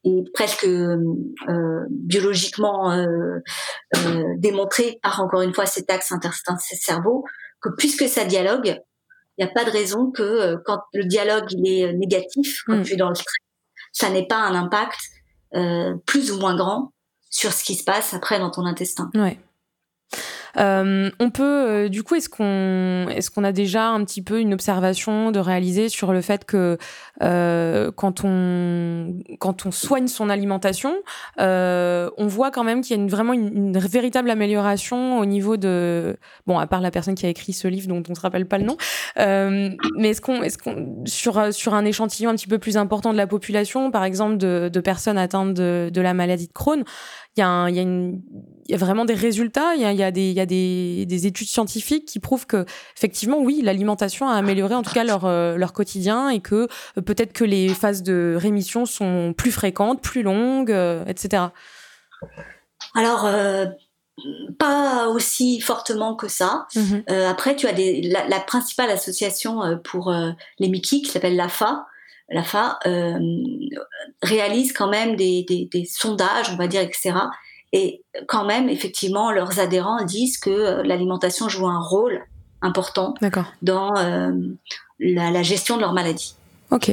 et 0.05 0.25
presque 0.35 0.67
biologiquement 1.91 3.07
démontré 4.39 4.99
par 5.03 5.21
encore 5.21 5.43
une 5.43 5.55
fois 5.55 5.67
cet 5.67 5.91
axe 5.91 6.11
interstice-cerveau 6.11 7.25
que 7.63 7.69
puisque 7.79 8.09
ça 8.09 8.25
dialogue, 8.25 8.81
il 9.39 9.45
n'y 9.45 9.51
a 9.51 9.53
pas 9.53 9.65
de 9.65 9.71
raison 9.71 10.11
que 10.11 10.57
quand 10.65 10.81
le 10.93 11.05
dialogue 11.05 11.47
il 11.51 11.69
est 11.69 11.93
négatif, 11.93 12.63
quand 12.67 12.79
mm. 12.79 12.83
tu 12.83 12.95
es 12.95 12.97
dans 12.97 13.11
le 13.11 13.15
stress, 13.15 13.37
ça 13.93 14.11
n'ait 14.11 14.27
pas 14.27 14.39
un 14.39 14.57
impact 14.57 14.99
euh, 15.55 15.97
plus 16.07 16.33
ou 16.33 16.39
moins 16.39 16.57
grand 16.57 16.93
sur 17.31 17.53
ce 17.53 17.65
qui 17.65 17.75
se 17.75 17.85
passe 17.85 18.15
après 18.15 18.39
dans 18.39 18.51
ton 18.51 18.67
intestin. 18.67 19.11
Euh, 20.59 21.11
on 21.21 21.31
peut, 21.31 21.43
euh, 21.43 21.89
du 21.89 22.03
coup, 22.03 22.15
est-ce 22.15 22.29
qu'on 22.29 23.09
est 23.09 23.31
qu'on 23.31 23.45
a 23.45 23.53
déjà 23.53 23.89
un 23.89 24.05
petit 24.05 24.23
peu 24.23 24.41
une 24.41 24.53
observation 24.53 25.31
de 25.31 25.39
réaliser 25.39 25.89
sur 25.89 26.13
le 26.13 26.21
fait 26.21 26.45
que 26.45 26.79
euh, 27.23 27.93
quand, 27.95 28.23
on, 28.25 29.15
quand 29.39 29.67
on 29.67 29.71
soigne 29.71 30.09
son 30.09 30.29
alimentation, 30.31 30.95
on 31.39 32.27
voit 32.27 32.51
quand 32.51 32.65
même 32.65 32.81
qu'il 32.81 32.97
y 32.97 32.99
a 32.99 33.03
une, 33.03 33.09
vraiment 33.09 33.33
une, 33.33 33.79
véritable 33.79 34.31
amélioration 34.31 35.19
au 35.19 35.25
niveau 35.25 35.57
de... 35.57 36.17
Bon, 36.47 36.59
à 36.59 36.67
part 36.67 36.81
la 36.81 36.91
personne 36.91 37.15
qui 37.15 37.27
a 37.27 37.29
écrit 37.29 37.53
ce 37.53 37.69
livre 37.69 37.89
dont 37.89 38.03
on 38.09 38.15
se 38.15 38.21
rappelle 38.21 38.47
pas 38.47 38.59
le 38.59 38.65
nom, 38.65 38.77
mais 39.17 40.11
est-ce 40.11 40.21
qu'on, 40.21 40.43
est 40.43 40.61
qu'on 40.61 41.05
sur, 41.07 41.53
sur 41.53 41.75
un 41.75 41.85
échantillon 41.85 42.31
un 42.31 42.35
petit 42.35 42.49
peu 42.49 42.59
plus 42.59 42.77
important 42.77 43.13
de 43.13 43.17
la 43.17 43.27
population, 43.27 43.91
par 43.91 44.05
exemple 44.05 44.37
de, 44.37 44.71
de 44.73 44.81
personnes 44.81 45.19
atteintes 45.19 45.55
de, 45.55 45.91
de 45.93 46.01
la 46.01 46.15
maladie 46.15 46.49
de 46.49 46.53
Crohn, 46.53 46.85
il 47.37 47.41
y, 47.41 47.43
a, 47.45 47.71
y, 47.71 48.75
a 48.75 48.77
vraiment 48.77 49.05
des 49.05 49.15
résultats, 49.15 49.75
il 49.77 49.83
y 49.83 49.85
a, 49.85 49.93
y 49.93 50.03
a, 50.03 50.11
des, 50.11 50.33
y 50.33 50.41
a 50.41 50.47
des, 50.47 51.07
des, 51.07 51.27
études 51.27 51.47
scientifiques 51.47 52.07
qui 52.07 52.19
prouvent 52.19 52.47
que, 52.47 52.67
effectivement, 52.97 53.39
oui, 53.39 53.61
l'alimentation 53.63 54.29
a 54.29 54.35
amélioré 54.35 54.75
en 54.75 54.83
tout 54.83 54.93
cas 54.93 55.05
leur, 55.05 55.27
euh, 55.27 55.57
leur 55.57 55.73
quotidien 55.73 56.29
et 56.29 56.41
que 56.41 56.67
euh, 56.99 57.03
peut-être 57.03 57.33
que 57.33 57.45
les 57.45 57.69
phases 57.69 58.03
de 58.03 58.37
rémission 58.37 58.85
sont 58.85 59.33
plus 59.37 59.53
fréquentes, 59.53 60.03
plus 60.03 60.23
longues, 60.23 60.73
euh, 60.73 61.05
etc. 61.07 61.45
Alors, 62.97 63.29
pas 64.59 65.09
aussi 65.09 65.61
fortement 65.61 66.17
que 66.17 66.27
ça. 66.27 66.67
Mhm. 66.75 67.05
après, 67.29 67.55
tu 67.55 67.69
as 67.69 67.73
des, 67.73 68.03
la, 68.03 68.41
principale 68.41 68.91
association 68.91 69.79
pour 69.85 70.13
les 70.59 70.69
Mickey 70.69 71.01
qui 71.03 71.07
s'appelle 71.07 71.37
l'AFA, 71.37 71.87
l'AFA 72.31 72.79
euh, 72.87 73.19
réalise 74.23 74.73
quand 74.73 74.89
même 74.89 75.17
des, 75.17 75.45
des, 75.49 75.85
sondages, 75.85 76.51
on 76.51 76.57
va 76.57 76.69
dire, 76.69 76.81
etc. 76.81 77.13
Et 77.73 78.03
quand 78.27 78.45
même, 78.45 78.69
effectivement, 78.69 79.33
leurs 79.33 79.59
adhérents 79.59 80.05
disent 80.05 80.39
que 80.39 80.51
euh, 80.51 80.83
l'alimentation 80.83 81.49
joue 81.49 81.67
un 81.67 81.81
rôle 81.81 82.25
important 82.63 83.15
dans 83.63 83.97
euh, 83.97 84.33
la, 84.99 85.43
gestion 85.43 85.77
de 85.77 85.81
leur 85.81 85.93
maladie. 85.93 86.35
Ok. 86.71 86.93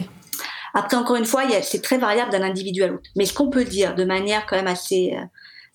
Après, 0.74 0.98
encore 0.98 1.16
une 1.16 1.26
fois, 1.26 1.44
c'est 1.62 1.82
très 1.82 1.98
variable 1.98 2.32
d'un 2.32 2.44
individu 2.44 2.84
à 2.84 2.88
l'autre. 2.88 3.10
Mais 3.16 3.26
ce 3.26 3.34
qu'on 3.34 3.50
peut 3.50 3.66
dire 3.66 3.96
de 3.96 4.06
manière 4.06 4.46
quand 4.46 4.56
même 4.56 4.68
assez, 4.68 5.18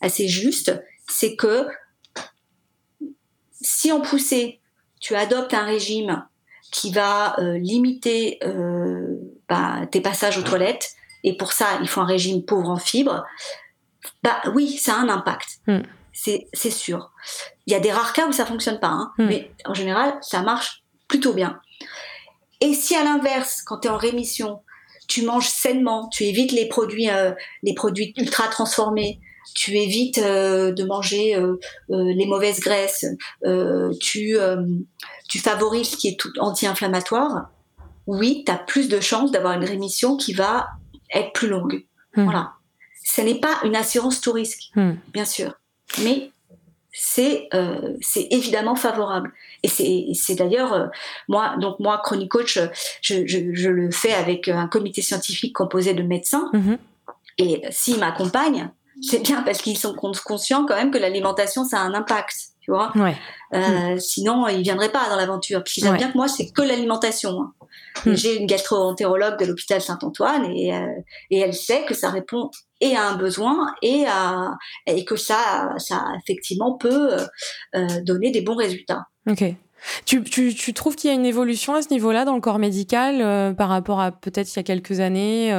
assez 0.01 0.29
juste, 0.29 0.81
c'est 1.09 1.35
que 1.35 1.67
si 3.61 3.91
en 3.91 4.01
poussée, 4.01 4.61
tu 5.01 5.15
adoptes 5.17 5.55
un 5.55 5.65
régime 5.65 6.25
qui 6.71 6.93
va 6.93 7.37
limiter 7.41 8.39
bah, 9.53 9.87
tes 9.91 10.01
passages 10.01 10.39
aux 10.39 10.43
toilettes, 10.43 10.93
et 11.25 11.37
pour 11.37 11.53
ça, 11.53 11.67
il 11.83 11.89
faut 11.89 12.01
un 12.01 12.07
régime 12.07 12.43
pauvre 12.43 12.71
en 12.71 12.79
fibres, 12.79 13.23
bah 14.23 14.41
oui, 14.55 14.79
ça 14.79 14.95
a 14.95 14.97
un 14.97 15.11
impact. 15.11 15.59
Hmm. 15.67 15.83
C'est 16.15 16.71
sûr. 16.71 17.11
Il 17.67 17.73
y 17.75 17.77
a 17.77 17.81
des 17.81 17.93
rares 17.93 18.15
cas 18.15 18.27
où 18.27 18.33
ça 18.33 18.47
fonctionne 18.47 18.81
pas, 18.81 18.89
hein, 18.89 19.13
hmm. 19.19 19.27
mais 19.27 19.51
en 19.67 19.75
général, 19.75 20.15
ça 20.23 20.41
marche 20.41 20.85
plutôt 21.07 21.35
bien. 21.35 21.61
Et 22.63 22.73
si 22.73 22.95
à 22.95 23.05
l'inverse, 23.05 23.61
quand 23.61 23.81
tu 23.81 23.89
es 23.89 23.91
en 23.91 23.99
rémission, 23.99 24.61
tu 25.07 25.23
manges 25.23 25.49
sainement, 25.49 26.09
tu 26.09 26.25
évites 26.25 26.53
les 26.53 26.67
produits, 26.67 27.11
euh, 27.11 27.33
les 27.63 27.75
produits 27.75 28.15
ultra 28.17 28.49
transformés, 28.49 29.21
tu 29.55 29.77
évites 29.77 30.17
euh, 30.17 30.73
de 30.73 30.85
manger 30.85 31.37
euh, 31.37 31.59
les 31.91 32.25
mauvaises 32.25 32.61
graisses, 32.61 33.05
tu, 34.01 34.39
tu 35.29 35.39
favorises 35.41 35.91
ce 35.91 35.97
qui 35.99 36.09
est 36.09 36.19
tout 36.19 36.33
anti-inflammatoire, 36.39 37.51
oui, 38.07 38.43
tu 38.45 38.53
as 38.53 38.57
plus 38.57 38.89
de 38.89 39.01
chances 39.01 39.31
d'avoir 39.31 39.55
une 39.55 39.65
rémission 39.65 40.17
qui 40.17 40.33
va 40.33 40.69
être 41.13 41.33
plus 41.33 41.49
longue. 41.49 41.85
Hmm. 42.17 42.25
Voilà. 42.25 42.53
Ce 43.05 43.21
n'est 43.21 43.41
pas 43.41 43.59
une 43.65 43.77
assurance 43.77 44.21
tout 44.21 44.33
risque, 44.33 44.71
hmm. 44.77 44.93
bien 45.13 45.25
sûr, 45.25 45.55
mais 46.03 46.31
c'est 46.93 47.49
euh, 47.55 47.95
c'est 48.01 48.29
évidemment 48.31 48.77
favorable. 48.77 49.33
Et 49.63 49.69
c'est 49.69 50.35
d'ailleurs 50.35 50.73
euh, 50.73 50.87
moi 51.29 51.57
donc 51.59 51.81
moi 51.81 52.01
chronic 52.03 52.31
coach, 52.31 52.59
je, 53.01 53.27
je, 53.27 53.69
le 53.69 53.91
fais 53.91 54.13
avec 54.13 54.49
un 54.49 54.67
comité 54.69 55.03
scientifique 55.03 55.55
composé 55.55 55.95
de 55.95 56.03
médecins. 56.03 56.51
Hmm. 56.53 56.77
Et 57.39 57.63
s'ils 57.71 57.99
m'accompagnent, 57.99 58.71
c'est 59.01 59.21
bien 59.21 59.43
parce 59.43 59.63
qu'ils 59.63 59.79
sont 59.79 59.95
conscients 59.95 60.67
quand 60.67 60.77
même 60.77 60.91
que 60.91 60.99
l'alimentation 60.99 61.65
ça 61.65 61.81
a 61.81 61.83
un 61.83 61.95
impact 61.95 62.53
tu 62.63 62.71
vois. 62.71 62.93
Ouais. 62.95 63.17
Euh, 63.55 63.99
Sinon, 63.99 64.47
ils 64.47 64.63
viendraient 64.63 64.93
pas 64.93 65.09
dans 65.09 65.17
l'aventure. 65.17 65.63
Puis 65.65 65.75
ils 65.79 65.85
savent 65.85 65.97
bien 65.97 66.11
que 66.11 66.17
moi, 66.17 66.29
c'est 66.29 66.51
que 66.51 66.63
l'alimentation. 66.63 67.43
Hein. 67.43 67.53
Hmm. 68.05 68.15
J'ai 68.15 68.37
une 68.39 68.47
gastro-entérologue 68.47 69.39
de 69.39 69.47
l'hôpital 69.47 69.81
Saint-Antoine 69.81 70.51
et, 70.51 70.75
euh, 70.75 70.87
et 71.31 71.39
elle 71.39 71.55
sait 71.55 71.85
que 71.85 71.95
ça 71.95 72.11
répond 72.11 72.51
et 72.81 72.97
à 72.97 73.09
un 73.09 73.17
besoin 73.17 73.75
et 73.83 74.05
à 74.07 74.57
et 74.87 75.05
que 75.05 75.17
ça, 75.17 75.75
ça 75.79 76.05
effectivement 76.23 76.77
peut 76.77 77.15
euh, 77.15 77.27
euh 77.77 78.01
donner 78.03 78.31
des 78.31 78.41
bons 78.41 78.57
résultats. 78.57 79.07
Ok. 79.29 79.45
Tu, 80.07 80.23
tu, 80.23 80.55
tu 80.55 80.73
trouves 80.73 80.97
qu'il 80.97 81.11
y 81.11 81.13
a 81.13 81.17
une 81.17 81.27
évolution 81.27 81.75
à 81.75 81.83
ce 81.83 81.91
niveau-là 81.91 82.25
dans 82.25 82.35
le 82.35 82.41
corps 82.41 82.59
médical 82.59 83.21
euh, 83.21 83.53
par 83.53 83.69
rapport 83.69 84.01
à 84.01 84.13
peut-être 84.13 84.53
il 84.53 84.57
y 84.57 84.61
a 84.61 84.63
quelques 84.63 85.01
années 85.01 85.53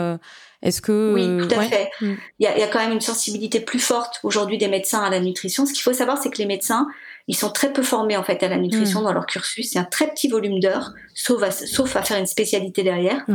est-ce 0.64 0.82
que 0.82 1.14
oui, 1.14 1.48
tout 1.48 1.60
à 1.60 1.64
fait. 1.64 1.92
Hmm. 2.00 2.16
Il 2.40 2.44
y, 2.44 2.48
a, 2.48 2.56
il 2.56 2.62
y, 2.62 2.64
a, 2.64 2.68
quand 2.68 2.80
même 2.80 2.94
une 2.94 3.02
sensibilité 3.02 3.60
plus 3.60 3.80
forte 3.80 4.22
aujourd'hui 4.24 4.58
des 4.58 4.70
médecins 4.70 5.02
à 5.02 5.10
la 5.10 5.20
nutrition. 5.20 5.66
Ce 5.66 5.74
qu'il 5.74 5.82
faut 5.82 5.92
savoir, 5.92 6.18
c'est 6.18 6.30
que 6.30 6.38
les 6.38 6.46
médecins, 6.46 6.88
ils 7.28 7.36
sont 7.36 7.50
très 7.50 7.74
peu 7.74 7.84
formés 7.84 8.16
en 8.16 8.24
fait 8.24 8.42
à 8.44 8.48
la 8.48 8.58
nutrition 8.58 9.02
hmm. 9.02 9.04
dans 9.04 9.14
leur 9.14 9.26
cursus. 9.26 9.72
C'est 9.72 9.80
un 9.80 9.84
très 9.84 10.08
petit 10.08 10.30
volume 10.30 10.62
d'heures, 10.62 10.94
sauf 11.14 11.44
à, 11.44 11.52
sauf 11.52 11.94
à 11.98 12.02
faire 12.02 12.18
une 12.18 12.28
spécialité 12.28 12.82
derrière. 12.82 13.26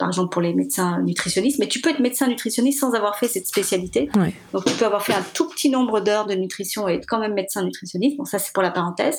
Par 0.00 0.08
exemple 0.08 0.30
pour 0.30 0.40
les 0.40 0.54
médecins 0.54 0.98
nutritionnistes, 1.02 1.58
mais 1.58 1.68
tu 1.68 1.80
peux 1.80 1.90
être 1.90 2.00
médecin 2.00 2.26
nutritionniste 2.26 2.80
sans 2.80 2.94
avoir 2.94 3.18
fait 3.18 3.28
cette 3.28 3.46
spécialité. 3.46 4.08
Donc 4.52 4.64
tu 4.64 4.72
peux 4.72 4.86
avoir 4.86 5.02
fait 5.02 5.12
un 5.12 5.22
tout 5.34 5.48
petit 5.48 5.68
nombre 5.68 6.00
d'heures 6.00 6.26
de 6.26 6.34
nutrition 6.34 6.88
et 6.88 6.94
être 6.94 7.06
quand 7.06 7.20
même 7.20 7.34
médecin 7.34 7.62
nutritionniste. 7.62 8.16
Bon 8.16 8.24
ça 8.24 8.38
c'est 8.38 8.52
pour 8.54 8.62
la 8.62 8.70
parenthèse. 8.70 9.18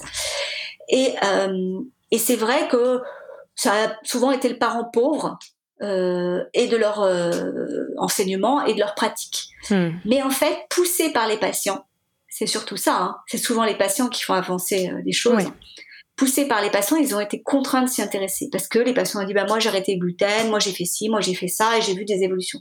Et, 0.90 1.14
euh, 1.24 1.80
et 2.10 2.18
c'est 2.18 2.36
vrai 2.36 2.68
que 2.68 3.00
ça 3.56 3.72
a 3.74 3.94
souvent 4.04 4.32
été 4.32 4.50
le 4.50 4.58
parent 4.58 4.86
pauvre 4.86 5.38
euh, 5.84 6.44
et 6.56 6.68
de 6.68 6.78
leur 6.78 7.02
euh, 7.02 7.86
enseignement 7.98 8.66
et 8.66 8.74
de 8.74 8.80
leur 8.80 8.96
pratique. 8.96 9.50
Hmm. 9.70 9.92
Mais 10.06 10.24
en 10.24 10.32
fait, 10.32 10.66
poussé 10.70 11.14
par 11.14 11.28
les 11.28 11.38
patients, 11.38 11.86
c'est 12.28 12.48
surtout 12.48 12.78
ça. 12.78 12.98
Hein. 12.98 13.18
C'est 13.28 13.38
souvent 13.38 13.66
les 13.66 13.78
patients 13.78 14.10
qui 14.10 14.24
font 14.24 14.34
avancer 14.34 14.92
des 15.06 15.12
choses. 15.12 15.44
Poussés 16.16 16.48
par 16.48 16.62
les 16.62 16.70
patients, 16.70 16.98
ils 16.98 17.16
ont 17.16 17.20
été 17.20 17.42
contraints 17.42 17.84
de 17.84 17.90
s'y 17.90 18.02
intéresser 18.02 18.50
parce 18.52 18.68
que 18.68 18.80
les 18.80 18.94
patients 18.94 19.22
ont 19.22 19.26
dit 19.26 19.34
bah 19.34 19.46
moi 19.48 19.60
j'ai 19.60 19.70
arrêté 19.70 19.94
le 19.94 20.00
gluten, 20.00 20.50
moi 20.50 20.60
j'ai 20.60 20.72
fait 20.72 20.86
ci, 20.86 21.10
moi 21.10 21.22
j'ai 21.22 21.34
fait 21.34 21.48
ça 21.48 21.78
et 21.78 21.82
j'ai 21.82 21.94
vu 21.94 22.06
des 22.06 22.24
évolutions. 22.24 22.60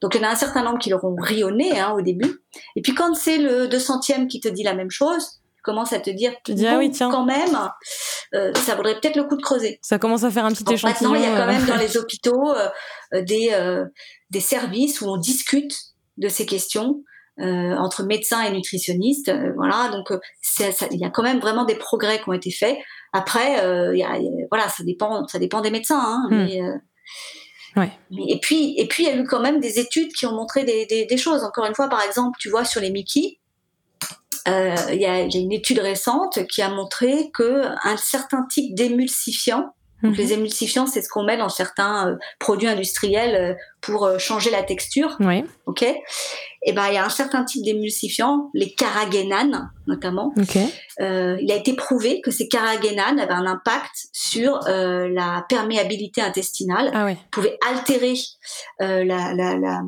Donc 0.00 0.14
il 0.14 0.20
y 0.20 0.24
en 0.24 0.28
a 0.28 0.32
un 0.32 0.36
certain 0.36 0.62
nombre 0.62 0.78
qui 0.78 0.90
leur 0.90 1.04
ont 1.04 1.16
rionné 1.16 1.78
hein, 1.78 1.92
au 1.92 2.00
début. 2.00 2.42
Et 2.74 2.82
puis 2.82 2.94
quand 2.94 3.14
c'est 3.14 3.38
le 3.38 3.66
200e 3.66 4.28
qui 4.28 4.40
te 4.40 4.48
dit 4.48 4.62
la 4.62 4.74
même 4.74 4.90
chose, 4.90 5.40
tu 5.56 5.62
commences 5.62 5.92
à 5.92 6.00
te 6.00 6.10
dire, 6.10 6.32
tu 6.44 6.54
dis 6.54 6.66
ah 6.66 6.78
oui 6.78 6.90
tiens 6.90 7.10
quand 7.10 7.24
même, 7.24 7.56
euh, 8.34 8.52
ça 8.54 8.74
vaudrait 8.74 8.98
peut-être 8.98 9.16
le 9.16 9.24
coup 9.24 9.36
de 9.36 9.42
creuser. 9.42 9.78
Ça 9.82 9.98
commence 9.98 10.24
à 10.24 10.30
faire 10.30 10.44
un 10.44 10.52
petit 10.52 10.64
Donc, 10.64 10.74
échantillon. 10.74 11.10
Maintenant 11.10 11.26
il 11.26 11.30
y 11.30 11.34
a 11.34 11.38
quand 11.38 11.52
même 11.52 11.66
dans 11.66 11.76
les 11.76 11.96
hôpitaux 11.98 12.54
des 13.12 13.84
des 14.30 14.40
services 14.40 15.00
où 15.02 15.06
on 15.06 15.18
discute 15.18 15.74
de 16.16 16.28
ces 16.28 16.46
questions 16.46 17.02
euh, 17.40 17.74
entre 17.76 18.02
médecins 18.02 18.42
et 18.42 18.52
nutritionnistes. 18.52 19.30
Euh, 19.30 19.52
voilà, 19.56 19.88
donc 19.90 20.10
euh, 20.10 20.18
il 20.90 20.98
y 20.98 21.04
a 21.04 21.10
quand 21.10 21.22
même 21.22 21.40
vraiment 21.40 21.64
des 21.64 21.74
progrès 21.74 22.20
qui 22.20 22.28
ont 22.28 22.34
été 22.34 22.50
faits. 22.50 22.76
Après, 23.14 23.54
y 23.96 24.02
a, 24.02 24.18
voilà, 24.50 24.68
ça 24.68 24.84
dépend, 24.84 25.26
ça 25.26 25.38
dépend 25.38 25.60
des 25.60 25.70
médecins. 25.70 26.00
Hein, 26.00 26.28
hmm. 26.30 26.44
mais, 26.44 26.60
Ouais. 27.74 27.90
et 28.28 28.38
puis, 28.38 28.74
et 28.76 28.86
puis, 28.86 29.04
il 29.04 29.06
y 29.06 29.10
a 29.10 29.16
eu 29.16 29.24
quand 29.24 29.40
même 29.40 29.58
des 29.58 29.78
études 29.78 30.12
qui 30.12 30.26
ont 30.26 30.34
montré 30.34 30.64
des, 30.64 30.84
des, 30.84 31.06
des 31.06 31.16
choses. 31.16 31.42
Encore 31.42 31.64
une 31.64 31.74
fois, 31.74 31.88
par 31.88 32.02
exemple, 32.02 32.36
tu 32.38 32.50
vois 32.50 32.66
sur 32.66 32.82
les 32.82 32.90
Mickey, 32.90 33.38
il 34.46 34.52
y, 35.00 35.06
a, 35.06 35.22
y, 35.22 35.36
a, 35.36 35.40
une 35.40 35.52
étude 35.52 35.78
récente 35.78 36.46
qui 36.48 36.60
a 36.60 36.68
montré 36.68 37.30
que 37.32 37.64
un 37.82 37.96
certain 37.96 38.46
type 38.50 38.74
d'émulsifiant 38.74 39.72
donc, 40.02 40.16
les 40.16 40.26
mhm. 40.26 40.32
émulsifiants, 40.32 40.86
c'est 40.86 41.02
ce 41.02 41.08
qu'on 41.08 41.22
met 41.22 41.36
dans 41.36 41.48
certains 41.48 42.08
euh, 42.08 42.16
produits 42.38 42.68
industriels 42.68 43.34
euh, 43.34 43.54
pour 43.80 44.04
euh, 44.04 44.18
changer 44.18 44.50
la 44.50 44.62
texture. 44.62 45.16
Oui. 45.20 45.44
Ok. 45.66 45.82
Et 46.64 46.72
ben, 46.72 46.86
il 46.88 46.94
y 46.94 46.96
a 46.96 47.04
un 47.04 47.08
certain 47.08 47.44
type 47.44 47.64
d'émulsifiants, 47.64 48.50
les 48.54 48.72
carragénanes 48.74 49.70
notamment. 49.88 50.32
Ok. 50.36 50.56
il 51.00 51.50
a 51.50 51.56
été 51.56 51.74
prouvé 51.74 52.20
que 52.20 52.30
ces 52.30 52.46
carragénanes 52.46 53.18
avaient 53.18 53.32
un 53.32 53.46
impact 53.46 53.90
sur 54.12 54.60
la 54.68 55.44
perméabilité 55.48 56.20
intestinale. 56.20 56.92
Ah 56.94 57.04
oui. 57.04 57.16
Pouvaient 57.32 57.58
altérer 57.68 58.14
la, 58.78 59.02
la, 59.02 59.34
la, 59.34 59.80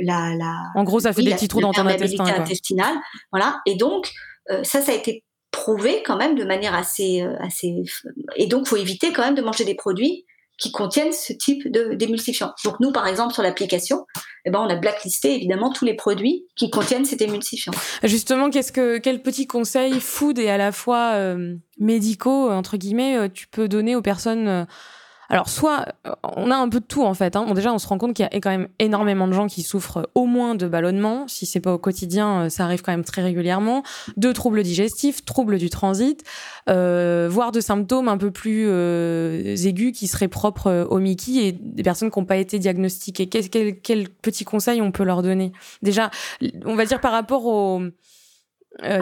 la, 0.00 0.34
la, 0.34 0.54
En 0.74 0.82
gros, 0.82 0.98
ça 0.98 1.12
fait 1.12 1.22
des 1.22 1.34
petits 1.34 1.46
trous 1.46 1.60
dans 1.60 1.72
ton 1.72 1.86
intestin. 1.86 2.24
intestinale. 2.24 2.96
Voilà. 3.30 3.60
Et 3.64 3.76
donc, 3.76 4.10
ça, 4.64 4.82
ça 4.82 4.90
a 4.90 4.94
été 4.96 5.22
quand 6.04 6.16
même 6.16 6.34
de 6.34 6.44
manière 6.44 6.74
assez, 6.74 7.22
euh, 7.22 7.36
assez. 7.40 7.82
Et 8.36 8.46
donc, 8.46 8.66
faut 8.66 8.76
éviter 8.76 9.12
quand 9.12 9.22
même 9.22 9.34
de 9.34 9.42
manger 9.42 9.64
des 9.64 9.74
produits 9.74 10.24
qui 10.58 10.72
contiennent 10.72 11.12
ce 11.12 11.32
type 11.32 11.68
d'émulsifiant. 11.70 12.54
Donc 12.64 12.80
nous, 12.80 12.90
par 12.90 13.06
exemple, 13.06 13.34
sur 13.34 13.42
l'application, 13.42 14.06
eh 14.46 14.50
ben, 14.50 14.60
on 14.60 14.68
a 14.68 14.74
blacklisté 14.74 15.34
évidemment 15.34 15.70
tous 15.70 15.84
les 15.84 15.94
produits 15.94 16.46
qui 16.56 16.70
contiennent 16.70 17.04
cet 17.04 17.20
émulsifiant. 17.20 17.72
Justement, 18.02 18.48
qu'est-ce 18.48 18.72
que 18.72 18.98
quel 18.98 19.22
petit 19.22 19.46
conseil 19.46 20.00
food 20.00 20.38
et 20.38 20.48
à 20.48 20.56
la 20.56 20.72
fois 20.72 21.12
euh, 21.14 21.56
médicaux 21.78 22.50
entre 22.50 22.76
guillemets 22.76 23.18
euh, 23.18 23.28
tu 23.28 23.46
peux 23.48 23.68
donner 23.68 23.96
aux 23.96 24.02
personnes 24.02 24.66
alors, 25.28 25.48
soit 25.48 25.86
euh, 26.06 26.12
on 26.22 26.50
a 26.50 26.56
un 26.56 26.68
peu 26.68 26.80
de 26.80 26.84
tout 26.84 27.04
en 27.04 27.14
fait. 27.14 27.36
Hein. 27.36 27.44
Bon, 27.46 27.54
déjà, 27.54 27.72
on 27.72 27.78
se 27.78 27.88
rend 27.88 27.98
compte 27.98 28.14
qu'il 28.14 28.24
y 28.30 28.36
a 28.36 28.40
quand 28.40 28.50
même 28.50 28.68
énormément 28.78 29.26
de 29.26 29.32
gens 29.32 29.46
qui 29.46 29.62
souffrent 29.62 30.08
au 30.14 30.26
moins 30.26 30.54
de 30.54 30.66
ballonnement. 30.66 31.26
Si 31.28 31.46
c'est 31.46 31.60
pas 31.60 31.74
au 31.74 31.78
quotidien, 31.78 32.42
euh, 32.42 32.48
ça 32.48 32.64
arrive 32.64 32.82
quand 32.82 32.92
même 32.92 33.04
très 33.04 33.22
régulièrement. 33.22 33.82
De 34.16 34.32
troubles 34.32 34.62
digestifs, 34.62 35.24
troubles 35.24 35.58
du 35.58 35.70
transit, 35.70 36.22
euh, 36.68 37.28
voire 37.30 37.52
de 37.52 37.60
symptômes 37.60 38.08
un 38.08 38.18
peu 38.18 38.30
plus 38.30 38.66
euh, 38.68 39.56
aigus 39.56 39.92
qui 39.92 40.06
seraient 40.06 40.28
propres 40.28 40.86
au 40.90 40.98
Mickey 40.98 41.46
et 41.46 41.52
des 41.52 41.82
personnes 41.82 42.10
qui 42.10 42.18
n'ont 42.18 42.24
pas 42.24 42.36
été 42.36 42.58
diagnostiquées. 42.58 43.26
Quel, 43.26 43.48
quel, 43.48 43.80
quel 43.80 44.08
petit 44.08 44.44
conseil 44.44 44.80
on 44.80 44.92
peut 44.92 45.04
leur 45.04 45.22
donner? 45.22 45.52
Déjà, 45.82 46.10
on 46.64 46.76
va 46.76 46.84
dire 46.84 47.00
par 47.00 47.12
rapport 47.12 47.46
au 47.46 47.82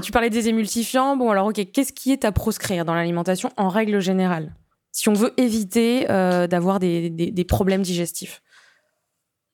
tu 0.03 0.13
parlais 0.13 0.31
des 0.31 0.49
émulsifiants. 0.49 1.17
Bon, 1.17 1.31
alors, 1.31 1.49
ok, 1.49 1.61
qu'est-ce 1.73 1.93
qui 1.93 2.13
est 2.13 2.25
à 2.25 2.31
proscrire 2.31 2.85
dans 2.85 2.95
l'alimentation 2.95 3.51
en 3.57 3.69
règle 3.69 3.99
générale? 3.99 4.55
Si 4.95 5.09
on 5.09 5.13
veut 5.13 5.35
éviter 5.37 6.07
euh, 6.09 6.47
d'avoir 6.47 6.79
des, 6.79 7.11
des, 7.11 7.45
problèmes 7.45 7.83
digestifs 7.83 8.43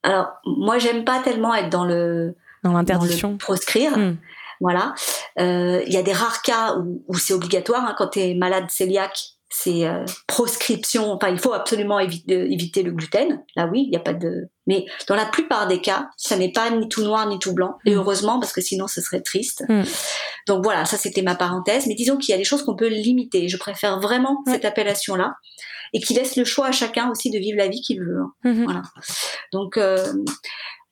Alors, 0.03 0.28
moi, 0.45 0.78
j'aime 0.78 1.03
pas 1.03 1.20
tellement 1.20 1.55
être 1.55 1.70
dans 1.70 1.86
le 1.86 2.36
dans 2.62 2.74
l'interdiction, 2.74 3.38
proscrire. 3.38 3.97
Hmm. 3.97 4.16
Voilà. 4.61 4.95
Euh, 5.38 5.82
il 5.86 5.93
y 5.95 5.97
a 5.97 6.03
des 6.03 6.12
rares 6.12 6.43
cas 6.43 6.76
où, 6.76 7.03
où 7.09 7.16
c'est 7.16 7.32
obligatoire. 7.32 7.82
Hein, 7.86 7.95
quand 7.97 8.09
tu 8.09 8.20
es 8.20 8.34
malade 8.34 8.66
cœliaque, 8.66 9.38
c'est 9.53 9.84
euh, 9.84 10.05
proscription. 10.28 11.12
Enfin, 11.12 11.28
il 11.28 11.38
faut 11.38 11.53
absolument 11.53 11.98
éviter, 11.98 12.53
éviter 12.53 12.84
le 12.84 12.92
gluten. 12.92 13.42
Là, 13.57 13.66
oui, 13.66 13.82
il 13.82 13.90
n'y 13.90 13.96
a 13.96 14.01
pas 14.01 14.14
de. 14.14 14.48
Mais 14.68 14.86
dans 15.09 15.16
la 15.16 15.26
plupart 15.26 15.66
des 15.66 15.80
cas, 15.80 16.09
ça 16.16 16.36
n'est 16.36 16.53
pas 16.53 16.70
ni 16.70 16.88
tout 16.88 17.03
noir 17.03 17.26
ni 17.28 17.40
tout 17.40 17.53
blanc. 17.53 17.76
Et 17.84 17.94
mm. 17.94 17.98
heureusement, 17.98 18.38
parce 18.38 18.53
que 18.53 18.61
sinon, 18.61 18.86
ce 18.86 19.01
serait 19.01 19.22
triste. 19.22 19.64
Mm. 19.68 19.82
Donc 20.46 20.62
voilà, 20.62 20.84
ça 20.84 20.96
c'était 20.96 21.22
ma 21.22 21.34
parenthèse. 21.34 21.88
Mais 21.88 21.94
disons 21.94 22.16
qu'il 22.16 22.30
y 22.30 22.34
a 22.34 22.38
des 22.38 22.44
choses 22.44 22.62
qu'on 22.62 22.76
peut 22.76 22.88
limiter. 22.88 23.48
Je 23.48 23.57
préfère 23.57 23.98
vraiment 23.98 24.42
cette 24.46 24.64
appellation-là 24.64 25.34
et 25.92 25.98
qui 25.98 26.14
laisse 26.14 26.36
le 26.36 26.44
choix 26.44 26.68
à 26.68 26.72
chacun 26.72 27.11
aussi 27.11 27.30
de 27.30 27.38
vivre 27.38 27.59
la 27.59 27.66
vie 27.66 27.80
qu'il 27.80 28.01
veut. 28.01 28.20
Hein. 28.20 28.32
Mm-hmm. 28.44 28.64
Voilà. 28.64 28.82
Donc 29.53 29.76
euh, 29.78 30.12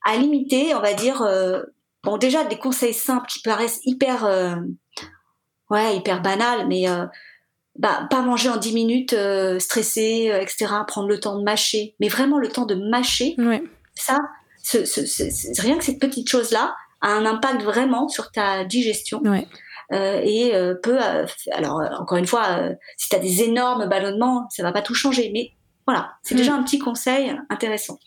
à 0.03 0.17
limiter, 0.17 0.75
on 0.75 0.81
va 0.81 0.93
dire. 0.93 1.21
Euh, 1.21 1.61
bon, 2.03 2.17
déjà 2.17 2.43
des 2.43 2.57
conseils 2.57 2.93
simples 2.93 3.27
qui 3.27 3.39
paraissent 3.41 3.79
hyper, 3.85 4.25
ouais, 5.69 5.95
hyper 5.95 6.21
banals, 6.21 6.67
mais 6.67 6.87
bah, 7.79 8.07
pas 8.09 8.21
manger 8.21 8.49
en 8.49 8.57
10 8.57 8.73
minutes, 8.73 9.13
euh, 9.13 9.57
stressé, 9.57 10.29
euh, 10.29 10.41
etc., 10.41 10.67
prendre 10.85 11.07
le 11.07 11.17
temps 11.17 11.39
de 11.39 11.43
mâcher, 11.43 11.95
mais 12.01 12.09
vraiment 12.09 12.37
le 12.37 12.49
temps 12.49 12.65
de 12.65 12.75
mâcher, 12.75 13.37
ça, 13.95 14.19
rien 15.59 15.77
que 15.77 15.83
cette 15.85 15.99
petite 15.99 16.27
chose-là 16.29 16.75
a 17.01 17.13
un 17.13 17.25
impact 17.25 17.63
vraiment 17.63 18.09
sur 18.09 18.31
ta 18.31 18.65
digestion. 18.65 19.21
Euh, 19.91 20.21
et 20.23 20.51
peut, 20.83 20.99
alors 21.53 21.81
encore 21.99 22.17
une 22.17 22.27
fois, 22.27 22.69
si 22.97 23.09
tu 23.09 23.15
as 23.15 23.19
des 23.19 23.43
énormes 23.43 23.87
ballonnements, 23.87 24.47
ça 24.49 24.61
va 24.61 24.73
pas 24.73 24.81
tout 24.81 24.93
changer, 24.93 25.31
mais 25.33 25.51
voilà, 25.87 26.11
c'est 26.21 26.35
déjà 26.35 26.51
mm. 26.51 26.59
un 26.59 26.63
petit 26.63 26.79
conseil 26.79 27.35
intéressant. 27.49 27.97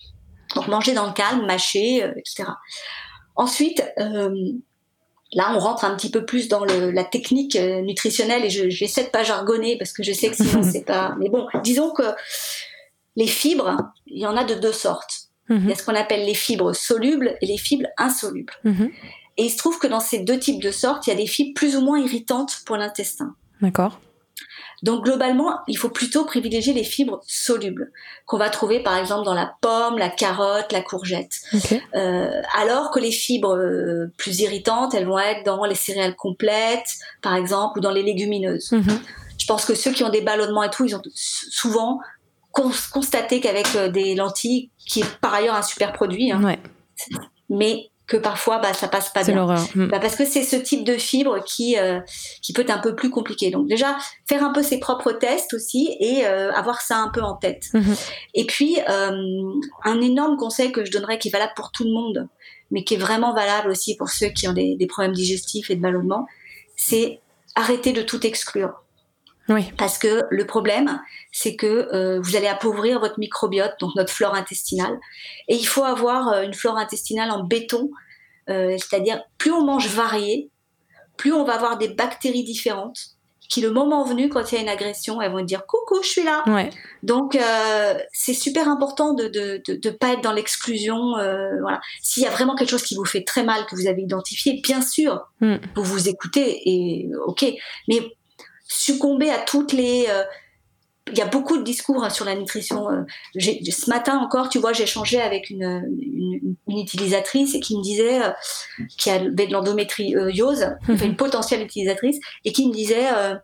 Donc 0.55 0.69
manger 0.69 0.93
dans 0.93 1.07
le 1.07 1.13
calme, 1.13 1.47
mâcher, 1.47 2.05
etc. 2.17 2.45
Ensuite, 3.37 3.83
Là, 5.35 5.53
on 5.55 5.59
rentre 5.59 5.85
un 5.85 5.97
petit 5.97 6.11
peu 6.11 6.27
plus 6.27 6.49
dans 6.49 6.65
la 6.65 7.05
technique 7.05 7.57
euh, 7.57 7.81
nutritionnelle 7.81 8.45
et 8.45 8.51
je 8.51 8.69
j'essaie 8.69 9.05
de 9.05 9.09
pas 9.09 9.25
jargonner 9.25 9.79
parce 9.79 9.93
que 9.93 10.03
je 10.03 10.13
sais 10.13 10.29
que 10.29 10.37
sinon 10.37 10.63
c'est 10.71 10.85
pas. 10.85 11.15
Mais 11.19 11.31
bon, 11.31 11.47
disons 11.63 11.91
que 11.91 12.03
les 13.17 13.27
fibres, 13.27 13.77
il 14.07 14.21
y 14.21 14.27
en 14.27 14.37
a 14.37 14.45
de 14.45 14.55
deux 14.55 14.73
sortes. 14.73 15.29
Il 15.49 15.57
y 15.57 15.59
a 15.59 15.61
mhm. 15.61 15.75
ce 15.75 15.85
qu'on 15.85 15.95
appelle 15.95 16.25
les 16.25 16.35
fibres 16.35 16.73
solubles 16.73 17.37
et 17.41 17.47
les 17.47 17.59
fibres 17.59 17.89
insolubles. 17.99 18.53
Mhm. 18.65 18.91
Et 19.39 19.45
il 19.45 19.51
se 19.51 19.57
trouve 19.57 19.79
que 19.79 19.87
dans 19.87 20.01
ces 20.01 20.19
deux 20.19 20.39
types 20.39 20.63
de 20.63 20.71
sortes, 20.71 21.07
il 21.07 21.11
y 21.11 21.13
a 21.13 21.17
des 21.17 21.27
fibres 21.27 21.55
plus 21.55 21.77
ou 21.77 21.81
moins 21.81 21.99
irritantes 21.99 22.61
pour 22.67 22.77
l'intestin. 22.77 23.35
D'accord. 23.61 23.99
Donc 24.83 25.05
globalement, 25.05 25.59
il 25.69 25.79
faut 25.79 25.91
plutôt 25.91 26.25
privilégier 26.25 26.73
les 26.73 26.85
fibres 26.85 27.21
solubles 27.27 27.93
qu'on 28.27 28.39
va 28.39 28.51
trouver 28.51 28.81
par 28.81 28.97
exemple 28.97 29.25
dans 29.25 29.35
la 29.35 29.55
pomme, 29.61 29.99
la 29.99 30.09
carotte, 30.09 30.73
la 30.73 30.83
courgette. 30.83 31.33
Euh, 31.95 32.43
alors 32.57 32.91
que 32.91 32.99
les 32.99 33.13
fibres 33.13 33.57
euh, 33.57 34.13
plus 34.17 34.41
irritantes, 34.41 34.95
elles 34.95 35.07
vont 35.07 35.19
être 35.19 35.45
dans 35.45 35.65
les 35.65 35.75
céréales 35.75 36.17
complètes, 36.17 36.89
par 37.21 37.37
exemple, 37.37 37.79
ou 37.79 37.83
dans 37.83 37.91
les 37.91 38.03
légumineuses. 38.03 38.73
Mhm. 38.73 39.01
Je 39.39 39.47
pense 39.47 39.65
que 39.65 39.75
ceux 39.75 39.93
qui 39.93 40.05
ont 40.05 40.11
des 40.11 40.21
ballonnements 40.21 40.63
et 40.63 40.71
tout, 40.71 40.85
ils 40.85 40.95
ont 40.95 41.03
souvent 41.05 42.01
constaté 42.53 43.41
qu'avec 43.41 43.67
euh, 43.77 43.89
des 43.89 44.15
lentilles, 44.15 44.71
qui 44.79 45.01
est 45.01 45.17
par 45.21 45.35
ailleurs 45.35 45.55
un 45.55 45.63
super 45.63 45.93
produit, 45.93 46.31
hein, 46.31 46.57
mais 47.49 47.92
que 48.13 48.19
parfois 48.19 48.59
bah, 48.59 48.75
ça 48.75 48.89
passe 48.89 49.09
pas 49.09 49.25
bien. 49.25 49.47
Hmm. 49.75 49.87
Bah, 49.87 49.99
parce 49.99 50.17
que 50.17 50.27
c'est 50.27 50.43
ce 50.43 50.57
type 50.57 50.85
de 50.85 50.99
fibre 50.99 51.43
qui 51.45 51.79
euh, 51.79 51.99
qui 52.43 52.53
peut 52.53 52.61
être 52.61 52.71
un 52.71 52.79
peu 52.79 52.95
plus 52.95 53.09
compliqué. 53.09 53.51
Donc 53.51 53.69
déjà 53.69 53.97
faire 54.29 54.45
un 54.45 54.53
peu 54.53 54.63
ses 54.63 54.79
propres 54.79 55.13
tests 55.13 55.55
aussi 55.55 55.97
et 55.99 56.27
euh, 56.27 56.53
avoir 56.53 56.83
ça 56.83 56.99
un 56.99 57.09
peu 57.09 57.23
en 57.23 57.37
tête. 57.37 57.71
Hmm. 57.73 57.95
Et 58.35 58.45
puis 58.45 58.77
euh, 58.91 59.11
un 59.85 60.01
énorme 60.03 60.37
conseil 60.37 60.73
que 60.73 60.85
je 60.85 60.91
donnerais 60.91 61.19
qui 61.19 61.29
est 61.29 61.31
valable 61.31 61.55
pour 61.57 61.73
tout 61.73 61.85
le 61.85 61.91
monde, 61.91 62.29
mais 62.71 62.85
qui 62.85 62.95
est 62.95 62.99
vraiment 62.99 63.33
valable 63.33 63.71
aussi 63.71 63.97
pour 63.97 64.11
ceux 64.11 64.29
qui 64.29 64.47
ont 64.47 64.53
des, 64.53 64.77
des 64.77 64.87
problèmes 64.87 65.15
digestifs 65.15 65.71
et 65.71 65.77
de 65.77 65.81
ballonnement, 65.81 66.27
c'est 66.77 67.21
arrêter 67.55 67.95
de 67.95 68.03
tout 68.03 68.27
exclure. 68.27 68.83
Oui. 69.49 69.73
Parce 69.77 69.99
que 69.99 70.25
le 70.31 70.47
problème, 70.47 71.01
c'est 71.33 71.57
que 71.57 71.67
euh, 71.67 72.21
vous 72.21 72.37
allez 72.37 72.47
appauvrir 72.47 73.01
votre 73.01 73.19
microbiote, 73.19 73.75
donc 73.81 73.95
notre 73.97 74.13
flore 74.13 74.35
intestinale. 74.35 74.99
Et 75.49 75.57
il 75.57 75.67
faut 75.67 75.85
avoir 75.85 76.29
euh, 76.29 76.43
une 76.43 76.55
flore 76.55 76.77
intestinale 76.77 77.31
en 77.31 77.45
béton, 77.45 77.91
euh, 78.49 78.77
c'est-à-dire 78.79 79.23
plus 79.39 79.53
on 79.53 79.65
mange 79.65 79.89
varié, 79.89 80.51
plus 81.17 81.33
on 81.33 81.45
va 81.45 81.55
avoir 81.55 81.79
des 81.79 81.89
bactéries 81.89 82.45
différentes 82.45 83.17
qui, 83.49 83.61
le 83.61 83.71
moment 83.71 84.03
venu, 84.03 84.31
quand 84.31 84.51
il 84.51 84.55
y 84.55 84.59
a 84.59 84.63
une 84.63 84.69
agression, 84.71 85.21
elles 85.21 85.31
vont 85.31 85.43
dire 85.43 85.67
coucou, 85.67 86.03
je 86.03 86.09
suis 86.09 86.25
là. 86.25 86.43
Ouais. 86.47 86.71
Donc 87.03 87.37
c'est 88.11 88.33
super 88.33 88.67
important 88.67 89.13
de 89.13 89.29
de, 89.29 89.63
de, 89.67 89.91
pas 89.91 90.15
être 90.15 90.23
dans 90.23 90.33
l'exclusion. 90.33 91.13
voilà. 91.61 91.79
S'il 92.01 92.23
y 92.23 92.27
a 92.27 92.31
vraiment 92.31 92.55
quelque 92.55 92.71
chose 92.71 92.83
qui 92.83 92.95
vous 92.95 93.05
fait 93.05 93.25
très 93.25 93.45
mal 93.45 93.67
que 93.67 93.77
vous 93.77 93.87
avez 93.89 94.01
identifié, 94.01 94.63
bien 94.63 94.81
sûr, 94.81 95.21
mm. 95.43 95.57
vous 95.75 95.85
vous 95.85 96.09
écoutez 96.09 96.63
et 96.65 97.11
ok. 97.27 97.45
Mais 97.89 98.01
succomber 98.65 99.31
à 99.31 99.39
toutes 99.39 99.73
les 99.73 100.07
il 101.11 101.19
y 101.19 101.21
a 101.21 101.27
beaucoup 101.27 101.59
de 101.59 101.63
discours 101.63 102.05
hein, 102.05 102.11
sur 102.11 102.25
la 102.25 102.35
nutrition. 102.35 102.91
Euh, 102.91 103.03
ce 103.35 103.91
matin 103.91 104.19
encore, 104.19 104.49
tu 104.49 104.59
vois, 104.59 104.73
j'ai 104.73 104.85
échangé 104.85 105.21
avec 105.21 105.51
une, 105.51 105.85
une, 106.69 106.79
utilisatrice 106.79 107.57
qui 107.61 107.77
me 107.77 107.83
disait, 107.83 108.23
euh, 108.23 108.31
qui 108.97 109.11
avait 109.11 109.47
de 109.47 109.53
l'endométriose, 109.53 110.77
une 110.89 111.17
potentielle 111.17 111.63
utilisatrice, 111.63 112.19
et 112.45 112.53
qui 112.53 112.69
me 112.69 112.73
disait, 112.73 113.13
euh, 113.13 113.35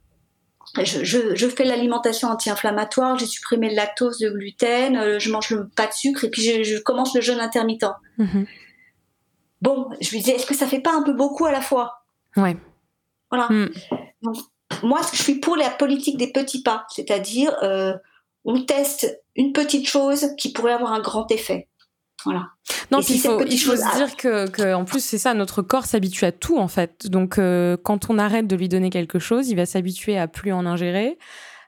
je, 0.83 1.03
je, 1.05 1.35
je, 1.35 1.47
fais 1.49 1.65
l'alimentation 1.65 2.29
anti-inflammatoire, 2.29 3.19
j'ai 3.19 3.27
supprimé 3.27 3.71
le 3.71 3.77
lactose, 3.77 4.21
le 4.21 4.31
gluten, 4.31 5.19
je 5.19 5.31
mange 5.31 5.51
le, 5.51 5.69
pas 5.69 5.87
de 5.87 5.93
sucre, 5.93 6.25
et 6.25 6.31
puis 6.31 6.43
je, 6.43 6.63
je 6.63 6.79
commence 6.79 7.15
le 7.15 7.21
jeûne 7.21 7.41
intermittent. 7.41 7.87
Mhm. 8.19 8.47
Bon, 9.61 9.89
je 10.01 10.11
lui 10.11 10.19
disais, 10.19 10.37
est-ce 10.37 10.47
que 10.47 10.55
ça 10.55 10.67
fait 10.67 10.81
pas 10.81 10.95
un 10.95 11.03
peu 11.03 11.13
beaucoup 11.13 11.45
à 11.45 11.51
la 11.51 11.61
fois? 11.61 12.05
Ouais. 12.37 12.57
Voilà. 13.31 13.49
Mm. 13.51 13.71
Donc, 14.23 14.37
moi, 14.83 15.01
je 15.13 15.23
suis 15.23 15.37
pour 15.37 15.57
la 15.57 15.71
politique 15.71 16.19
des 16.19 16.31
petits 16.31 16.63
pas, 16.63 16.87
c'est-à-dire 16.91 17.55
euh, 17.63 17.95
on 18.45 18.63
teste 18.65 19.23
une 19.37 19.53
petite 19.53 19.89
chose 19.89 20.29
qui 20.37 20.53
pourrait 20.53 20.73
avoir 20.73 20.93
un 20.93 21.01
grand 21.01 21.31
effet. 21.31 21.69
Voilà. 22.25 22.49
Non, 22.91 23.01
il 23.01 23.21
faut, 23.21 23.45
il 23.45 23.59
faut 23.59 23.77
se 23.77 23.97
dire 23.97 24.17
que, 24.17 24.49
que, 24.49 24.75
en 24.75 24.85
plus, 24.85 25.05
c'est 25.05 25.19
ça, 25.19 25.35
notre 25.35 25.63
corps 25.63 25.87
s'habitue 25.87 26.25
à 26.25 26.33
tout, 26.33 26.59
en 26.59 26.69
fait. 26.69 27.07
Donc, 27.07 27.39
euh, 27.39 27.77
quand 27.83 28.11
on 28.11 28.19
arrête 28.19 28.47
de 28.47 28.57
lui 28.57 28.69
donner 28.69 28.91
quelque 28.91 29.19
chose, 29.19 29.49
il 29.49 29.57
va 29.57 29.67
s'habituer 29.67 30.19
à 30.19 30.27
plus 30.27 30.53
en 30.53 30.67
ingérer. 30.67 31.19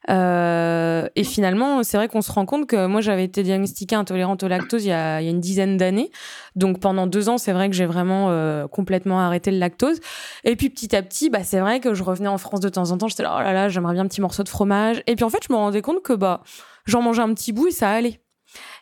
Euh, 0.08 1.08
et 1.14 1.24
finalement, 1.24 1.82
c'est 1.82 1.96
vrai 1.96 2.08
qu'on 2.08 2.22
se 2.22 2.32
rend 2.32 2.46
compte 2.46 2.66
que 2.66 2.86
moi, 2.86 3.00
j'avais 3.00 3.24
été 3.24 3.42
diagnostiquée 3.42 3.96
intolérante 3.96 4.42
au 4.42 4.48
lactose 4.48 4.84
il 4.84 4.88
y 4.88 4.92
a, 4.92 5.20
une 5.20 5.40
dizaine 5.40 5.76
d'années. 5.76 6.10
Donc 6.56 6.80
pendant 6.80 7.06
deux 7.06 7.28
ans, 7.28 7.38
c'est 7.38 7.52
vrai 7.52 7.68
que 7.68 7.76
j'ai 7.76 7.86
vraiment 7.86 8.30
euh, 8.30 8.66
complètement 8.66 9.20
arrêté 9.20 9.50
le 9.50 9.58
lactose. 9.58 10.00
Et 10.44 10.56
puis 10.56 10.70
petit 10.70 10.94
à 10.96 11.02
petit, 11.02 11.28
bah, 11.28 11.44
c'est 11.44 11.60
vrai 11.60 11.80
que 11.80 11.94
je 11.94 12.02
revenais 12.02 12.28
en 12.28 12.38
France 12.38 12.60
de 12.60 12.68
temps 12.68 12.90
en 12.90 12.98
temps. 12.98 13.08
J'étais 13.08 13.22
là, 13.22 13.36
oh 13.38 13.42
là 13.42 13.52
là, 13.52 13.68
j'aimerais 13.68 13.94
bien 13.94 14.04
un 14.04 14.08
petit 14.08 14.20
morceau 14.20 14.42
de 14.42 14.48
fromage. 14.48 15.02
Et 15.06 15.16
puis 15.16 15.24
en 15.24 15.30
fait, 15.30 15.44
je 15.46 15.52
me 15.52 15.58
rendais 15.58 15.82
compte 15.82 16.02
que 16.02 16.14
bah, 16.14 16.42
j'en 16.86 17.02
mangeais 17.02 17.22
un 17.22 17.34
petit 17.34 17.52
bout 17.52 17.68
et 17.68 17.72
ça 17.72 17.90
allait. 17.90 18.20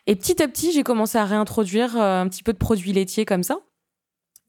Et 0.07 0.15
petit 0.15 0.41
à 0.41 0.47
petit, 0.47 0.71
j'ai 0.71 0.83
commencé 0.83 1.17
à 1.17 1.25
réintroduire 1.25 1.97
euh, 1.97 2.21
un 2.21 2.27
petit 2.29 2.43
peu 2.43 2.53
de 2.53 2.57
produits 2.57 2.93
laitiers 2.93 3.25
comme 3.25 3.43
ça. 3.43 3.59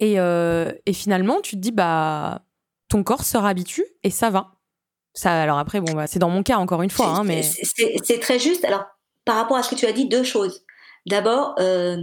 Et, 0.02 0.14
et 0.14 0.92
finalement, 0.94 1.42
tu 1.42 1.56
te 1.56 1.60
dis, 1.60 1.72
bah, 1.72 2.46
ton 2.88 3.02
corps 3.02 3.22
se 3.22 3.36
réhabitue 3.36 3.84
et 4.02 4.08
ça 4.08 4.30
va. 4.30 4.59
Ça, 5.14 5.42
alors 5.42 5.58
après, 5.58 5.80
bon, 5.80 5.92
bah, 5.92 6.06
c'est 6.06 6.18
dans 6.18 6.30
mon 6.30 6.42
cas 6.42 6.56
encore 6.58 6.82
une 6.82 6.90
fois, 6.90 7.08
hein, 7.08 7.24
mais 7.24 7.42
c'est 7.42 8.20
très 8.20 8.38
juste. 8.38 8.64
Alors, 8.64 8.84
par 9.24 9.36
rapport 9.36 9.56
à 9.56 9.62
ce 9.62 9.70
que 9.70 9.74
tu 9.74 9.86
as 9.86 9.92
dit, 9.92 10.06
deux 10.06 10.22
choses. 10.22 10.64
D'abord, 11.06 11.54
euh, 11.58 11.96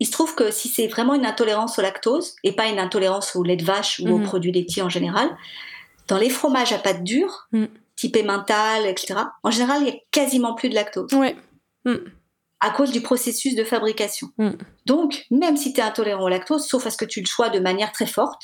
il 0.00 0.06
se 0.06 0.12
trouve 0.12 0.34
que 0.34 0.50
si 0.50 0.68
c'est 0.68 0.88
vraiment 0.88 1.14
une 1.14 1.24
intolérance 1.24 1.78
au 1.78 1.82
lactose 1.82 2.34
et 2.42 2.52
pas 2.52 2.66
une 2.66 2.78
intolérance 2.78 3.36
au 3.36 3.42
lait 3.42 3.56
de 3.56 3.64
vache 3.64 4.00
ou 4.00 4.08
aux 4.08 4.18
mhm. 4.18 4.26
produits 4.26 4.52
laitiers 4.52 4.82
en 4.82 4.88
général, 4.88 5.30
dans 6.08 6.18
les 6.18 6.30
fromages 6.30 6.72
à 6.72 6.78
pâte 6.78 7.02
dure, 7.02 7.48
mm. 7.52 7.64
type 7.96 8.16
emmental, 8.16 8.86
etc., 8.86 9.14
en 9.42 9.50
général, 9.50 9.82
il 9.82 9.88
y 9.88 9.90
a 9.90 9.98
quasiment 10.10 10.54
plus 10.54 10.68
de 10.68 10.74
lactose. 10.74 11.12
Ouais. 11.12 11.36
Mm. 11.84 11.96
À 12.60 12.70
cause 12.70 12.92
du 12.92 13.00
processus 13.00 13.54
de 13.54 13.64
fabrication. 13.64 14.28
Mm. 14.38 14.50
Donc, 14.86 15.24
même 15.30 15.56
si 15.56 15.72
tu 15.72 15.80
es 15.80 15.82
intolérant 15.82 16.24
au 16.24 16.28
lactose, 16.28 16.66
sauf 16.66 16.86
à 16.86 16.90
ce 16.90 16.96
que 16.96 17.04
tu 17.04 17.20
le 17.20 17.26
sois 17.26 17.48
de 17.48 17.58
manière 17.58 17.92
très 17.92 18.06
forte, 18.06 18.42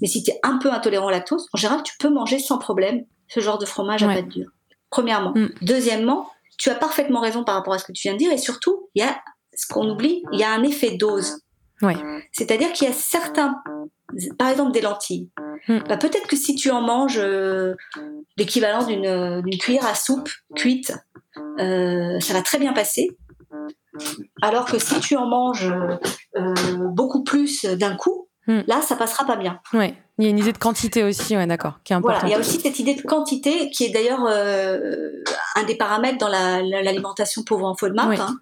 mais 0.00 0.08
si 0.08 0.22
tu 0.22 0.30
es 0.30 0.40
un 0.42 0.58
peu 0.58 0.72
intolérant 0.72 1.06
au 1.06 1.10
lactose, 1.10 1.48
en 1.52 1.58
général, 1.58 1.82
tu 1.82 1.94
peux 1.98 2.10
manger 2.10 2.38
sans 2.38 2.58
problème 2.58 3.04
ce 3.32 3.40
genre 3.40 3.58
de 3.58 3.66
fromage 3.66 4.02
à 4.02 4.08
pâte 4.08 4.28
dure? 4.28 4.50
Premièrement. 4.90 5.32
Mm. 5.34 5.48
Deuxièmement, 5.62 6.30
tu 6.58 6.70
as 6.70 6.74
parfaitement 6.74 7.20
raison 7.20 7.44
par 7.44 7.54
rapport 7.54 7.74
à 7.74 7.78
ce 7.78 7.84
que 7.84 7.92
tu 7.92 8.02
viens 8.02 8.12
de 8.14 8.18
dire. 8.18 8.32
Et 8.32 8.38
surtout, 8.38 8.88
il 8.94 9.02
y 9.02 9.06
a 9.06 9.20
ce 9.54 9.66
qu'on 9.66 9.88
oublie, 9.88 10.22
il 10.32 10.38
y 10.38 10.44
a 10.44 10.50
un 10.50 10.62
effet 10.62 10.96
dose. 10.96 11.40
C'est-à-dire 12.30 12.72
qu'il 12.72 12.86
y 12.86 12.90
a 12.90 12.94
certains, 12.94 13.60
par 14.38 14.48
exemple 14.48 14.70
des 14.70 14.80
lentilles. 14.80 15.30
Mm. 15.68 15.78
Bah, 15.88 15.96
peut-être 15.96 16.28
que 16.28 16.36
si 16.36 16.54
tu 16.54 16.70
en 16.70 16.80
manges 16.80 17.18
euh, 17.18 17.74
l'équivalent 18.36 18.84
d'une 18.84 19.58
cuillère 19.58 19.86
à 19.86 19.94
soupe 19.94 20.30
cuite, 20.54 20.92
euh, 21.58 22.20
ça 22.20 22.34
va 22.34 22.42
très 22.42 22.58
bien 22.58 22.72
passer. 22.72 23.10
Alors 24.40 24.64
que 24.64 24.78
si 24.78 25.00
tu 25.00 25.16
en 25.16 25.26
manges 25.26 25.72
euh, 26.36 26.54
beaucoup 26.92 27.24
plus 27.24 27.64
d'un 27.64 27.96
coup, 27.96 28.28
Hmm. 28.46 28.60
Là, 28.66 28.82
ça 28.82 28.96
passera 28.96 29.24
pas 29.24 29.36
bien. 29.36 29.60
Ouais. 29.72 29.94
Il 30.18 30.24
y 30.24 30.26
a 30.26 30.30
une 30.30 30.38
idée 30.38 30.52
de 30.52 30.58
quantité 30.58 31.04
aussi, 31.04 31.36
ouais, 31.36 31.46
d'accord, 31.46 31.80
qui 31.84 31.92
est 31.92 31.96
importante. 31.96 32.20
Voilà, 32.22 32.34
il 32.34 32.36
y 32.36 32.36
a 32.36 32.40
aussi 32.40 32.60
cette 32.60 32.78
idée 32.78 32.94
de 32.94 33.02
quantité 33.02 33.70
qui 33.70 33.84
est 33.84 33.90
d'ailleurs 33.90 34.24
euh, 34.28 35.10
un 35.56 35.64
des 35.64 35.76
paramètres 35.76 36.18
dans 36.18 36.28
l'alimentation 36.28 37.42
pauvre 37.44 37.66
en 37.66 37.74
FODMAP. 37.74 38.18
Hein. 38.18 38.36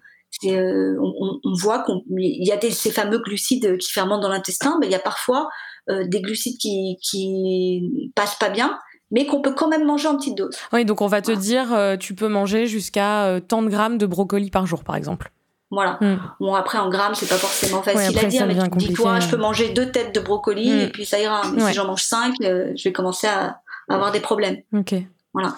Euh, 0.45 0.95
on, 0.99 1.53
voit 1.55 1.83
qu'il 1.83 2.45
y 2.45 2.51
a 2.51 2.57
des, 2.57 2.71
ces 2.71 2.91
fameux 2.91 3.19
glucides 3.19 3.77
qui 3.77 3.91
fermentent 3.91 4.21
dans 4.21 4.29
l'intestin, 4.29 4.77
mais 4.79 4.87
il 4.87 4.91
y 4.91 4.95
a 4.95 4.99
parfois 4.99 5.49
euh, 5.89 6.05
des 6.05 6.21
glucides 6.21 6.57
qui, 6.57 6.97
qui 7.01 8.11
passent 8.15 8.37
pas 8.37 8.49
bien 8.49 8.77
mais 9.13 9.25
qu'on 9.25 9.41
peut 9.41 9.53
quand 9.53 9.67
même 9.67 9.83
manger 9.83 10.07
en 10.07 10.15
petite 10.15 10.37
dose. 10.37 10.55
Oui, 10.71 10.85
donc 10.85 11.01
on 11.01 11.07
va 11.07 11.21
te 11.21 11.33
dire, 11.33 11.97
tu 11.99 12.15
peux 12.15 12.29
manger 12.29 12.65
jusqu'à 12.65 13.41
tant 13.45 13.61
de 13.61 13.67
grammes 13.67 13.97
de 13.97 14.05
brocoli 14.05 14.49
par 14.49 14.65
jour, 14.65 14.85
par 14.85 14.95
exemple. 14.95 15.33
Voilà. 15.71 15.97
Hmm. 16.01 16.17
Bon, 16.41 16.53
après, 16.53 16.77
en 16.77 16.89
grammes, 16.89 17.15
c'est 17.15 17.29
pas 17.29 17.37
forcément 17.37 17.81
facile 17.81 18.17
à 18.19 18.25
dire, 18.25 18.45
mais 18.45 18.55
dis-toi, 18.75 19.21
je 19.21 19.29
peux 19.29 19.37
manger 19.37 19.69
deux 19.69 19.89
têtes 19.89 20.13
de 20.13 20.19
brocoli 20.19 20.69
hmm. 20.69 20.79
et 20.79 20.87
puis 20.89 21.05
ça 21.05 21.19
ira. 21.19 21.43
Mais 21.53 21.67
si 21.67 21.73
j'en 21.73 21.87
mange 21.87 22.03
cinq, 22.03 22.35
euh, 22.43 22.73
je 22.75 22.83
vais 22.83 22.91
commencer 22.91 23.27
à, 23.27 23.61
avoir 23.89 24.11
des 24.11 24.19
problèmes. 24.19 24.57
Ok. 24.73 24.95
Voilà. 25.33 25.55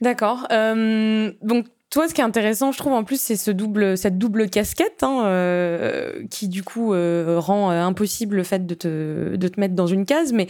D'accord. 0.00 0.46
Euh, 0.52 1.32
donc, 1.42 1.66
toi, 1.90 2.08
ce 2.08 2.14
qui 2.14 2.20
est 2.20 2.24
intéressant, 2.24 2.70
je 2.70 2.78
trouve, 2.78 2.92
en 2.92 3.02
plus, 3.02 3.20
c'est 3.20 3.36
ce 3.36 3.50
double, 3.50 3.98
cette 3.98 4.18
double 4.18 4.48
casquette 4.48 5.02
hein, 5.02 5.24
euh, 5.24 6.12
qui, 6.30 6.48
du 6.48 6.62
coup, 6.62 6.90
rend 6.90 7.70
impossible 7.70 8.36
le 8.36 8.42
fait 8.44 8.64
de 8.64 8.74
te, 8.74 9.36
de 9.36 9.48
te 9.48 9.58
mettre 9.58 9.74
dans 9.74 9.86
une 9.86 10.06
case. 10.06 10.32
Mais 10.32 10.46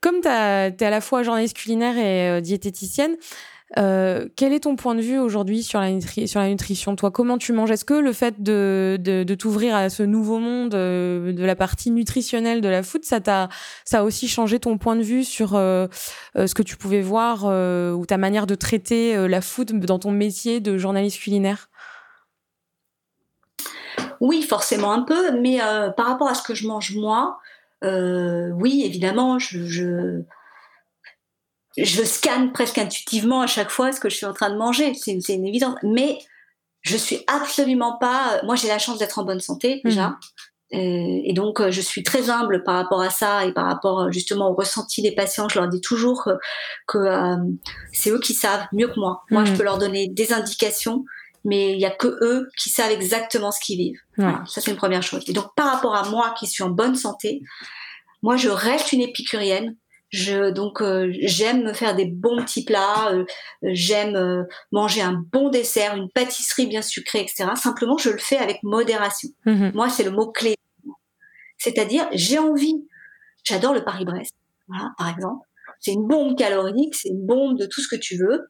comme 0.00 0.20
tu 0.20 0.28
es 0.28 0.84
à 0.84 0.90
la 0.90 1.00
fois 1.00 1.22
journaliste 1.22 1.56
culinaire 1.56 1.96
et 1.96 2.40
diététicienne, 2.42 3.16
euh, 3.76 4.28
quel 4.36 4.52
est 4.52 4.60
ton 4.60 4.76
point 4.76 4.94
de 4.94 5.00
vue 5.00 5.18
aujourd'hui 5.18 5.62
sur 5.62 5.80
la, 5.80 5.88
sur 6.00 6.40
la 6.40 6.48
nutrition? 6.48 6.94
Toi, 6.94 7.10
comment 7.10 7.36
tu 7.36 7.52
manges? 7.52 7.70
Est-ce 7.72 7.84
que 7.84 7.94
le 7.94 8.12
fait 8.12 8.40
de, 8.42 8.96
de, 9.00 9.34
t'ouvrir 9.34 9.74
à 9.74 9.90
ce 9.90 10.04
nouveau 10.04 10.38
monde 10.38 10.74
euh, 10.74 11.32
de 11.32 11.44
la 11.44 11.56
partie 11.56 11.90
nutritionnelle 11.90 12.60
de 12.60 12.68
la 12.68 12.84
food, 12.84 13.04
ça 13.04 13.20
t'a 13.20 13.48
ça 13.84 14.00
a 14.00 14.02
aussi 14.04 14.28
changé 14.28 14.60
ton 14.60 14.78
point 14.78 14.94
de 14.94 15.02
vue 15.02 15.24
sur 15.24 15.56
euh, 15.56 15.88
ce 16.36 16.54
que 16.54 16.62
tu 16.62 16.76
pouvais 16.76 17.02
voir 17.02 17.44
ou 17.44 18.06
ta 18.06 18.18
manière 18.18 18.46
de 18.46 18.54
traiter 18.54 19.28
la 19.28 19.40
food 19.40 19.72
dans 19.84 19.98
ton 19.98 20.12
métier 20.12 20.60
de 20.60 20.78
journaliste 20.78 21.18
culinaire? 21.20 21.68
Oui, 24.20 24.42
forcément 24.42 24.92
un 24.92 25.02
peu, 25.02 25.32
mais 25.40 25.58
par 25.96 26.06
rapport 26.06 26.28
à 26.28 26.34
ce 26.34 26.42
que 26.42 26.54
je 26.54 26.68
mange 26.68 26.94
moi, 26.94 27.38
oui, 27.82 28.82
évidemment, 28.84 29.38
je 29.38 29.66
je 29.66 30.22
scanne 31.84 32.52
presque 32.52 32.78
intuitivement 32.78 33.42
à 33.42 33.46
chaque 33.46 33.70
fois 33.70 33.92
ce 33.92 34.00
que 34.00 34.08
je 34.08 34.16
suis 34.16 34.26
en 34.26 34.32
train 34.32 34.50
de 34.50 34.56
manger. 34.56 34.94
C'est 34.94 35.12
une, 35.12 35.46
évidence. 35.46 35.76
Mais 35.82 36.18
je 36.82 36.96
suis 36.96 37.22
absolument 37.26 37.98
pas. 37.98 38.40
Moi, 38.44 38.56
j'ai 38.56 38.68
la 38.68 38.78
chance 38.78 38.98
d'être 38.98 39.18
en 39.18 39.24
bonne 39.24 39.40
santé 39.40 39.80
déjà. 39.84 40.08
Mhm. 40.08 40.16
Euh, 40.74 41.20
et 41.24 41.32
donc, 41.32 41.60
euh, 41.60 41.70
je 41.70 41.80
suis 41.80 42.02
très 42.02 42.28
humble 42.28 42.64
par 42.64 42.74
rapport 42.74 43.00
à 43.00 43.10
ça 43.10 43.44
et 43.44 43.52
par 43.52 43.66
rapport 43.66 44.00
euh, 44.00 44.10
justement 44.10 44.50
au 44.50 44.54
ressenti 44.54 45.00
des 45.00 45.12
patients. 45.12 45.48
Je 45.48 45.58
leur 45.58 45.68
dis 45.68 45.80
toujours 45.80 46.28
que, 46.88 46.98
c'est 47.92 48.10
eux 48.10 48.20
qui 48.20 48.34
savent 48.34 48.66
mieux 48.72 48.88
que 48.88 48.98
moi. 48.98 49.22
Moi, 49.30 49.44
je 49.44 49.52
mhm. 49.52 49.58
peux 49.58 49.64
leur 49.64 49.78
donner 49.78 50.08
des 50.08 50.32
indications, 50.32 51.04
mais 51.44 51.72
il 51.72 51.78
y 51.78 51.86
a 51.86 51.90
que 51.90 52.18
eux 52.22 52.48
qui 52.56 52.70
savent 52.70 52.90
exactement 52.90 53.52
ce 53.52 53.60
qu'ils 53.60 53.78
vivent. 53.78 54.00
ça, 54.18 54.60
c'est 54.60 54.70
une 54.70 54.76
première 54.76 55.02
chose. 55.02 55.22
Et 55.28 55.32
donc, 55.32 55.54
par 55.54 55.72
rapport 55.72 55.94
à 55.94 56.08
moi 56.08 56.34
qui 56.38 56.46
suis 56.46 56.64
en 56.64 56.70
bonne 56.70 56.96
santé, 56.96 57.42
moi, 58.22 58.36
je 58.36 58.48
reste 58.48 58.92
une 58.92 59.02
épicurienne. 59.02 59.76
Je, 60.10 60.50
donc 60.50 60.80
euh, 60.82 61.12
j'aime 61.20 61.64
me 61.64 61.72
faire 61.72 61.96
des 61.96 62.06
bons 62.06 62.42
petits 62.42 62.64
plats, 62.64 63.10
euh, 63.12 63.24
j'aime 63.62 64.14
euh, 64.14 64.44
manger 64.70 65.02
un 65.02 65.12
bon 65.32 65.48
dessert, 65.48 65.96
une 65.96 66.08
pâtisserie 66.10 66.66
bien 66.66 66.82
sucrée, 66.82 67.20
etc. 67.20 67.50
Simplement, 67.56 67.98
je 67.98 68.10
le 68.10 68.18
fais 68.18 68.38
avec 68.38 68.62
modération. 68.62 69.28
Mhm. 69.46 69.72
Moi, 69.74 69.90
c'est 69.90 70.04
le 70.04 70.12
mot 70.12 70.30
clé. 70.30 70.54
C'est-à-dire, 71.58 72.06
j'ai 72.12 72.38
envie. 72.38 72.86
J'adore 73.42 73.74
le 73.74 73.84
Paris-Brest, 73.84 74.34
voilà, 74.68 74.90
par 74.96 75.08
exemple. 75.08 75.46
C'est 75.80 75.92
une 75.92 76.06
bombe 76.06 76.36
calorique, 76.36 76.94
c'est 76.94 77.08
une 77.08 77.26
bombe 77.26 77.58
de 77.58 77.66
tout 77.66 77.80
ce 77.80 77.88
que 77.88 78.00
tu 78.00 78.16
veux. 78.16 78.48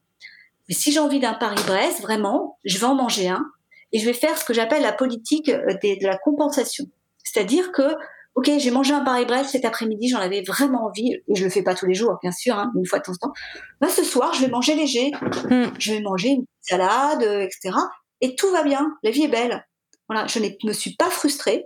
Mais 0.69 0.75
si 0.75 0.91
j'ai 0.91 0.99
envie 0.99 1.19
d'un 1.19 1.33
Paris-Brest, 1.33 2.01
vraiment, 2.01 2.59
je 2.65 2.77
vais 2.77 2.85
en 2.85 2.95
manger 2.95 3.29
un 3.29 3.45
et 3.91 3.99
je 3.99 4.05
vais 4.05 4.13
faire 4.13 4.37
ce 4.37 4.45
que 4.45 4.53
j'appelle 4.53 4.81
la 4.81 4.93
politique 4.93 5.49
de 5.49 6.07
la 6.07 6.17
compensation. 6.17 6.85
C'est-à-dire 7.23 7.71
que 7.71 7.95
ok, 8.37 8.51
j'ai 8.59 8.69
mangé 8.69 8.93
un 8.93 9.03
Paris-Brest 9.03 9.49
cet 9.49 9.65
après-midi, 9.65 10.09
j'en 10.09 10.19
avais 10.19 10.43
vraiment 10.43 10.85
envie, 10.85 11.11
et 11.27 11.35
je 11.35 11.43
le 11.43 11.49
fais 11.49 11.63
pas 11.63 11.73
tous 11.73 11.87
les 11.87 11.95
jours, 11.95 12.19
bien 12.21 12.31
sûr, 12.31 12.55
hein, 12.55 12.71
une 12.75 12.85
fois 12.85 12.99
de 12.99 13.03
temps 13.03 13.13
en 13.13 13.27
temps. 13.27 13.33
Bah, 13.81 13.89
ce 13.89 14.03
soir, 14.03 14.31
je 14.35 14.41
vais 14.41 14.47
manger 14.47 14.75
léger, 14.75 15.11
hmm. 15.49 15.65
je 15.79 15.93
vais 15.93 16.01
manger 16.01 16.29
une 16.29 16.45
salade, 16.61 17.23
euh, 17.23 17.41
etc. 17.41 17.75
Et 18.21 18.35
tout 18.35 18.51
va 18.51 18.61
bien, 18.61 18.95
la 19.01 19.09
vie 19.09 19.23
est 19.23 19.27
belle. 19.27 19.65
Voilà, 20.07 20.27
je 20.27 20.37
ne 20.37 20.49
me 20.65 20.71
suis 20.71 20.95
pas 20.95 21.09
frustrée, 21.09 21.65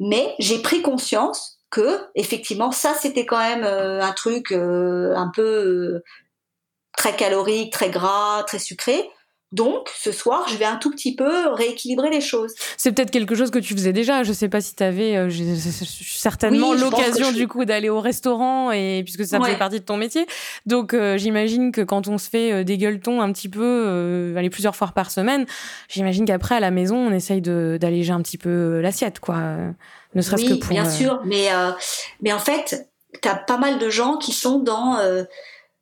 mais 0.00 0.34
j'ai 0.40 0.60
pris 0.60 0.82
conscience 0.82 1.60
que, 1.70 2.00
effectivement, 2.16 2.72
ça, 2.72 2.94
c'était 2.94 3.24
quand 3.24 3.38
même 3.38 3.62
euh, 3.62 4.02
un 4.02 4.12
truc 4.12 4.50
euh, 4.50 5.14
un 5.14 5.30
peu 5.32 6.02
très 6.96 7.14
calorique, 7.14 7.72
très 7.72 7.90
gras, 7.90 8.42
très 8.42 8.58
sucré. 8.58 9.08
Donc, 9.54 9.88
ce 9.96 10.10
soir, 10.10 10.46
je 10.48 10.56
vais 10.56 10.64
un 10.64 10.74
tout 10.74 10.90
petit 10.90 11.14
peu 11.14 11.30
rééquilibrer 11.52 12.10
les 12.10 12.20
choses. 12.20 12.52
C'est 12.76 12.90
peut-être 12.90 13.12
quelque 13.12 13.36
chose 13.36 13.52
que 13.52 13.60
tu 13.60 13.72
faisais 13.74 13.92
déjà. 13.92 14.24
Je 14.24 14.32
sais 14.32 14.48
pas 14.48 14.60
si 14.60 14.74
tu 14.74 14.82
avais 14.82 15.16
euh, 15.16 15.30
certainement 15.30 16.74
l'occasion 16.74 17.30
du 17.30 17.46
coup 17.46 17.64
d'aller 17.64 17.88
au 17.88 18.00
restaurant 18.00 18.72
et 18.72 19.02
puisque 19.04 19.24
ça 19.24 19.38
faisait 19.38 19.56
partie 19.56 19.78
de 19.78 19.84
ton 19.84 19.96
métier. 19.96 20.26
Donc, 20.66 20.92
euh, 20.92 21.16
j'imagine 21.18 21.70
que 21.70 21.82
quand 21.82 22.08
on 22.08 22.18
se 22.18 22.28
fait 22.28 22.52
euh, 22.52 22.64
des 22.64 22.78
gueuletons 22.78 23.20
un 23.20 23.30
petit 23.30 23.48
peu, 23.48 24.34
aller 24.36 24.50
plusieurs 24.50 24.74
fois 24.74 24.88
par 24.88 25.12
semaine, 25.12 25.46
j'imagine 25.88 26.24
qu'après 26.24 26.56
à 26.56 26.60
la 26.60 26.72
maison, 26.72 26.96
on 26.96 27.12
essaye 27.12 27.40
d'alléger 27.40 28.12
un 28.12 28.22
petit 28.22 28.38
peu 28.38 28.80
l'assiette, 28.80 29.20
quoi. 29.20 29.36
Ne 30.16 30.22
serait-ce 30.22 30.46
que 30.46 30.54
pour. 30.54 30.70
Bien 30.70 30.90
sûr, 30.90 31.20
mais 31.24 31.48
mais 32.22 32.32
en 32.32 32.40
fait, 32.40 32.88
tu 33.22 33.28
as 33.28 33.36
pas 33.36 33.56
mal 33.56 33.78
de 33.78 33.88
gens 33.88 34.16
qui 34.16 34.32
sont 34.32 34.58
dans 34.58 34.98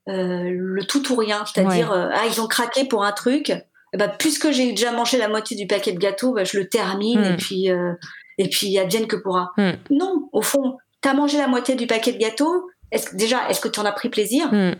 le 0.06 0.84
tout 0.84 1.12
ou 1.12 1.16
rien, 1.16 1.44
c'est-à-dire 1.46 1.92
euh, 1.92 2.08
ah 2.12 2.24
ils 2.26 2.40
ont 2.40 2.46
craqué 2.46 2.84
pour 2.84 3.04
un 3.04 3.12
truc, 3.12 3.52
ben, 3.96 4.10
puisque 4.18 4.50
j'ai 4.50 4.70
déjà 4.70 4.92
mangé 4.92 5.18
la 5.18 5.28
moitié 5.28 5.56
du 5.56 5.66
paquet 5.66 5.92
de 5.92 5.98
gâteaux, 5.98 6.32
ben, 6.32 6.44
je 6.44 6.58
le 6.58 6.68
termine 6.68 7.22
et 7.24 7.32
hmm. 7.32 7.36
puis 7.36 7.70
euh, 7.70 7.92
et 8.38 8.48
puis 8.48 8.78
advienne 8.78 9.06
que 9.06 9.16
pourra. 9.16 9.52
Hmm. 9.56 9.72
Non, 9.90 10.28
au 10.32 10.42
fond, 10.42 10.78
tu 11.02 11.08
as 11.08 11.14
mangé 11.14 11.38
la 11.38 11.46
moitié 11.46 11.74
du 11.74 11.86
paquet 11.86 12.12
de 12.12 12.18
gâteaux. 12.18 12.68
Est-ce 12.90 13.10
que 13.10 13.16
déjà 13.16 13.48
est-ce 13.48 13.60
que 13.60 13.68
tu 13.68 13.80
en 13.80 13.84
as 13.84 13.92
pris 13.92 14.08
plaisir? 14.08 14.52
Hmm. 14.52 14.74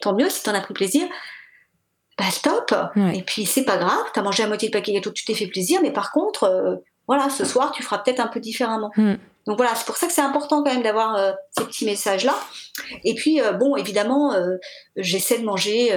Tant 0.00 0.14
mieux 0.14 0.28
si 0.28 0.42
tu 0.42 0.50
en 0.50 0.54
as 0.54 0.60
pris 0.60 0.74
plaisir. 0.74 1.06
Bah 2.18 2.30
stop. 2.30 2.74
Et 3.12 3.22
puis 3.22 3.44
c'est 3.44 3.64
pas 3.64 3.76
grave, 3.76 4.04
tu 4.14 4.18
as 4.18 4.22
mangé 4.22 4.42
la 4.42 4.48
moitié 4.48 4.68
du 4.68 4.72
paquet 4.72 4.92
de 4.92 4.96
gâteaux, 4.96 5.12
tu 5.12 5.26
t'es 5.26 5.34
fait 5.34 5.48
plaisir, 5.48 5.80
mais 5.82 5.92
par 5.92 6.12
contre 6.12 6.80
voilà, 7.06 7.28
ce 7.28 7.44
soir 7.44 7.72
tu 7.72 7.82
feras 7.82 7.98
peut-être 7.98 8.20
un 8.20 8.26
peu 8.26 8.40
différemment. 8.40 8.90
Donc 9.46 9.58
voilà, 9.58 9.74
c'est 9.74 9.86
pour 9.86 9.96
ça 9.96 10.06
que 10.06 10.12
c'est 10.12 10.22
important 10.22 10.62
quand 10.62 10.72
même 10.72 10.82
d'avoir 10.82 11.14
euh, 11.14 11.32
ces 11.56 11.64
petits 11.64 11.84
messages-là. 11.84 12.34
Et 13.04 13.14
puis, 13.14 13.40
euh, 13.40 13.52
bon, 13.52 13.76
évidemment, 13.76 14.34
euh, 14.34 14.56
j'essaie 14.96 15.38
de 15.38 15.44
manger 15.44 15.90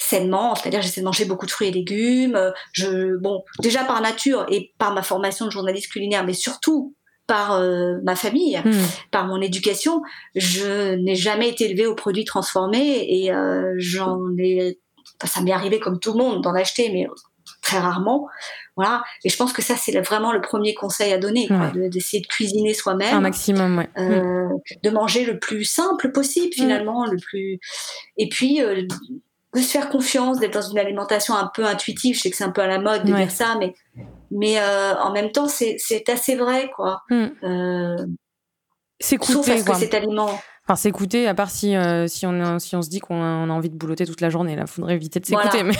sainement, 0.00 0.54
c'est-à-dire 0.54 0.80
j'essaie 0.80 1.00
de 1.00 1.06
manger 1.06 1.24
beaucoup 1.24 1.46
de 1.46 1.50
fruits 1.50 1.68
et 1.68 1.72
légumes. 1.72 2.52
Je, 2.72 3.16
bon, 3.16 3.44
déjà 3.60 3.84
par 3.84 4.00
nature 4.00 4.46
et 4.48 4.72
par 4.78 4.94
ma 4.94 5.02
formation 5.02 5.46
de 5.46 5.50
journaliste 5.50 5.90
culinaire, 5.90 6.24
mais 6.24 6.34
surtout 6.34 6.94
par 7.26 7.60
ma 8.04 8.16
famille, 8.16 8.58
hmm. 8.64 8.72
par 9.10 9.26
mon 9.26 9.40
éducation, 9.42 10.00
je 10.34 10.94
n'ai 10.94 11.14
jamais 11.14 11.50
été 11.50 11.64
élevée 11.66 11.86
aux 11.86 11.94
produits 11.94 12.24
transformés 12.24 13.04
et 13.08 13.32
j'en 13.76 14.18
ai, 14.38 14.78
ça 15.24 15.42
m'est 15.42 15.52
arrivé 15.52 15.78
comme 15.78 15.98
tout 15.98 16.12
le 16.12 16.18
monde 16.18 16.42
d'en 16.42 16.54
acheter, 16.54 16.90
mais 16.90 17.06
très 17.62 17.78
rarement. 17.78 18.28
Voilà. 18.76 19.02
Et 19.24 19.28
je 19.28 19.36
pense 19.36 19.52
que 19.52 19.62
ça, 19.62 19.74
c'est 19.76 19.98
vraiment 20.00 20.32
le 20.32 20.40
premier 20.40 20.74
conseil 20.74 21.12
à 21.12 21.18
donner, 21.18 21.48
d'essayer 21.74 22.22
de, 22.22 22.26
cuisiner 22.26 22.74
soi-même. 22.74 23.14
Un 23.14 23.20
maximum, 23.20 23.84
euh, 23.98 24.46
mm. 24.46 24.60
De 24.82 24.90
manger 24.90 25.24
le 25.24 25.38
plus 25.38 25.64
simple 25.64 26.12
possible, 26.12 26.48
mm. 26.48 26.60
finalement, 26.60 27.06
le 27.06 27.18
plus. 27.18 27.58
Et 28.16 28.28
puis, 28.28 28.62
euh, 28.62 28.82
de 29.54 29.60
se 29.60 29.70
faire 29.70 29.88
confiance, 29.88 30.38
d'être 30.38 30.54
dans 30.54 30.68
une 30.68 30.78
alimentation 30.78 31.34
un 31.34 31.50
peu 31.52 31.64
intuitive. 31.64 32.16
Je 32.16 32.20
sais 32.20 32.30
que 32.30 32.36
c'est 32.36 32.44
un 32.44 32.50
peu 32.50 32.62
à 32.62 32.66
la 32.66 32.78
mode 32.78 33.04
de 33.04 33.12
dire 33.12 33.30
ça, 33.30 33.56
mais, 33.58 33.74
mais 34.30 34.60
euh, 34.60 34.94
en 34.96 35.12
même 35.12 35.32
temps, 35.32 35.48
c'est 35.48 36.08
assez 36.08 36.36
vrai, 36.36 36.70
quoi. 36.74 37.02
Mm. 37.10 38.16
c'est 39.00 39.22
Sauf 39.22 39.46
parce 39.46 39.62
que 39.62 39.74
cet 39.74 39.94
aliment 39.94 40.40
Enfin, 40.68 40.76
s'écouter, 40.76 41.26
à 41.26 41.32
part 41.32 41.48
si, 41.48 41.74
euh, 41.74 42.06
si, 42.08 42.26
on, 42.26 42.58
si 42.58 42.76
on 42.76 42.82
se 42.82 42.90
dit 42.90 43.00
qu'on 43.00 43.22
a, 43.22 43.50
envie 43.50 43.70
de 43.70 43.74
boulotter 43.74 44.04
toute 44.04 44.20
la 44.20 44.28
journée, 44.28 44.54
là, 44.54 44.66
faudrait 44.66 44.96
éviter 44.96 45.18
de 45.18 45.24
s'écouter. 45.24 45.62
mais... 45.62 45.72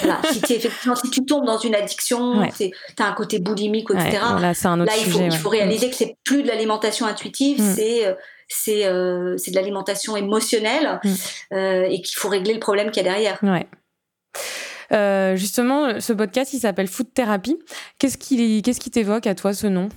si, 0.46 0.54
effectivement, 0.54 0.96
si 0.96 1.10
tu 1.10 1.26
tombes 1.26 1.44
dans 1.44 1.58
une 1.58 1.74
addiction, 1.74 2.42
tu 2.56 2.72
as 2.98 3.06
un 3.06 3.12
côté 3.12 3.38
boulimique, 3.38 3.90
etc. 3.90 4.12
là, 4.40 4.52
un 4.64 4.80
autre 4.80 4.90
là 4.90 4.98
il, 4.98 5.12
faut, 5.12 5.20
il 5.20 5.30
faut 5.30 5.50
réaliser 5.50 5.90
que 5.90 5.94
c'est 5.96 6.16
plus 6.24 6.42
de 6.42 6.48
l'alimentation 6.48 7.04
intuitive, 7.04 7.60
mm. 7.60 7.74
c'est 7.74 8.06
euh, 8.06 8.14
c'est 8.48 8.86
euh, 8.86 9.36
c'est 9.36 9.50
de 9.50 9.56
l'alimentation 9.56 10.16
émotionnelle 10.16 11.00
mm. 11.04 11.54
et 11.90 12.00
qu'il 12.00 12.16
faut 12.16 12.30
régler 12.30 12.54
le 12.54 12.60
problème 12.60 12.90
qu'il 12.90 13.04
y 13.04 13.06
a 13.06 13.12
derrière. 13.12 13.38
Ouais. 13.42 13.66
justement, 15.36 16.00
ce 16.00 16.14
podcast, 16.14 16.54
il 16.54 16.60
s'appelle 16.60 16.88
Food 16.88 17.12
Therapy. 17.12 17.58
Qu'est-ce 17.98 18.16
qui 18.16 18.62
qu'est-ce 18.62 18.80
qui 18.80 18.90
t'évoque 18.90 19.26
à 19.26 19.34
toi 19.34 19.52
ce 19.52 19.66
nom? 19.66 19.90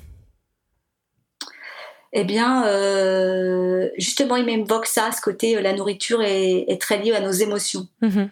Eh 2.14 2.24
bien, 2.24 2.66
euh, 2.66 3.90
justement, 3.98 4.36
il 4.36 4.46
m'évoque 4.46 4.86
ça, 4.86 5.12
ce 5.12 5.22
côté, 5.22 5.56
euh, 5.56 5.62
la 5.62 5.74
nourriture 5.74 6.22
est, 6.22 6.80
très 6.82 6.98
liée 6.98 7.14
à 7.14 7.22
nos 7.22 7.32
émotions. 7.32 7.88
Mm-hmm. 8.02 8.30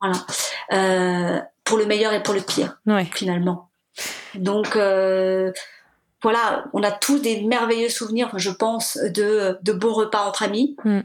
Voilà. 0.00 0.16
Euh, 0.72 1.40
pour 1.64 1.78
le 1.78 1.86
meilleur 1.86 2.12
et 2.12 2.22
pour 2.22 2.34
le 2.34 2.42
pire, 2.42 2.78
finalement. 3.12 3.70
Donc, 4.34 4.76
voilà, 6.22 6.64
on 6.72 6.82
a 6.82 6.90
tous 6.90 7.20
des 7.20 7.42
merveilleux 7.42 7.88
souvenirs, 7.88 8.30
je 8.36 8.50
pense, 8.50 8.96
de, 8.96 9.58
de 9.62 9.72
beaux 9.72 9.94
repas 9.94 10.24
entre 10.26 10.42
amis. 10.42 10.76
Mm. 10.84 11.00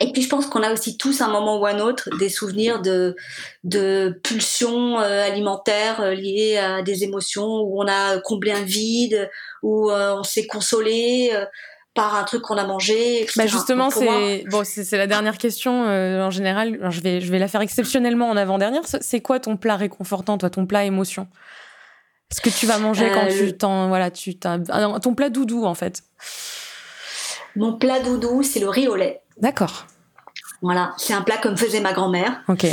Et 0.00 0.12
puis 0.12 0.22
je 0.22 0.28
pense 0.28 0.46
qu'on 0.46 0.62
a 0.62 0.72
aussi 0.72 0.96
tous 0.96 1.20
un 1.20 1.28
moment 1.28 1.60
ou 1.60 1.66
un 1.66 1.80
autre 1.80 2.08
des 2.18 2.28
souvenirs 2.28 2.80
de, 2.80 3.16
de 3.64 4.20
pulsions 4.22 5.00
euh, 5.00 5.26
alimentaires 5.26 6.00
euh, 6.00 6.14
liées 6.14 6.56
à 6.56 6.82
des 6.82 7.04
émotions 7.04 7.62
où 7.62 7.82
on 7.82 7.86
a 7.88 8.18
comblé 8.20 8.52
un 8.52 8.62
vide, 8.62 9.28
où 9.62 9.90
euh, 9.90 10.14
on 10.16 10.22
s'est 10.22 10.46
consolé 10.46 11.32
par 11.94 12.14
un 12.14 12.22
truc 12.22 12.42
qu'on 12.42 12.56
a 12.56 12.64
mangé. 12.64 13.26
Bah 13.36 13.46
justement, 13.46 13.90
c'est 13.90 14.44
bon, 14.50 14.62
c'est 14.64 14.96
la 14.96 15.08
dernière 15.08 15.36
question 15.36 15.82
en 15.82 16.30
général. 16.30 16.78
je 16.90 17.00
vais 17.00 17.20
je 17.20 17.30
vais 17.32 17.40
la 17.40 17.48
faire 17.48 17.60
exceptionnellement 17.60 18.30
en 18.30 18.36
avant 18.36 18.58
dernière. 18.58 18.82
C'est 18.84 19.20
quoi 19.20 19.40
ton 19.40 19.56
plat 19.56 19.76
réconfortant, 19.76 20.38
toi, 20.38 20.50
ton 20.50 20.66
plat 20.66 20.84
émotion? 20.84 21.26
Ce 22.30 22.40
que 22.40 22.50
tu 22.50 22.66
vas 22.66 22.78
manger 22.78 23.10
quand 23.12 23.26
tu 23.26 23.56
t'en 23.56 23.88
voilà, 23.88 24.10
tu 24.10 24.38
ton 24.38 25.14
plat 25.16 25.30
doudou 25.30 25.64
en 25.64 25.74
fait. 25.74 26.02
Mon 27.56 27.72
plat 27.72 27.98
doudou, 27.98 28.44
c'est 28.44 28.60
le 28.60 28.68
riz 28.68 28.86
au 28.86 28.94
lait. 28.94 29.22
D'accord. 29.40 29.86
Voilà, 30.60 30.92
c'est 30.96 31.12
un 31.12 31.22
plat 31.22 31.38
comme 31.38 31.56
faisait 31.56 31.80
ma 31.80 31.92
grand-mère. 31.92 32.42
Ok. 32.48 32.66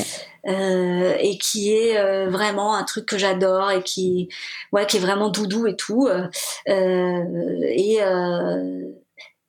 Euh, 0.47 1.15
et 1.19 1.37
qui 1.39 1.73
est 1.73 1.97
euh, 1.97 2.29
vraiment 2.29 2.75
un 2.75 2.83
truc 2.83 3.07
que 3.07 3.17
j'adore 3.17 3.71
et 3.71 3.81
qui, 3.81 4.29
ouais, 4.71 4.85
qui 4.85 4.97
est 4.97 4.99
vraiment 4.99 5.29
doudou 5.29 5.65
et 5.65 5.75
tout. 5.75 6.07
Euh, 6.07 6.27
et, 6.67 7.99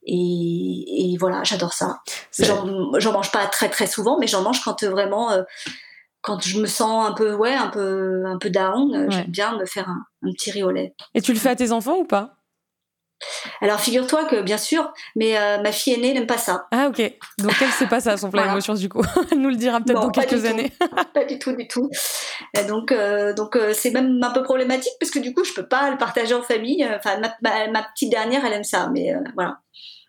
et, 0.06 1.12
et 1.12 1.16
voilà, 1.18 1.42
j'adore 1.44 1.72
ça. 1.72 2.00
J'en 2.38 3.12
mange 3.12 3.30
pas 3.30 3.46
très 3.46 3.68
très 3.68 3.86
souvent, 3.86 4.18
mais 4.18 4.26
j'en 4.26 4.42
mange 4.42 4.62
quand 4.62 4.84
vraiment 4.84 5.30
quand 6.22 6.42
je 6.42 6.58
me 6.58 6.66
sens 6.66 7.08
un 7.08 7.12
peu 7.12 7.34
ouais 7.34 7.54
un 7.54 7.68
peu 7.68 8.24
un 8.26 8.38
peu 8.38 8.50
down, 8.50 9.10
j'aime 9.10 9.30
bien 9.30 9.56
me 9.58 9.64
faire 9.64 9.88
un, 9.88 10.04
un, 10.22 10.32
petit 10.32 10.50
riz 10.50 10.62
au 10.62 10.70
lait. 10.70 10.94
Et 11.14 11.20
tu 11.20 11.32
le 11.32 11.38
fais 11.38 11.50
à 11.50 11.56
tes 11.56 11.72
enfants 11.72 11.98
ou 11.98 12.04
pas? 12.04 12.35
Alors 13.60 13.80
figure-toi 13.80 14.26
que 14.26 14.42
bien 14.42 14.58
sûr, 14.58 14.92
mais 15.14 15.38
euh, 15.38 15.60
ma 15.62 15.72
fille 15.72 15.94
aînée 15.94 16.12
n'aime 16.12 16.26
pas 16.26 16.38
ça. 16.38 16.66
Ah 16.70 16.88
ok. 16.88 17.00
Donc 17.38 17.54
elle 17.60 17.70
sait 17.70 17.86
pas 17.86 18.00
ça 18.00 18.16
son 18.16 18.30
plat 18.30 18.46
émotion 18.46 18.74
du 18.74 18.88
coup. 18.88 19.02
elle 19.32 19.40
nous 19.40 19.48
le 19.48 19.56
dira 19.56 19.80
peut-être 19.80 20.00
dans 20.00 20.10
quelques 20.10 20.44
années. 20.44 20.72
pas 21.14 21.24
du 21.24 21.38
tout, 21.38 21.52
du 21.52 21.66
tout. 21.66 21.90
donc 22.68 22.92
euh, 22.92 23.32
donc 23.32 23.56
euh, 23.56 23.72
c'est 23.74 23.90
même 23.90 24.20
un 24.22 24.30
peu 24.30 24.42
problématique 24.42 24.92
parce 25.00 25.10
que 25.10 25.18
du 25.18 25.32
coup 25.32 25.44
je 25.44 25.52
peux 25.52 25.66
pas 25.66 25.90
le 25.90 25.98
partager 25.98 26.34
en 26.34 26.42
famille. 26.42 26.86
Enfin 26.96 27.18
ma, 27.20 27.68
ma 27.68 27.82
petite 27.82 28.10
dernière 28.10 28.44
elle 28.44 28.52
aime 28.52 28.64
ça, 28.64 28.88
mais 28.92 29.14
voilà. 29.34 29.58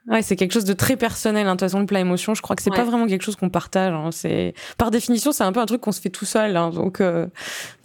Ouais, 0.07 0.21
c'est 0.21 0.35
quelque 0.37 0.53
chose 0.53 0.65
de 0.65 0.73
très 0.73 0.95
personnel. 0.95 1.47
Hein. 1.47 1.55
De 1.55 1.59
toute 1.59 1.67
façon, 1.67 1.79
le 1.81 1.85
plat 1.85 1.99
émotion, 1.99 2.33
je 2.33 2.41
crois 2.41 2.55
que 2.55 2.61
c'est 2.61 2.69
pas 2.69 2.85
vraiment 2.85 3.07
quelque 3.07 3.23
chose 3.23 3.35
qu'on 3.35 3.49
partage. 3.49 3.93
Hein. 3.93 4.09
C'est 4.11 4.53
par 4.77 4.89
définition, 4.89 5.33
c'est 5.33 5.43
un 5.43 5.51
peu 5.51 5.59
un 5.59 5.65
truc 5.65 5.81
qu'on 5.81 5.91
se 5.91 5.99
fait 5.99 6.09
tout 6.09 6.25
seul. 6.25 6.55
Hein. 6.55 6.69
Donc, 6.69 7.01
euh... 7.01 7.27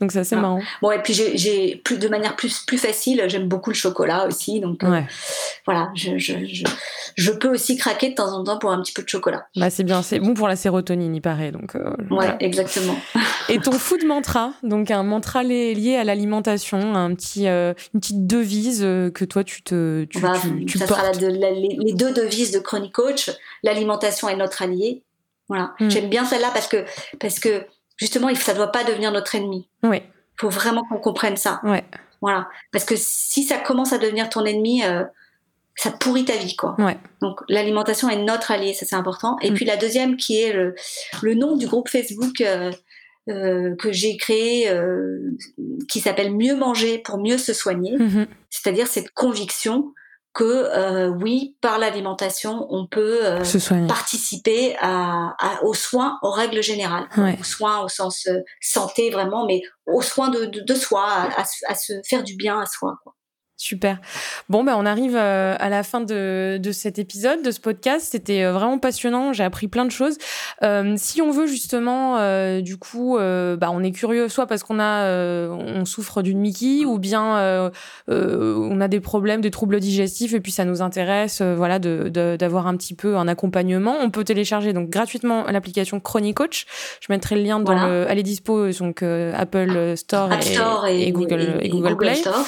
donc 0.00 0.12
c'est 0.12 0.20
assez 0.20 0.36
marrant. 0.36 0.60
Bon, 0.82 0.92
et 0.92 1.00
puis 1.02 1.14
j'ai 1.14 1.76
plus 1.84 1.98
de 1.98 2.08
manière 2.08 2.36
plus 2.36 2.60
plus 2.60 2.78
facile. 2.78 3.24
J'aime 3.26 3.48
beaucoup 3.48 3.70
le 3.70 3.74
chocolat 3.74 4.26
aussi. 4.26 4.60
Donc 4.60 4.84
euh, 4.84 5.00
voilà, 5.66 5.90
je, 5.94 6.18
je, 6.18 6.44
je, 6.44 6.64
je, 7.16 7.32
peux 7.32 7.48
aussi 7.48 7.76
craquer 7.76 8.10
de 8.10 8.14
temps 8.14 8.32
en 8.32 8.44
temps 8.44 8.58
pour 8.58 8.70
un 8.70 8.80
petit 8.80 8.92
peu 8.92 9.02
de 9.02 9.08
chocolat. 9.08 9.46
Bah 9.56 9.70
c'est 9.70 9.84
bien, 9.84 10.02
c'est 10.02 10.20
bon 10.20 10.34
pour 10.34 10.48
la 10.48 10.56
sérotonine, 10.56 11.14
il 11.14 11.22
paraît. 11.22 11.50
Donc 11.50 11.74
euh, 11.74 11.92
ouais, 12.10 12.36
exactement. 12.40 12.96
et 13.48 13.58
ton 13.58 13.72
food 13.72 14.04
mantra, 14.04 14.52
donc 14.62 14.90
un 14.90 15.02
mantra 15.02 15.42
lié 15.42 15.96
à 15.96 16.04
l'alimentation, 16.04 16.94
un 16.94 17.14
petit 17.14 17.48
euh, 17.48 17.74
une 17.94 18.00
petite 18.00 18.26
devise 18.26 18.80
que 18.80 19.24
toi 19.24 19.42
tu 19.42 19.62
te 19.62 20.04
tu, 20.04 20.20
bah, 20.20 20.34
tu, 20.66 20.78
ça 20.78 20.86
Sera 20.86 21.10
les 21.12 21.92
deux 21.94 22.11
devise 22.12 22.50
de 22.50 22.58
Chronic 22.58 22.92
Coach, 22.92 23.30
l'alimentation 23.62 24.28
est 24.28 24.36
notre 24.36 24.62
allié. 24.62 25.02
Voilà. 25.48 25.74
Hmm. 25.80 25.90
J'aime 25.90 26.08
bien 26.08 26.24
celle-là 26.24 26.50
parce 26.52 26.68
que, 26.68 26.84
parce 27.18 27.38
que 27.38 27.66
justement, 27.96 28.34
ça 28.34 28.52
ne 28.52 28.58
doit 28.58 28.72
pas 28.72 28.84
devenir 28.84 29.12
notre 29.12 29.34
ennemi. 29.34 29.68
Oui. 29.82 29.98
Il 30.02 30.40
faut 30.40 30.48
vraiment 30.48 30.84
qu'on 30.84 30.98
comprenne 30.98 31.36
ça. 31.36 31.60
Ouais. 31.64 31.84
Voilà. 32.20 32.48
Parce 32.70 32.84
que 32.84 32.94
si 32.96 33.42
ça 33.42 33.58
commence 33.58 33.92
à 33.92 33.98
devenir 33.98 34.28
ton 34.28 34.44
ennemi, 34.44 34.84
euh, 34.84 35.04
ça 35.74 35.90
pourrit 35.90 36.24
ta 36.24 36.36
vie, 36.36 36.56
quoi. 36.56 36.74
Ouais. 36.78 36.96
Donc, 37.20 37.40
l'alimentation 37.48 38.08
est 38.08 38.22
notre 38.22 38.50
allié, 38.50 38.74
ça 38.74 38.86
c'est 38.86 38.96
important. 38.96 39.36
Et 39.42 39.50
hmm. 39.50 39.54
puis 39.54 39.64
la 39.64 39.76
deuxième 39.76 40.16
qui 40.16 40.40
est 40.40 40.52
le, 40.52 40.74
le 41.22 41.34
nom 41.34 41.56
du 41.56 41.66
groupe 41.66 41.88
Facebook 41.88 42.40
euh, 42.40 42.72
euh, 43.28 43.76
que 43.76 43.92
j'ai 43.92 44.16
créé, 44.16 44.70
qui 45.88 46.00
s'appelle 46.00 46.34
Mieux 46.34 46.56
manger 46.56 46.98
pour 46.98 47.18
mieux 47.18 47.38
se 47.38 47.52
soigner. 47.52 47.96
Mm-hmm. 47.96 48.26
C'est-à-dire 48.50 48.86
cette 48.86 49.12
conviction 49.12 49.92
que 50.32 50.44
euh, 50.44 51.08
oui, 51.08 51.56
par 51.60 51.78
l'alimentation, 51.78 52.66
on 52.70 52.86
peut 52.86 53.20
euh, 53.22 53.42
participer 53.86 54.76
à, 54.80 55.34
aux 55.62 55.74
soins, 55.74 56.18
aux 56.22 56.30
règles 56.30 56.62
générales, 56.62 57.06
aux 57.38 57.44
soins 57.44 57.80
au 57.80 57.88
sens 57.88 58.26
euh, 58.26 58.40
santé 58.60 59.10
vraiment, 59.10 59.44
mais 59.46 59.62
aux 59.86 60.02
soins 60.02 60.30
de, 60.30 60.46
de, 60.46 60.74
soi, 60.74 61.04
à, 61.06 61.44
à, 61.68 61.74
se 61.74 61.92
faire 62.08 62.22
du 62.22 62.34
bien 62.36 62.60
à 62.60 62.66
soi. 62.66 62.96
Quoi. 63.02 63.14
Super. 63.56 63.98
Bon, 64.48 64.64
ben, 64.64 64.74
on 64.76 64.84
arrive 64.84 65.14
euh, 65.14 65.54
à 65.60 65.68
la 65.68 65.84
fin 65.84 66.00
de, 66.00 66.58
de 66.60 66.72
cet 66.72 66.98
épisode, 66.98 67.42
de 67.42 67.50
ce 67.52 67.60
podcast. 67.60 68.08
C'était 68.10 68.42
euh, 68.42 68.52
vraiment 68.52 68.78
passionnant. 68.78 69.32
J'ai 69.32 69.44
appris 69.44 69.68
plein 69.68 69.84
de 69.84 69.90
choses. 69.90 70.16
Euh, 70.64 70.94
si 70.96 71.22
on 71.22 71.30
veut 71.30 71.46
justement, 71.46 72.18
euh, 72.18 72.60
du 72.60 72.76
coup, 72.76 73.18
bah, 73.18 73.70
on 73.70 73.82
est 73.84 73.92
curieux, 73.92 74.28
soit 74.28 74.46
parce 74.46 74.64
qu'on 74.64 74.80
a, 74.80 75.06
on 75.48 75.84
souffre 75.84 76.22
d'une 76.22 76.38
Mickey, 76.38 76.84
ou 76.84 76.98
bien 76.98 77.70
on 78.08 78.80
a 78.80 78.88
des 78.88 79.00
problèmes, 79.00 79.40
des 79.40 79.50
troubles 79.50 79.78
digestifs, 79.80 80.34
et 80.34 80.40
puis 80.40 80.50
ça 80.50 80.64
nous 80.64 80.82
intéresse, 80.82 81.40
voilà, 81.40 81.78
d'avoir 81.78 82.64
de, 82.64 82.68
un 82.68 82.76
petit 82.76 82.94
peu 82.94 83.16
un 83.16 83.28
accompagnement. 83.28 83.96
On 84.00 84.10
peut 84.10 84.24
télécharger 84.24 84.72
donc 84.72 84.90
gratuitement 84.90 85.44
l'application 85.44 86.00
Chronic 86.00 86.36
Coach. 86.36 86.66
Je 87.00 87.12
mettrai 87.12 87.36
le 87.36 87.42
lien 87.42 87.60
dans 87.60 87.74
le, 87.74 88.06
elle 88.08 88.18
est 88.18 88.24
dispo 88.24 88.70
donc 88.72 89.02
Apple 89.02 89.96
Store, 89.96 90.30
et, 90.86 91.08
et, 91.08 91.12
Google, 91.12 91.58
et, 91.60 91.68
Google, 91.68 91.96
Play. 91.96 92.14
Store. 92.16 92.44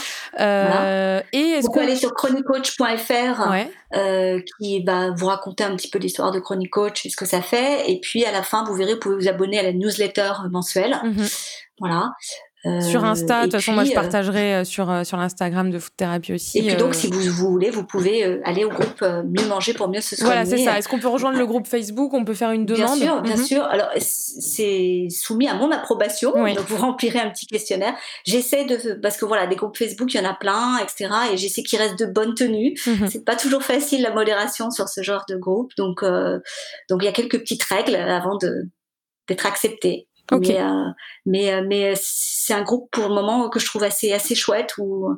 Euh, 0.94 1.22
et 1.32 1.60
vous 1.60 1.70
pouvez 1.70 1.84
aller 1.84 1.96
sur 1.96 2.14
chronicoach.fr 2.14 3.52
euh, 3.94 4.40
qui 4.58 4.82
va 4.84 5.10
vous 5.10 5.26
raconter 5.26 5.64
un 5.64 5.76
petit 5.76 5.88
peu 5.88 5.98
l'histoire 5.98 6.30
de 6.30 6.40
Chronic 6.40 6.70
Coach 6.70 7.06
et 7.06 7.10
ce 7.10 7.16
que 7.16 7.26
ça 7.26 7.42
fait. 7.42 7.90
Et 7.90 8.00
puis 8.00 8.24
à 8.24 8.32
la 8.32 8.42
fin, 8.42 8.64
vous 8.64 8.74
verrez, 8.74 8.94
vous 8.94 9.00
pouvez 9.00 9.16
vous 9.16 9.28
abonner 9.28 9.58
à 9.58 9.62
la 9.62 9.72
newsletter 9.72 10.32
mensuelle. 10.50 10.98
Mhm. 11.02 11.26
Voilà 11.80 12.12
sur 12.80 13.04
Insta, 13.04 13.40
de 13.40 13.42
toute 13.44 13.52
façon, 13.52 13.72
moi 13.72 13.84
je 13.84 13.90
euh, 13.90 13.94
partagerai 13.94 14.54
euh, 14.54 14.64
sur, 14.64 14.90
euh, 14.90 15.04
sur 15.04 15.18
l'Instagram 15.18 15.70
de 15.70 15.78
Food 15.78 15.92
Thérapie 15.96 16.32
aussi. 16.32 16.58
Et 16.58 16.62
puis 16.62 16.76
donc, 16.76 16.94
si 16.94 17.08
vous, 17.08 17.20
vous, 17.20 17.50
voulez, 17.50 17.68
vous 17.68 17.84
pouvez 17.84 18.40
aller 18.44 18.64
au 18.64 18.70
groupe 18.70 19.02
Mieux 19.02 19.46
manger 19.46 19.74
pour 19.74 19.88
mieux 19.88 20.00
se 20.00 20.16
soigner. 20.16 20.32
Voilà, 20.32 20.46
c'est 20.46 20.58
ça. 20.58 20.78
Est-ce 20.78 20.88
qu'on 20.88 20.98
peut 20.98 21.08
rejoindre 21.08 21.38
le 21.38 21.46
groupe 21.46 21.66
Facebook? 21.66 22.14
On 22.14 22.24
peut 22.24 22.34
faire 22.34 22.52
une 22.52 22.64
demande? 22.64 22.98
Bien 22.98 23.06
sûr, 23.06 23.22
bien 23.22 23.36
mhm. 23.36 23.44
sûr. 23.44 23.64
Alors, 23.64 23.88
c'est 23.98 25.08
soumis 25.10 25.48
à 25.48 25.54
mon 25.54 25.70
approbation. 25.70 26.32
Donc, 26.32 26.66
vous 26.68 26.76
remplirez 26.76 27.20
un 27.20 27.30
petit 27.30 27.46
questionnaire. 27.46 27.94
J'essaie 28.24 28.64
de. 28.64 28.94
Parce 28.94 29.18
que 29.18 29.26
voilà, 29.26 29.46
des 29.46 29.56
groupes 29.56 29.76
Facebook, 29.76 30.14
il 30.14 30.20
y 30.20 30.26
en 30.26 30.28
a 30.28 30.34
plein, 30.34 30.78
etc. 30.78 31.10
Et 31.32 31.36
j'essaie 31.36 31.62
qu'il 31.62 31.78
reste 31.78 31.98
de 31.98 32.06
bonne 32.06 32.34
tenue. 32.34 32.74
Mhm. 32.86 33.08
C'est 33.08 33.24
pas 33.24 33.36
toujours 33.36 33.62
facile 33.62 34.02
la 34.02 34.12
modération 34.12 34.70
sur 34.70 34.88
ce 34.88 35.02
genre 35.02 35.24
de 35.28 35.36
groupe. 35.36 35.72
Donc, 35.76 36.02
donc 36.02 37.02
il 37.02 37.04
y 37.04 37.08
a 37.08 37.12
quelques 37.12 37.40
petites 37.40 37.64
règles 37.64 37.96
avant 37.96 38.38
d'être 39.28 39.46
accepté. 39.46 40.08
Mais, 40.32 40.60
euh, 40.60 40.84
mais, 41.26 41.52
euh, 41.52 41.64
mais 41.66 41.92
c'est 41.96 42.54
un 42.54 42.62
groupe 42.62 42.90
pour 42.90 43.08
le 43.08 43.14
moment 43.14 43.48
que 43.48 43.58
je 43.58 43.66
trouve 43.66 43.82
assez, 43.82 44.12
assez 44.12 44.34
chouette 44.34 44.74
où 44.78 45.08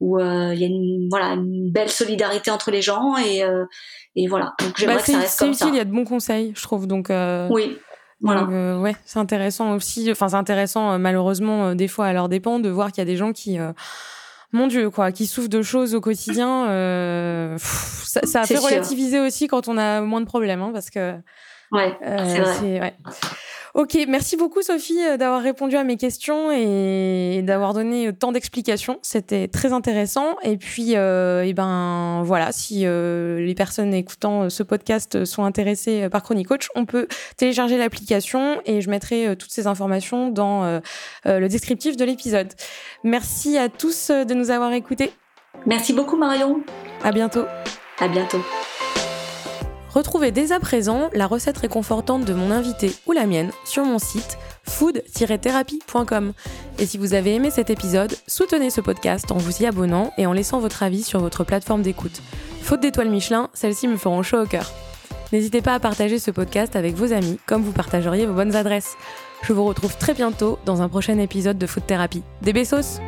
où 0.00 0.16
euh, 0.16 0.54
il 0.54 0.60
y 0.60 0.64
a 0.64 0.68
une 0.68 1.08
voilà 1.10 1.30
une 1.32 1.72
belle 1.72 1.90
solidarité 1.90 2.52
entre 2.52 2.70
les 2.70 2.82
gens 2.82 3.16
et 3.16 3.42
et 4.14 4.28
voilà. 4.28 4.54
Donc 4.60 4.74
j'aimerais 4.76 4.96
bah, 4.96 5.02
que 5.02 5.10
ça 5.10 5.18
reste 5.18 5.38
comme 5.40 5.50
utile, 5.50 5.68
il 5.70 5.76
y 5.76 5.80
a 5.80 5.84
de 5.84 5.90
bons 5.90 6.04
conseils 6.04 6.52
je 6.54 6.62
trouve 6.62 6.86
donc 6.86 7.10
oui 7.50 7.78
voilà. 8.20 8.78
ouais 8.78 8.94
c'est 9.04 9.18
intéressant 9.18 9.74
aussi 9.74 10.08
enfin 10.10 10.28
c'est 10.28 10.36
intéressant 10.36 10.98
malheureusement 10.98 11.74
des 11.74 11.88
fois 11.88 12.06
à 12.06 12.12
leur 12.12 12.28
dépend 12.28 12.60
de 12.60 12.68
voir 12.68 12.92
qu'il 12.92 12.98
y 12.98 13.02
a 13.02 13.10
des 13.10 13.16
gens 13.16 13.32
qui 13.32 13.58
mon 14.50 14.66
Dieu, 14.66 14.88
quoi, 14.88 15.12
qui 15.12 15.26
souffrent 15.26 15.50
de 15.50 15.60
choses 15.60 15.94
au 15.94 16.00
quotidien, 16.00 16.64
ça, 17.58 18.20
ça, 18.22 18.40
a 18.40 18.46
fait 18.46 18.56
relativiser 18.56 19.20
aussi 19.20 19.46
quand 19.46 19.68
on 19.68 19.76
a 19.76 20.00
moins 20.00 20.20
de 20.20 20.26
problèmes, 20.26 20.62
hein, 20.62 20.70
parce 20.72 20.90
que 20.90 21.16
ouais, 21.72 21.98
c'est 22.00 22.38
vrai. 22.38 22.80
Ouais. 22.80 22.94
Ok, 23.74 23.98
merci 24.08 24.36
beaucoup 24.36 24.62
Sophie 24.62 24.98
euh, 25.04 25.16
d'avoir 25.16 25.42
répondu 25.42 25.76
à 25.76 25.84
mes 25.84 25.96
questions 25.96 26.50
et 26.50 27.42
d'avoir 27.42 27.74
donné 27.74 28.08
euh, 28.08 28.12
tant 28.12 28.32
d'explications. 28.32 28.98
C'était 29.02 29.48
très 29.48 29.72
intéressant. 29.72 30.36
Et 30.42 30.56
puis, 30.56 30.96
euh, 30.96 31.44
et 31.44 31.52
ben 31.52 32.22
voilà, 32.24 32.52
si 32.52 32.82
euh, 32.84 33.40
les 33.40 33.54
personnes 33.54 33.92
écoutant 33.92 34.48
ce 34.48 34.62
podcast 34.62 35.24
sont 35.24 35.44
intéressées 35.44 36.08
par 36.08 36.22
Chronic 36.22 36.48
Coach, 36.48 36.68
on 36.74 36.86
peut 36.86 37.08
télécharger 37.36 37.76
l'application 37.76 38.60
et 38.64 38.80
je 38.80 38.90
mettrai 38.90 39.36
toutes 39.36 39.50
ces 39.50 39.66
informations 39.66 40.30
dans 40.30 40.80
le 41.24 41.48
descriptif 41.48 41.96
de 41.96 42.04
l'épisode. 42.04 42.48
Merci 43.04 43.58
à 43.58 43.68
tous 43.68 44.10
de 44.10 44.34
nous 44.34 44.50
avoir 44.50 44.72
écoutés. 44.72 45.12
Merci 45.66 45.92
beaucoup 45.92 46.16
Marion. 46.16 46.60
À 47.02 47.12
bientôt. 47.12 47.44
À 47.98 48.08
bientôt. 48.08 48.40
Retrouvez 49.94 50.30
dès 50.30 50.52
à 50.52 50.60
présent 50.60 51.10
la 51.14 51.26
recette 51.26 51.58
réconfortante 51.58 52.24
de 52.24 52.34
mon 52.34 52.50
invité 52.50 52.92
ou 53.06 53.12
la 53.12 53.26
mienne 53.26 53.50
sur 53.64 53.84
mon 53.84 53.98
site 53.98 54.38
food-thérapie.com. 54.64 56.32
Et 56.78 56.86
si 56.86 56.98
vous 56.98 57.14
avez 57.14 57.34
aimé 57.34 57.50
cet 57.50 57.70
épisode, 57.70 58.14
soutenez 58.26 58.70
ce 58.70 58.80
podcast 58.80 59.32
en 59.32 59.38
vous 59.38 59.62
y 59.62 59.66
abonnant 59.66 60.12
et 60.18 60.26
en 60.26 60.32
laissant 60.32 60.60
votre 60.60 60.82
avis 60.82 61.02
sur 61.02 61.20
votre 61.20 61.42
plateforme 61.44 61.82
d'écoute. 61.82 62.22
Faute 62.62 62.80
d'étoiles 62.80 63.08
Michelin, 63.08 63.48
celles-ci 63.54 63.88
me 63.88 63.96
feront 63.96 64.22
chaud 64.22 64.42
au 64.42 64.46
cœur. 64.46 64.70
N'hésitez 65.32 65.62
pas 65.62 65.74
à 65.74 65.80
partager 65.80 66.18
ce 66.18 66.30
podcast 66.30 66.76
avec 66.76 66.94
vos 66.94 67.12
amis 67.12 67.38
comme 67.46 67.62
vous 67.62 67.72
partageriez 67.72 68.26
vos 68.26 68.34
bonnes 68.34 68.56
adresses. 68.56 68.96
Je 69.42 69.52
vous 69.52 69.64
retrouve 69.64 69.96
très 69.96 70.14
bientôt 70.14 70.58
dans 70.64 70.82
un 70.82 70.88
prochain 70.88 71.18
épisode 71.18 71.58
de 71.58 71.66
Food 71.66 71.86
Thérapie. 71.86 72.22
Des 72.42 72.52
bessos 72.52 73.00